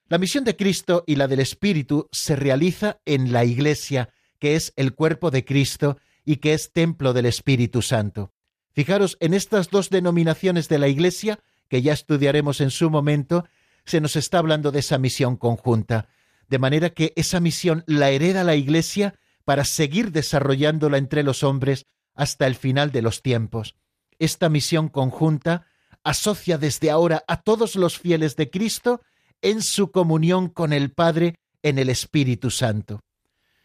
La 0.08 0.18
misión 0.18 0.46
de 0.46 0.56
Cristo 0.56 1.04
y 1.06 1.18
la 1.18 1.28
del 1.28 1.41
Espíritu 1.41 2.08
se 2.14 2.38
realiza 2.38 3.02
en 3.04 3.34
la 3.34 3.43
Iglesia, 3.43 4.08
que 4.39 4.56
es 4.56 4.72
el 4.78 4.96
cuerpo 4.96 5.32
de 5.32 5.43
Cristo 5.43 5.98
y 6.24 6.38
que 6.38 6.54
es 6.54 6.72
templo 6.72 7.12
del 7.12 7.26
Espíritu 7.26 7.82
Santo. 7.82 8.32
Fijaros, 8.72 9.18
en 9.20 9.34
estas 9.34 9.70
dos 9.70 9.89
denominaciones 9.89 10.70
de 10.70 10.80
la 10.80 10.88
Iglesia, 10.88 11.39
que 11.68 11.82
ya 11.82 11.91
estudiaremos 11.91 12.62
en 12.62 12.72
su 12.72 12.89
momento, 12.89 13.43
se 13.84 14.00
nos 14.00 14.16
está 14.16 14.38
hablando 14.38 14.72
de 14.72 14.80
esa 14.80 14.98
misión 14.98 15.36
conjunta, 15.36 16.08
de 16.48 16.58
manera 16.58 16.91
que 16.91 17.12
esa 17.18 17.41
misión 17.41 17.84
la 17.86 18.12
hereda 18.12 18.46
la 18.46 18.56
Iglesia 18.56 19.16
para 19.46 19.64
seguir 19.64 20.12
desarrollándola 20.12 20.98
entre 20.98 21.24
los 21.24 21.43
hombres 21.43 21.86
hasta 22.14 22.48
el 22.48 22.56
final 22.56 22.91
de 22.91 23.02
los 23.02 23.22
tiempos. 23.22 23.76
Esta 24.20 24.50
misión 24.50 24.89
conjunta 24.89 25.68
asocia 26.04 26.58
desde 26.58 26.91
ahora 26.91 27.24
a 27.28 27.41
todos 27.41 27.76
los 27.76 27.98
fieles 27.98 28.36
de 28.36 28.50
Cristo 28.50 29.02
en 29.41 29.62
su 29.62 29.91
comunión 29.91 30.50
con 30.50 30.74
el 30.74 30.91
Padre 30.91 31.39
en 31.64 31.80
el 31.80 31.89
Espíritu 31.89 32.52
Santo. 32.52 33.02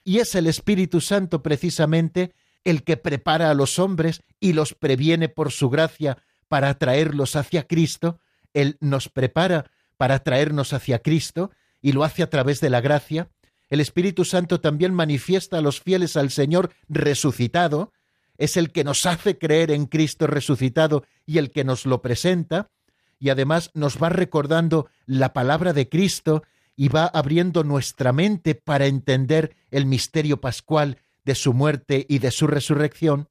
Y 0.05 0.19
es 0.19 0.35
el 0.35 0.47
Espíritu 0.47 1.01
Santo 1.01 1.43
precisamente 1.43 2.35
el 2.65 2.83
que 2.83 2.97
prepara 2.97 3.51
a 3.51 3.55
los 3.55 3.79
hombres 3.79 4.23
y 4.39 4.53
los 4.53 4.75
previene 4.75 5.29
por 5.29 5.53
su 5.53 5.71
gracia 5.71 6.19
para 6.49 6.69
atraerlos 6.69 7.37
hacia 7.37 7.67
Cristo, 7.67 8.21
Él 8.55 8.77
nos 8.81 9.09
prepara 9.09 9.71
para 9.97 10.17
atraernos 10.17 10.73
hacia 10.73 11.01
Cristo 11.01 11.51
y 11.81 11.93
lo 11.93 12.05
hace 12.05 12.23
a 12.23 12.31
través 12.31 12.61
de 12.61 12.71
la 12.71 12.81
gracia, 12.81 13.31
el 13.71 13.81
Espíritu 13.81 14.25
Santo 14.25 14.61
también 14.61 14.93
manifiesta 14.93 15.59
a 15.59 15.61
los 15.63 15.81
fieles 15.81 16.17
al 16.17 16.31
Señor 16.31 16.73
resucitado, 16.89 17.93
es 18.37 18.57
el 18.57 18.73
que 18.73 18.85
nos 18.85 19.07
hace 19.07 19.39
creer 19.39 19.71
en 19.71 19.87
Cristo 19.87 20.27
resucitado 20.27 21.05
y 21.25 21.39
el 21.39 21.51
que 21.51 21.65
nos 21.65 21.87
lo 21.87 22.03
presenta, 22.03 22.71
y 23.19 23.29
además 23.29 23.71
nos 23.75 24.03
va 24.03 24.09
recordando 24.09 24.89
la 25.07 25.33
palabra 25.33 25.73
de 25.73 25.89
Cristo 25.89 26.43
y 26.77 26.89
va 26.89 27.07
abriendo 27.07 27.65
nuestra 27.65 28.13
mente 28.13 28.55
para 28.55 28.87
entender 28.87 29.55
el 29.71 29.87
misterio 29.87 30.41
pascual 30.41 30.99
de 31.25 31.35
su 31.35 31.53
muerte 31.53 32.07
y 32.09 32.19
de 32.19 32.31
su 32.31 32.47
resurrección, 32.47 33.29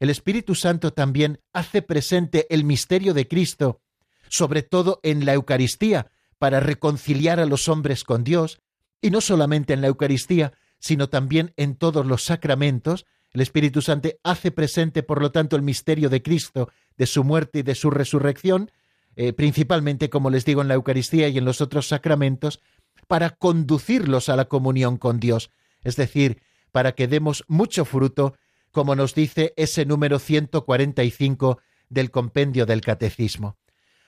el 0.00 0.10
Espíritu 0.10 0.54
Santo 0.54 0.92
también 0.92 1.40
hace 1.52 1.80
presente 1.80 2.46
el 2.50 2.64
misterio 2.64 3.14
de 3.14 3.28
Cristo, 3.28 3.80
sobre 4.28 4.62
todo 4.62 5.00
en 5.02 5.24
la 5.24 5.34
Eucaristía, 5.34 6.10
para 6.38 6.60
reconciliar 6.60 7.40
a 7.40 7.46
los 7.46 7.68
hombres 7.68 8.04
con 8.04 8.24
Dios, 8.24 8.60
y 9.04 9.10
no 9.10 9.20
solamente 9.20 9.74
en 9.74 9.82
la 9.82 9.88
Eucaristía, 9.88 10.54
sino 10.78 11.10
también 11.10 11.52
en 11.58 11.76
todos 11.76 12.06
los 12.06 12.24
sacramentos, 12.24 13.04
el 13.32 13.42
Espíritu 13.42 13.82
Santo 13.82 14.08
hace 14.22 14.50
presente, 14.50 15.02
por 15.02 15.20
lo 15.20 15.30
tanto, 15.30 15.56
el 15.56 15.62
misterio 15.62 16.08
de 16.08 16.22
Cristo, 16.22 16.70
de 16.96 17.04
su 17.04 17.22
muerte 17.22 17.58
y 17.58 17.62
de 17.62 17.74
su 17.74 17.90
resurrección, 17.90 18.70
eh, 19.16 19.34
principalmente, 19.34 20.08
como 20.08 20.30
les 20.30 20.46
digo, 20.46 20.62
en 20.62 20.68
la 20.68 20.74
Eucaristía 20.74 21.28
y 21.28 21.36
en 21.36 21.44
los 21.44 21.60
otros 21.60 21.86
sacramentos, 21.86 22.62
para 23.06 23.28
conducirlos 23.28 24.30
a 24.30 24.36
la 24.36 24.46
comunión 24.46 24.96
con 24.96 25.20
Dios, 25.20 25.50
es 25.82 25.96
decir, 25.96 26.40
para 26.72 26.92
que 26.92 27.06
demos 27.06 27.44
mucho 27.46 27.84
fruto, 27.84 28.38
como 28.70 28.96
nos 28.96 29.14
dice 29.14 29.52
ese 29.58 29.84
número 29.84 30.18
145 30.18 31.60
del 31.90 32.10
compendio 32.10 32.64
del 32.64 32.80
Catecismo. 32.80 33.58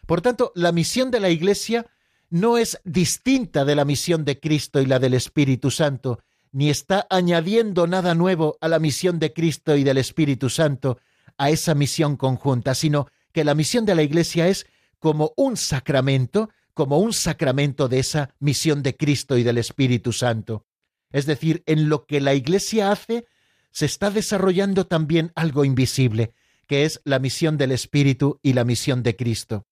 Por 0.07 0.23
tanto, 0.23 0.53
la 0.55 0.73
misión 0.73 1.11
de 1.11 1.21
la 1.21 1.29
Iglesia 1.29 1.85
no 2.31 2.59
es 2.59 2.79
distinta 2.85 3.65
de 3.65 3.75
la 3.75 3.85
misión 3.85 4.25
de 4.25 4.41
Cristo 4.41 4.81
y 4.81 4.87
la 4.87 4.99
del 4.99 5.15
Espíritu 5.15 5.71
Santo, 5.71 6.21
ni 6.53 6.71
está 6.71 7.07
añadiendo 7.11 7.87
nada 7.87 8.15
nuevo 8.15 8.57
a 8.61 8.69
la 8.69 8.79
misión 8.79 9.19
de 9.19 9.33
Cristo 9.33 9.77
y 9.77 9.85
del 9.85 9.99
Espíritu 9.99 10.49
Santo, 10.49 10.99
a 11.39 11.51
esa 11.51 11.75
misión 11.75 12.17
conjunta, 12.17 12.75
sino 12.75 13.09
que 13.33 13.45
la 13.45 13.55
misión 13.55 13.85
de 13.85 13.95
la 13.95 14.03
Iglesia 14.03 14.49
es 14.49 14.67
como 14.99 15.33
un 15.37 15.57
sacramento, 15.57 16.51
como 16.73 16.99
un 16.99 17.13
sacramento 17.13 17.89
de 17.89 17.99
esa 17.99 18.35
misión 18.39 18.83
de 18.83 18.97
Cristo 18.97 19.37
y 19.37 19.43
del 19.43 19.59
Espíritu 19.59 20.13
Santo. 20.13 20.65
Es 21.11 21.27
decir, 21.27 21.63
en 21.67 21.89
lo 21.89 22.07
que 22.07 22.21
la 22.21 22.35
Iglesia 22.35 22.91
hace, 22.91 23.27
se 23.71 23.87
está 23.87 24.11
desarrollando 24.11 24.87
también 24.87 25.33
algo 25.35 25.65
invisible, 25.65 26.33
que 26.67 26.85
es 26.85 27.01
la 27.05 27.19
misión 27.19 27.59
del 27.59 27.73
Espíritu 27.73 28.41
y 28.43 28.55
la 28.55 28.65
misión 28.65 29.03
de 29.03 29.17
Cristo. 29.17 29.67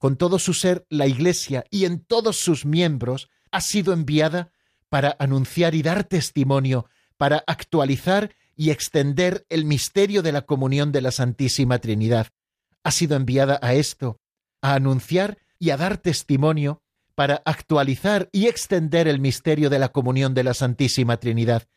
Con 0.00 0.16
todo 0.16 0.38
su 0.38 0.54
ser, 0.54 0.86
la 0.88 1.06
Iglesia 1.06 1.66
y 1.70 1.84
en 1.84 2.00
todos 2.00 2.38
sus 2.38 2.64
miembros 2.64 3.28
ha 3.50 3.60
sido 3.60 3.92
enviada 3.92 4.50
para 4.88 5.14
anunciar 5.18 5.74
y 5.74 5.82
dar 5.82 6.04
testimonio, 6.04 6.88
para 7.18 7.44
actualizar 7.46 8.34
y 8.56 8.70
extender 8.70 9.44
el 9.50 9.66
misterio 9.66 10.22
de 10.22 10.32
la 10.32 10.40
comunión 10.46 10.90
de 10.90 11.02
la 11.02 11.10
Santísima 11.10 11.80
Trinidad. 11.80 12.28
Ha 12.82 12.92
sido 12.92 13.14
enviada 13.14 13.58
a 13.60 13.74
esto, 13.74 14.22
a 14.62 14.72
anunciar 14.72 15.36
y 15.58 15.68
a 15.68 15.76
dar 15.76 15.98
testimonio 15.98 16.82
para 17.14 17.42
actualizar 17.44 18.30
y 18.32 18.46
extender 18.46 19.06
el 19.06 19.20
misterio 19.20 19.68
de 19.68 19.80
la 19.80 19.90
comunión 19.90 20.32
de 20.32 20.44
la 20.44 20.54
Santísima 20.54 21.18
Trinidad. 21.18 21.68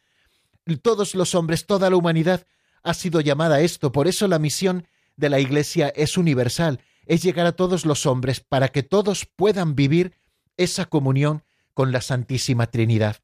Todos 0.81 1.13
los 1.13 1.35
hombres, 1.35 1.65
toda 1.65 1.89
la 1.89 1.97
humanidad 1.97 2.47
ha 2.83 2.93
sido 2.93 3.19
llamada 3.19 3.55
a 3.55 3.61
esto, 3.61 3.91
por 3.91 4.07
eso 4.07 4.29
la 4.29 4.39
misión 4.39 4.87
de 5.17 5.29
la 5.29 5.41
Iglesia 5.41 5.89
es 5.93 6.17
universal, 6.17 6.79
es 7.05 7.23
llegar 7.23 7.45
a 7.45 7.53
todos 7.53 7.85
los 7.85 8.05
hombres 8.05 8.39
para 8.39 8.69
que 8.69 8.83
todos 8.83 9.25
puedan 9.35 9.75
vivir 9.75 10.13
esa 10.57 10.85
comunión 10.85 11.43
con 11.73 11.91
la 11.91 12.01
Santísima 12.01 12.67
Trinidad. 12.67 13.17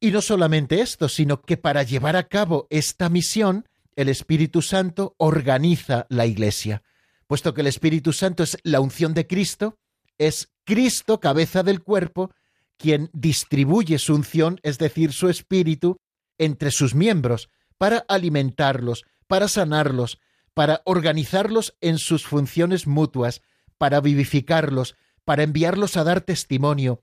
Y 0.00 0.10
no 0.10 0.20
solamente 0.20 0.80
esto, 0.80 1.08
sino 1.08 1.40
que 1.42 1.56
para 1.56 1.82
llevar 1.82 2.16
a 2.16 2.28
cabo 2.28 2.66
esta 2.70 3.08
misión, 3.08 3.68
el 3.96 4.08
Espíritu 4.08 4.62
Santo 4.62 5.14
organiza 5.18 6.06
la 6.08 6.26
Iglesia. 6.26 6.82
Puesto 7.26 7.54
que 7.54 7.62
el 7.62 7.68
Espíritu 7.68 8.12
Santo 8.12 8.42
es 8.42 8.58
la 8.64 8.80
unción 8.80 9.14
de 9.14 9.26
Cristo, 9.26 9.78
es 10.18 10.52
Cristo, 10.64 11.20
cabeza 11.20 11.62
del 11.62 11.82
cuerpo, 11.82 12.30
quien 12.76 13.10
distribuye 13.12 13.98
su 13.98 14.14
unción, 14.14 14.60
es 14.62 14.78
decir, 14.78 15.12
su 15.12 15.28
espíritu, 15.28 15.96
entre 16.38 16.70
sus 16.70 16.94
miembros, 16.94 17.48
para 17.78 17.98
alimentarlos, 18.08 19.04
para 19.26 19.48
sanarlos, 19.48 20.18
para 20.54 20.82
organizarlos 20.84 21.76
en 21.80 21.98
sus 21.98 22.24
funciones 22.26 22.86
mutuas, 22.86 23.42
para 23.76 24.00
vivificarlos, 24.00 24.96
para 25.24 25.42
enviarlos 25.42 25.96
a 25.96 26.04
dar 26.04 26.20
testimonio, 26.20 27.02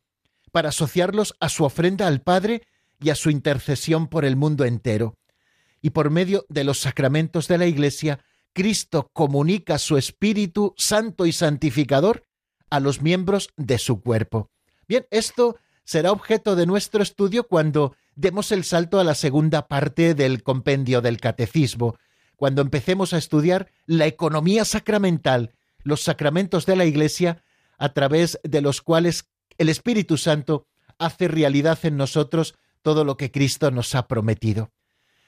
para 0.52 0.70
asociarlos 0.70 1.36
a 1.40 1.50
su 1.50 1.64
ofrenda 1.64 2.08
al 2.08 2.22
Padre 2.22 2.64
y 3.00 3.10
a 3.10 3.16
su 3.16 3.30
intercesión 3.30 4.08
por 4.08 4.26
el 4.26 4.36
mundo 4.36 4.66
entero. 4.66 5.18
Y 5.82 5.92
por 5.92 6.10
medio 6.10 6.46
de 6.50 6.64
los 6.64 6.80
sacramentos 6.80 7.48
de 7.48 7.58
la 7.58 7.66
Iglesia, 7.66 8.20
Cristo 8.54 9.10
comunica 9.14 9.78
su 9.78 9.98
Espíritu 9.98 10.74
Santo 10.78 11.26
y 11.26 11.32
Santificador 11.32 12.26
a 12.70 12.80
los 12.80 13.02
miembros 13.02 13.50
de 13.58 13.78
su 13.78 14.02
cuerpo. 14.02 14.50
Bien, 14.88 15.08
esto 15.10 15.58
será 15.84 16.12
objeto 16.12 16.56
de 16.56 16.66
nuestro 16.66 17.02
estudio 17.02 17.48
cuando 17.48 17.96
demos 18.16 18.52
el 18.52 18.64
salto 18.64 19.00
a 19.00 19.04
la 19.04 19.16
segunda 19.16 19.68
parte 19.68 20.14
del 20.14 20.44
compendio 20.44 21.02
del 21.02 21.20
Catecismo, 21.20 21.96
cuando 22.42 22.64
empecemos 22.64 23.14
a 23.14 23.20
estudiar 23.20 23.72
la 23.86 24.08
economía 24.08 24.66
sacramental, 24.66 25.52
los 25.84 26.02
sacramentos 26.02 26.66
de 26.66 26.76
la 26.76 26.86
Iglesia, 26.86 27.44
a 27.78 27.94
través 27.94 28.40
de 28.44 28.62
los 28.62 28.82
cuales 28.82 29.26
el 29.60 29.70
Espíritu 29.70 30.18
Santo 30.18 30.66
hace 30.98 31.28
realidad 31.28 31.78
en 31.84 31.98
nosotros 31.98 32.56
todo 32.82 33.06
lo 33.06 33.16
que 33.16 33.30
Cristo 33.30 33.70
nos 33.70 33.94
ha 33.94 34.08
prometido. 34.08 34.72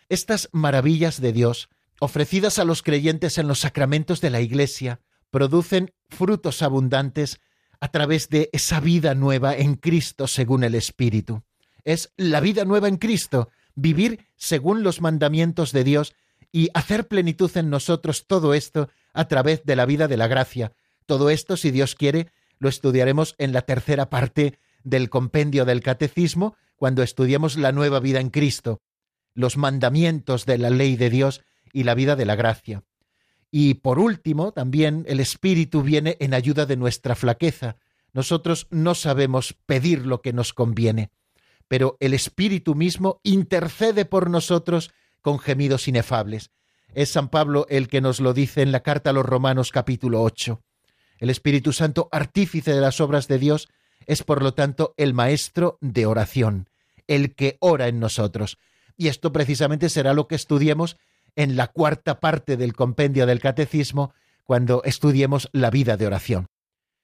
Estas 0.10 0.50
maravillas 0.54 1.22
de 1.22 1.34
Dios, 1.34 1.70
ofrecidas 2.00 2.58
a 2.58 2.66
los 2.66 2.82
creyentes 2.82 3.38
en 3.38 3.48
los 3.48 3.60
sacramentos 3.60 4.20
de 4.20 4.32
la 4.32 4.42
Iglesia, 4.42 5.00
producen 5.30 5.94
frutos 6.10 6.64
abundantes 6.64 7.42
a 7.80 7.90
través 7.90 8.30
de 8.30 8.50
esa 8.54 8.80
vida 8.80 9.14
nueva 9.14 9.56
en 9.56 9.76
Cristo 9.76 10.26
según 10.26 10.64
el 10.64 10.74
Espíritu. 10.74 11.44
Es 11.84 12.12
la 12.18 12.40
vida 12.40 12.66
nueva 12.66 12.88
en 12.88 12.98
Cristo, 12.98 13.50
vivir 13.76 14.26
según 14.36 14.82
los 14.82 15.00
mandamientos 15.00 15.74
de 15.74 15.84
Dios 15.84 16.16
y 16.54 16.70
hacer 16.76 17.08
plenitud 17.08 17.52
en 17.58 17.70
nosotros 17.70 18.28
todo 18.28 18.54
esto 18.54 18.88
a 19.12 19.28
través 19.28 19.66
de 19.66 19.76
la 19.76 19.86
vida 19.86 20.08
de 20.08 20.16
la 20.16 20.28
gracia. 20.28 20.72
Todo 21.08 21.30
esto, 21.32 21.58
si 21.58 21.72
Dios 21.72 21.96
quiere, 21.96 22.32
lo 22.60 22.70
estudiaremos 22.70 23.36
en 23.40 23.52
la 23.52 23.64
tercera 23.64 24.10
parte 24.10 24.60
del 24.84 25.10
compendio 25.10 25.66
del 25.66 25.82
Catecismo, 25.82 26.56
cuando 26.76 27.02
estudiemos 27.02 27.58
la 27.58 27.72
nueva 27.72 28.00
vida 28.00 28.20
en 28.20 28.30
Cristo, 28.30 28.82
los 29.34 29.58
mandamientos 29.58 30.46
de 30.46 30.60
la 30.60 30.70
ley 30.70 30.96
de 30.96 31.10
Dios 31.10 31.42
y 31.74 31.84
la 31.84 31.96
vida 31.96 32.16
de 32.16 32.26
la 32.26 32.36
gracia. 32.36 32.84
Y 33.50 33.76
por 33.76 33.98
último, 33.98 34.52
también 34.52 35.06
el 35.08 35.20
Espíritu 35.20 35.82
viene 35.82 36.18
en 36.20 36.34
ayuda 36.34 36.66
de 36.66 36.78
nuestra 36.78 37.16
flaqueza. 37.16 37.78
Nosotros 38.12 38.68
no 38.70 38.94
sabemos 38.94 39.56
pedir 39.66 40.06
lo 40.06 40.22
que 40.22 40.34
nos 40.34 40.54
conviene, 40.54 41.10
pero 41.68 41.98
el 42.00 42.14
Espíritu 42.14 42.76
mismo 42.76 43.22
intercede 43.24 44.06
por 44.06 44.30
nosotros 44.30 44.92
con 45.24 45.40
gemidos 45.40 45.88
inefables. 45.88 46.52
Es 46.94 47.10
San 47.10 47.30
Pablo 47.30 47.66
el 47.70 47.88
que 47.88 48.02
nos 48.02 48.20
lo 48.20 48.34
dice 48.34 48.62
en 48.62 48.72
la 48.72 48.84
carta 48.84 49.10
a 49.10 49.14
los 49.14 49.26
Romanos 49.26 49.72
capítulo 49.72 50.22
8. 50.22 50.62
El 51.18 51.32
Espíritu 51.32 51.74
Santo, 51.74 52.10
artífice 52.12 52.74
de 52.74 52.82
las 52.82 53.02
obras 53.02 53.28
de 53.28 53.40
Dios, 53.40 53.70
es 54.06 54.22
por 54.24 54.44
lo 54.44 54.54
tanto 54.54 54.94
el 54.98 55.14
maestro 55.14 55.80
de 55.82 56.06
oración, 56.06 56.70
el 57.08 57.34
que 57.34 57.58
ora 57.62 57.88
en 57.88 58.00
nosotros. 58.00 58.60
Y 58.98 59.08
esto 59.08 59.32
precisamente 59.32 59.90
será 59.90 60.14
lo 60.14 60.28
que 60.28 60.36
estudiemos 60.36 60.98
en 61.36 61.56
la 61.56 61.68
cuarta 61.68 62.20
parte 62.20 62.58
del 62.58 62.74
compendio 62.74 63.26
del 63.26 63.40
Catecismo, 63.40 64.14
cuando 64.44 64.84
estudiemos 64.84 65.50
la 65.54 65.70
vida 65.70 65.96
de 65.96 66.06
oración. 66.06 66.48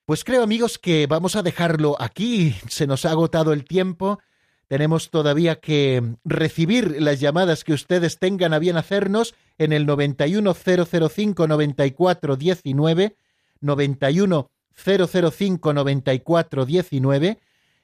Pues 0.05 0.25
creo 0.25 0.43
amigos 0.43 0.77
que 0.77 1.07
vamos 1.07 1.35
a 1.37 1.41
dejarlo 1.41 1.95
aquí, 1.99 2.53
se 2.67 2.85
nos 2.85 3.05
ha 3.05 3.11
agotado 3.11 3.53
el 3.53 3.63
tiempo, 3.63 4.19
tenemos 4.69 5.09
todavía 5.09 5.59
que 5.59 6.13
recibir 6.23 7.01
las 7.01 7.19
llamadas 7.19 7.63
que 7.63 7.73
ustedes 7.73 8.19
tengan 8.19 8.53
a 8.53 8.59
bien 8.59 8.77
hacernos 8.77 9.33
en 9.57 9.73
el 9.73 9.87
91005 9.87 11.47
9419 11.47 13.15
91 13.61 14.51
005 14.71 15.73
94 15.73 16.65
19 16.65 17.39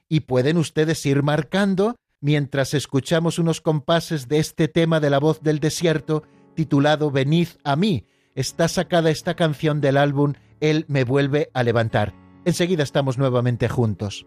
y 0.08 0.20
pueden 0.20 0.58
ustedes 0.58 1.04
ir 1.06 1.24
marcando 1.24 1.96
mientras 2.20 2.72
escuchamos 2.72 3.40
unos 3.40 3.60
compases 3.60 4.28
de 4.28 4.38
este 4.38 4.68
tema 4.68 5.00
de 5.00 5.10
la 5.10 5.18
voz 5.18 5.42
del 5.42 5.58
desierto 5.58 6.22
titulado 6.54 7.10
Venid 7.10 7.48
a 7.64 7.74
mí. 7.74 8.04
Está 8.36 8.68
sacada 8.68 9.10
esta 9.10 9.34
canción 9.34 9.80
del 9.80 9.96
álbum 9.96 10.34
Él 10.60 10.84
me 10.86 11.02
vuelve 11.02 11.50
a 11.52 11.64
levantar. 11.64 12.14
Enseguida 12.44 12.84
estamos 12.84 13.18
nuevamente 13.18 13.68
juntos. 13.68 14.24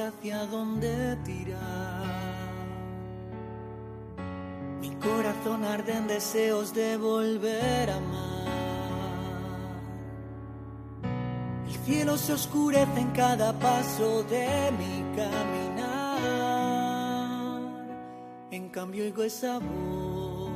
Hacia 0.00 0.46
dónde 0.46 1.16
tirar. 1.24 2.50
Mi 4.80 4.90
corazón 4.96 5.64
arde 5.64 5.92
en 5.92 6.06
deseos 6.06 6.72
de 6.72 6.96
volver 6.96 7.90
a 7.90 7.96
amar. 7.96 8.22
El 11.66 11.74
cielo 11.84 12.16
se 12.16 12.32
oscurece 12.32 13.00
en 13.00 13.10
cada 13.10 13.52
paso 13.58 14.22
de 14.24 14.72
mi 14.78 15.04
caminar. 15.16 16.22
En 18.50 18.70
cambio 18.70 19.04
oigo 19.04 19.22
esa 19.24 19.58
voz, 19.58 20.50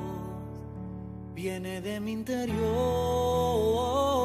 viene 1.34 1.82
de 1.82 2.01
mi 2.01 2.12
interior. 2.12 4.16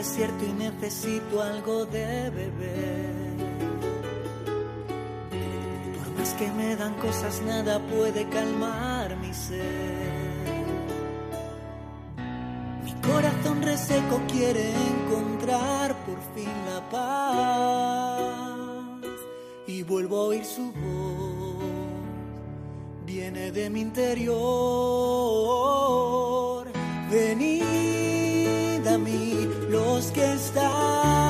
Desierto 0.00 0.42
y 0.46 0.52
necesito 0.52 1.42
algo 1.42 1.84
de 1.84 2.30
beber. 2.30 3.36
Por 5.98 6.08
más 6.18 6.32
que 6.38 6.50
me 6.52 6.74
dan 6.74 6.94
cosas, 6.94 7.42
nada 7.42 7.78
puede 7.80 8.26
calmar 8.30 9.14
mi 9.18 9.34
sed. 9.34 10.46
Mi 12.82 12.94
corazón 13.08 13.60
reseco 13.60 14.22
quiere 14.32 14.72
encontrar 14.92 15.94
por 16.06 16.18
fin 16.34 16.48
la 16.70 16.80
paz 16.96 18.20
y 19.66 19.82
vuelvo 19.82 20.16
a 20.16 20.22
oír 20.28 20.46
su 20.46 20.72
voz. 20.72 21.60
Viene 23.04 23.52
de 23.52 23.68
mi 23.68 23.82
interior. 23.82 24.30
Mí 27.10 27.59
que 30.08 30.20
estáis 30.20 31.29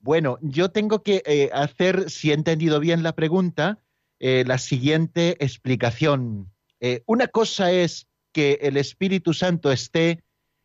Bueno, 0.00 0.38
yo 0.42 0.70
tengo 0.70 1.02
que 1.02 1.50
hacer, 1.52 2.10
si 2.10 2.30
he 2.30 2.34
entendido 2.34 2.80
bien 2.80 3.02
la 3.02 3.14
pregunta, 3.14 3.78
la 4.18 4.56
siguiente 4.56 5.36
explicación. 5.44 6.50
Una 7.04 7.26
cosa 7.28 7.70
es 7.70 8.08
que 8.32 8.58
el 8.62 8.78
Espíritu 8.78 9.34
Santo 9.34 9.70
esté 9.70 10.22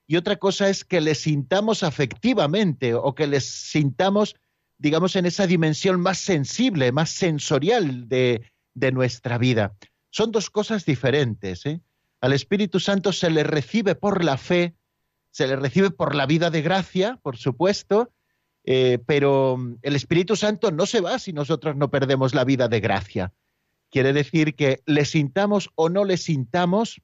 y 0.08 0.18
otra 0.18 0.36
cosa 0.36 0.70
es 0.70 0.86
que 0.86 1.02
le 1.02 1.16
sintamos 1.16 1.84
afectivamente 1.84 2.94
o 2.94 3.16
que 3.16 3.28
les 3.28 3.46
sintamos, 3.46 4.36
digamos, 4.78 5.16
en 5.16 5.26
esa 5.26 5.48
dimensión 5.48 6.00
más 6.00 6.20
sensible, 6.20 6.92
más 6.92 7.10
sensorial 7.10 8.08
de, 8.08 8.46
nuestra 8.94 9.38
vida. 9.38 9.74
Son 10.12 10.32
dos 10.32 10.50
cosas 10.50 10.86
diferentes. 10.86 11.66
¿eh? 11.66 11.82
Al 12.22 12.34
Espíritu 12.34 12.80
Santo 12.80 13.14
se 13.14 13.30
le 13.30 13.44
recibe 13.44 13.96
por 13.96 14.24
la 14.24 14.38
fe, 14.38 14.76
se 15.32 15.48
le 15.48 15.56
recibe 15.56 15.92
por 15.92 16.14
la 16.14 16.26
vida 16.26 16.50
de 16.52 16.62
gracia, 16.62 17.20
por 17.24 17.38
supuesto, 17.38 18.12
eh, 18.64 19.00
pero 19.06 19.58
el 19.82 19.96
Espíritu 19.96 20.36
Santo 20.36 20.72
no 20.72 20.86
se 20.86 21.02
va 21.02 21.20
si 21.20 21.34
nosotros 21.34 21.76
no 21.76 21.90
perdemos 21.90 22.34
la 22.36 22.44
vida 22.44 22.68
de 22.68 22.80
gracia. 22.80 23.34
Quiere 23.92 24.12
decir 24.14 24.56
que 24.56 24.82
le 24.86 25.06
sintamos 25.06 25.70
o 25.76 25.90
no 25.90 26.04
le 26.04 26.18
sintamos, 26.18 27.02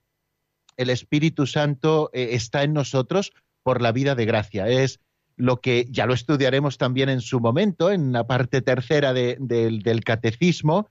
el 0.78 0.90
Espíritu 0.90 1.46
Santo 1.48 2.10
eh, 2.14 2.30
está 2.32 2.64
en 2.64 2.74
nosotros 2.74 3.32
por 3.64 3.82
la 3.82 3.92
vida 3.92 4.16
de 4.16 4.26
gracia. 4.26 4.68
Es 4.68 5.00
lo 5.38 5.62
que 5.62 5.86
ya 5.90 6.06
lo 6.06 6.14
estudiaremos 6.14 6.78
también 6.78 7.10
en 7.10 7.22
su 7.22 7.40
momento, 7.40 7.92
en 7.92 8.12
la 8.12 8.28
parte 8.28 8.62
tercera 8.62 9.14
de- 9.14 9.38
del- 9.40 10.04
catecismo, 10.04 10.90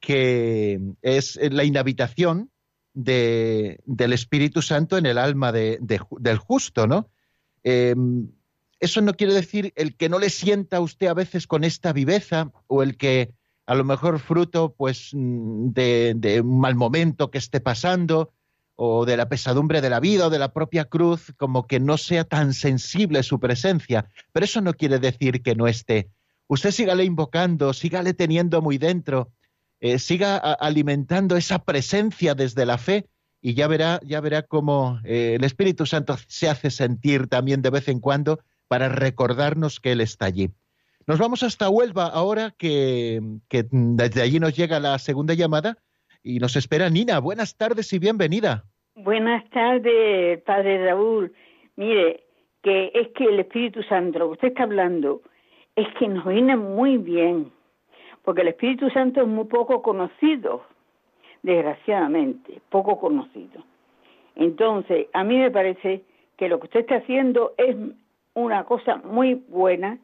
que 0.00 0.80
es 1.02 1.38
la 1.50 1.64
inhabitación 1.64 2.50
de- 2.94 3.80
del 3.84 4.12
Espíritu 4.12 4.62
Santo 4.62 4.96
en 4.98 5.06
el 5.06 5.18
alma 5.18 5.52
del 5.52 6.38
justo, 6.38 6.86
¿no? 6.86 7.08
Eh, 7.64 7.94
eso 8.80 9.00
no 9.00 9.14
quiere 9.14 9.34
decir 9.34 9.72
el 9.76 9.96
que 9.96 10.08
no 10.08 10.18
le 10.18 10.30
sienta 10.30 10.76
a 10.76 10.80
usted 10.80 11.08
a 11.08 11.14
veces 11.14 11.46
con 11.46 11.64
esta 11.64 11.92
viveza 11.92 12.52
o 12.68 12.82
el 12.82 12.96
que 12.96 13.32
a 13.66 13.74
lo 13.74 13.84
mejor 13.84 14.18
fruto 14.20 14.74
pues 14.76 15.10
mm, 15.12 15.68
de 15.70 16.40
un 16.44 16.60
mal 16.60 16.74
momento 16.76 17.30
que 17.30 17.38
esté 17.38 17.60
pasando 17.60 18.32
o 18.80 19.04
de 19.04 19.16
la 19.16 19.28
pesadumbre 19.28 19.80
de 19.80 19.90
la 19.90 19.98
vida 19.98 20.28
o 20.28 20.30
de 20.30 20.38
la 20.38 20.52
propia 20.52 20.84
cruz, 20.84 21.34
como 21.36 21.66
que 21.66 21.80
no 21.80 21.98
sea 21.98 22.22
tan 22.22 22.54
sensible 22.54 23.24
su 23.24 23.40
presencia. 23.40 24.08
Pero 24.32 24.44
eso 24.44 24.60
no 24.60 24.72
quiere 24.72 25.00
decir 25.00 25.42
que 25.42 25.56
no 25.56 25.66
esté. 25.66 26.10
Usted 26.46 26.70
sígale 26.70 27.02
invocando, 27.02 27.72
sígale 27.72 28.14
teniendo 28.14 28.62
muy 28.62 28.78
dentro, 28.78 29.32
eh, 29.80 29.98
siga 29.98 30.36
alimentando 30.36 31.36
esa 31.36 31.58
presencia 31.64 32.36
desde 32.36 32.66
la 32.66 32.78
fe 32.78 33.08
y 33.42 33.54
ya 33.54 33.66
verá, 33.66 34.00
ya 34.04 34.20
verá 34.20 34.42
cómo 34.42 35.00
eh, 35.02 35.34
el 35.34 35.42
Espíritu 35.42 35.84
Santo 35.84 36.16
se 36.28 36.48
hace 36.48 36.70
sentir 36.70 37.26
también 37.26 37.62
de 37.62 37.70
vez 37.70 37.88
en 37.88 37.98
cuando 37.98 38.38
para 38.68 38.88
recordarnos 38.88 39.80
que 39.80 39.90
Él 39.90 40.00
está 40.00 40.26
allí. 40.26 40.52
Nos 41.08 41.18
vamos 41.18 41.42
hasta 41.42 41.68
Huelva 41.68 42.06
ahora, 42.06 42.54
que, 42.56 43.20
que 43.48 43.66
desde 43.72 44.22
allí 44.22 44.38
nos 44.38 44.54
llega 44.54 44.78
la 44.78 44.96
segunda 45.00 45.34
llamada 45.34 45.78
y 46.28 46.38
nos 46.40 46.56
espera 46.56 46.90
Nina. 46.90 47.20
Buenas 47.20 47.56
tardes 47.56 47.90
y 47.94 47.98
bienvenida. 47.98 48.64
Buenas 48.94 49.48
tardes, 49.48 50.42
Padre 50.42 50.84
Raúl. 50.84 51.32
Mire, 51.76 52.24
que 52.62 52.90
es 52.92 53.08
que 53.16 53.24
el 53.24 53.40
Espíritu 53.40 53.82
Santo, 53.84 54.18
lo 54.18 54.26
que 54.26 54.32
usted 54.32 54.48
está 54.48 54.64
hablando, 54.64 55.22
es 55.74 55.86
que 55.98 56.06
nos 56.06 56.26
viene 56.26 56.54
muy 56.54 56.98
bien, 56.98 57.50
porque 58.24 58.42
el 58.42 58.48
Espíritu 58.48 58.90
Santo 58.90 59.22
es 59.22 59.26
muy 59.26 59.46
poco 59.46 59.80
conocido, 59.80 60.64
desgraciadamente, 61.42 62.60
poco 62.68 63.00
conocido. 63.00 63.64
Entonces, 64.36 65.06
a 65.14 65.24
mí 65.24 65.38
me 65.38 65.50
parece 65.50 66.02
que 66.36 66.48
lo 66.50 66.60
que 66.60 66.66
usted 66.66 66.80
está 66.80 66.96
haciendo 66.96 67.54
es 67.56 67.74
una 68.34 68.64
cosa 68.64 68.96
muy 68.98 69.32
buena, 69.48 69.98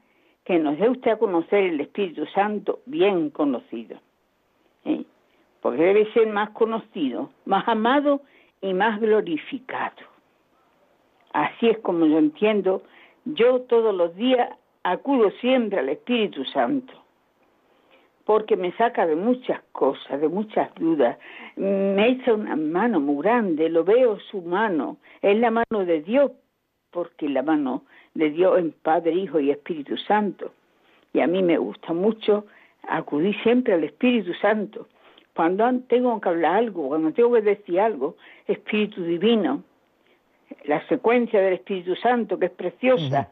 que 0.44 0.58
nos 0.58 0.78
dé 0.78 0.88
usted 0.88 1.10
a 1.10 1.18
conocer 1.18 1.64
el 1.64 1.80
Espíritu 1.82 2.24
Santo 2.34 2.80
bien 2.86 3.28
conocido. 3.28 3.98
¿eh? 4.86 5.04
Porque 5.64 5.82
debe 5.82 6.12
ser 6.12 6.26
más 6.26 6.50
conocido, 6.50 7.30
más 7.46 7.66
amado 7.66 8.20
y 8.60 8.74
más 8.74 9.00
glorificado. 9.00 9.96
Así 11.32 11.70
es 11.70 11.78
como 11.78 12.04
yo 12.04 12.18
entiendo. 12.18 12.82
Yo 13.24 13.62
todos 13.62 13.94
los 13.94 14.14
días 14.14 14.50
acudo 14.82 15.30
siempre 15.40 15.78
al 15.78 15.88
Espíritu 15.88 16.44
Santo, 16.44 16.92
porque 18.26 18.58
me 18.58 18.72
saca 18.72 19.06
de 19.06 19.16
muchas 19.16 19.62
cosas, 19.72 20.20
de 20.20 20.28
muchas 20.28 20.68
dudas. 20.74 21.16
Me 21.56 22.08
echa 22.08 22.34
una 22.34 22.56
mano 22.56 23.00
muy 23.00 23.22
grande, 23.22 23.70
lo 23.70 23.84
veo 23.84 24.20
su 24.20 24.42
mano, 24.42 24.98
es 25.22 25.38
la 25.38 25.50
mano 25.50 25.86
de 25.86 26.02
Dios, 26.02 26.30
porque 26.90 27.26
la 27.26 27.42
mano 27.42 27.84
de 28.12 28.28
Dios 28.28 28.58
es 28.58 28.74
Padre, 28.82 29.12
Hijo 29.12 29.40
y 29.40 29.50
Espíritu 29.50 29.96
Santo. 29.96 30.52
Y 31.14 31.20
a 31.20 31.26
mí 31.26 31.42
me 31.42 31.56
gusta 31.56 31.94
mucho 31.94 32.44
acudir 32.86 33.34
siempre 33.42 33.72
al 33.72 33.84
Espíritu 33.84 34.34
Santo 34.34 34.88
cuando 35.34 35.80
tengo 35.88 36.20
que 36.20 36.28
hablar 36.28 36.56
algo, 36.56 36.88
cuando 36.88 37.12
tengo 37.12 37.32
que 37.32 37.42
decir 37.42 37.80
algo, 37.80 38.16
Espíritu 38.46 39.02
Divino, 39.02 39.64
la 40.64 40.86
secuencia 40.86 41.40
del 41.40 41.54
Espíritu 41.54 41.96
Santo, 41.96 42.38
que 42.38 42.46
es 42.46 42.52
preciosa, 42.52 43.30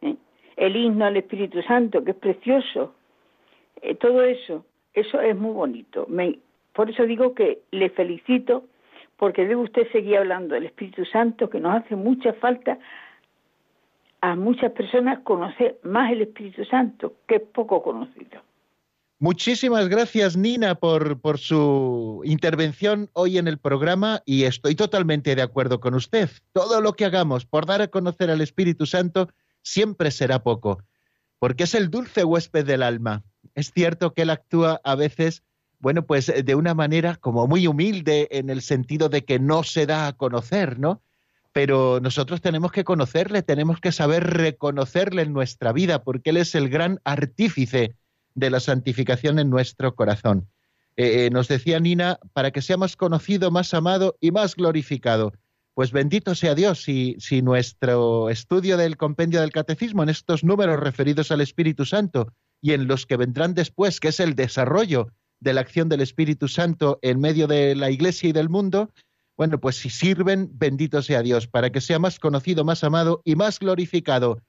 ¿eh? 0.00 0.16
el 0.56 0.76
himno 0.76 1.04
al 1.04 1.16
Espíritu 1.16 1.62
Santo, 1.62 2.02
que 2.02 2.12
es 2.12 2.16
precioso, 2.16 2.94
eh, 3.82 3.94
todo 3.94 4.22
eso, 4.22 4.64
eso 4.94 5.20
es 5.20 5.36
muy 5.36 5.52
bonito. 5.52 6.06
por 6.72 6.90
eso 6.90 7.04
digo 7.04 7.34
que 7.34 7.60
le 7.70 7.90
felicito, 7.90 8.64
porque 9.18 9.42
debe 9.42 9.56
usted 9.56 9.90
seguir 9.92 10.18
hablando 10.18 10.54
del 10.54 10.66
Espíritu 10.66 11.04
Santo, 11.04 11.50
que 11.50 11.60
nos 11.60 11.76
hace 11.76 11.96
mucha 11.96 12.32
falta 12.34 12.78
a 14.22 14.34
muchas 14.34 14.72
personas 14.72 15.20
conocer 15.20 15.78
más 15.82 16.10
el 16.12 16.22
Espíritu 16.22 16.64
Santo, 16.64 17.12
que 17.26 17.36
es 17.36 17.42
poco 17.42 17.82
conocido. 17.82 18.40
Muchísimas 19.18 19.88
gracias, 19.88 20.36
Nina, 20.36 20.74
por, 20.74 21.38
su 21.38 22.20
intervención 22.26 23.08
hoy 23.14 23.38
en 23.38 23.48
el 23.48 23.56
programa 23.56 24.22
y 24.26 24.42
estoy 24.42 24.74
totalmente 24.74 25.34
de 25.34 25.40
acuerdo 25.40 25.80
con 25.80 25.94
usted. 25.94 26.28
Todo 26.52 26.82
lo 26.82 26.92
que 26.92 27.06
hagamos 27.06 27.46
por 27.46 27.64
dar 27.64 27.80
a 27.80 27.88
conocer 27.88 28.30
al 28.30 28.42
Espíritu 28.42 28.84
Santo 28.84 29.30
siempre 29.62 30.10
será 30.10 30.42
poco, 30.42 30.82
porque 31.38 31.64
es 31.64 31.74
el 31.74 31.88
dulce 31.90 32.24
huésped 32.24 32.66
del 32.66 32.82
alma. 32.82 33.24
Es 33.54 33.72
cierto 33.72 34.12
que 34.12 34.22
él 34.22 34.30
actúa 34.30 34.82
a 34.84 34.94
veces, 34.96 35.42
bueno, 35.78 36.04
pues 36.04 36.30
de 36.44 36.54
una 36.54 36.74
manera 36.74 37.16
como 37.16 37.46
muy 37.46 37.66
humilde 37.66 38.28
en 38.32 38.50
el 38.50 38.60
sentido 38.60 39.08
de 39.08 39.24
que 39.24 39.38
no 39.38 39.62
se 39.62 39.86
da 39.86 40.08
a 40.08 40.12
conocer, 40.12 40.78
¿no? 40.78 41.00
Pero 41.52 42.00
nosotros 42.02 42.42
tenemos 42.42 42.70
que 42.70 42.84
conocerle, 42.84 43.40
tenemos 43.40 43.80
que 43.80 43.92
saber 43.92 44.24
reconocerle 44.24 45.22
en 45.22 45.32
nuestra 45.32 45.72
vida, 45.72 46.04
porque 46.04 46.30
él 46.30 46.36
es 46.36 46.54
el 46.54 46.68
gran 46.68 47.00
artífice 47.04 47.94
de 48.36 48.50
la 48.50 48.60
santificación 48.60 49.40
en 49.40 49.50
nuestro 49.50 49.96
corazón. 49.96 50.48
Eh, 50.96 51.26
eh, 51.26 51.30
nos 51.30 51.48
decía 51.48 51.80
Nina, 51.80 52.20
para 52.32 52.52
que 52.52 52.62
sea 52.62 52.76
más 52.76 52.96
conocido, 52.96 53.50
más 53.50 53.74
amado 53.74 54.16
y 54.20 54.30
más 54.30 54.54
glorificado. 54.54 55.32
Pues 55.74 55.90
bendito 55.90 56.34
sea 56.34 56.54
Dios 56.54 56.82
si, 56.82 57.16
si 57.18 57.42
nuestro 57.42 58.30
estudio 58.30 58.76
del 58.76 58.96
compendio 58.96 59.40
del 59.40 59.52
catecismo 59.52 60.02
en 60.02 60.08
estos 60.10 60.44
números 60.44 60.80
referidos 60.80 61.30
al 61.30 61.40
Espíritu 61.40 61.84
Santo 61.84 62.32
y 62.62 62.72
en 62.72 62.86
los 62.86 63.04
que 63.04 63.16
vendrán 63.16 63.54
después, 63.54 64.00
que 64.00 64.08
es 64.08 64.20
el 64.20 64.34
desarrollo 64.34 65.08
de 65.40 65.52
la 65.52 65.60
acción 65.60 65.88
del 65.88 66.00
Espíritu 66.00 66.48
Santo 66.48 66.98
en 67.02 67.20
medio 67.20 67.46
de 67.46 67.74
la 67.74 67.90
Iglesia 67.90 68.30
y 68.30 68.32
del 68.32 68.48
mundo, 68.48 68.90
bueno, 69.36 69.60
pues 69.60 69.76
si 69.76 69.90
sirven, 69.90 70.48
bendito 70.54 71.02
sea 71.02 71.20
Dios, 71.20 71.46
para 71.46 71.70
que 71.70 71.82
sea 71.82 71.98
más 71.98 72.18
conocido, 72.18 72.64
más 72.64 72.82
amado 72.84 73.20
y 73.24 73.36
más 73.36 73.58
glorificado 73.58 74.40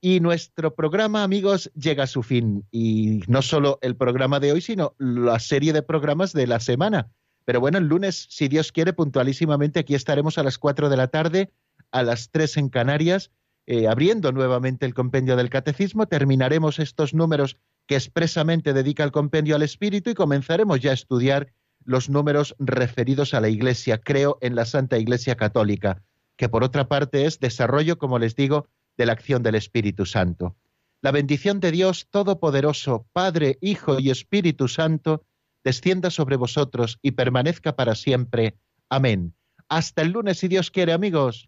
y 0.00 0.20
nuestro 0.20 0.74
programa, 0.74 1.24
amigos, 1.24 1.70
llega 1.74 2.04
a 2.04 2.06
su 2.06 2.22
fin. 2.22 2.64
Y 2.70 3.20
no 3.26 3.42
solo 3.42 3.78
el 3.82 3.96
programa 3.96 4.40
de 4.40 4.52
hoy, 4.52 4.60
sino 4.60 4.94
la 4.98 5.38
serie 5.38 5.72
de 5.72 5.82
programas 5.82 6.32
de 6.32 6.46
la 6.46 6.60
semana. 6.60 7.10
Pero 7.44 7.60
bueno, 7.60 7.78
el 7.78 7.86
lunes, 7.86 8.26
si 8.30 8.48
Dios 8.48 8.72
quiere, 8.72 8.92
puntualísimamente 8.92 9.80
aquí 9.80 9.94
estaremos 9.94 10.38
a 10.38 10.42
las 10.42 10.58
4 10.58 10.88
de 10.88 10.96
la 10.96 11.08
tarde, 11.08 11.50
a 11.90 12.02
las 12.02 12.30
3 12.30 12.58
en 12.58 12.68
Canarias, 12.68 13.30
eh, 13.66 13.88
abriendo 13.88 14.32
nuevamente 14.32 14.86
el 14.86 14.94
compendio 14.94 15.34
del 15.34 15.50
catecismo. 15.50 16.06
Terminaremos 16.06 16.78
estos 16.78 17.14
números 17.14 17.56
que 17.86 17.96
expresamente 17.96 18.74
dedica 18.74 19.02
el 19.02 19.12
compendio 19.12 19.56
al 19.56 19.62
Espíritu 19.62 20.10
y 20.10 20.14
comenzaremos 20.14 20.80
ya 20.80 20.90
a 20.90 20.94
estudiar 20.94 21.52
los 21.84 22.10
números 22.10 22.54
referidos 22.58 23.32
a 23.32 23.40
la 23.40 23.48
Iglesia, 23.48 23.98
creo, 23.98 24.38
en 24.42 24.54
la 24.54 24.66
Santa 24.66 24.98
Iglesia 24.98 25.36
Católica, 25.36 26.02
que 26.36 26.50
por 26.50 26.62
otra 26.62 26.86
parte 26.86 27.24
es 27.24 27.40
desarrollo, 27.40 27.96
como 27.96 28.18
les 28.18 28.36
digo, 28.36 28.66
de 28.98 29.06
la 29.06 29.12
acción 29.12 29.42
del 29.42 29.54
Espíritu 29.54 30.04
Santo. 30.04 30.56
La 31.00 31.12
bendición 31.12 31.60
de 31.60 31.70
Dios 31.70 32.08
Todopoderoso, 32.10 33.06
Padre, 33.12 33.56
Hijo 33.60 34.00
y 34.00 34.10
Espíritu 34.10 34.68
Santo, 34.68 35.24
descienda 35.64 36.10
sobre 36.10 36.36
vosotros 36.36 36.98
y 37.00 37.12
permanezca 37.12 37.76
para 37.76 37.94
siempre. 37.94 38.58
Amén. 38.90 39.34
Hasta 39.68 40.02
el 40.02 40.10
lunes, 40.10 40.38
si 40.38 40.48
Dios 40.48 40.70
quiere, 40.70 40.92
amigos. 40.92 41.47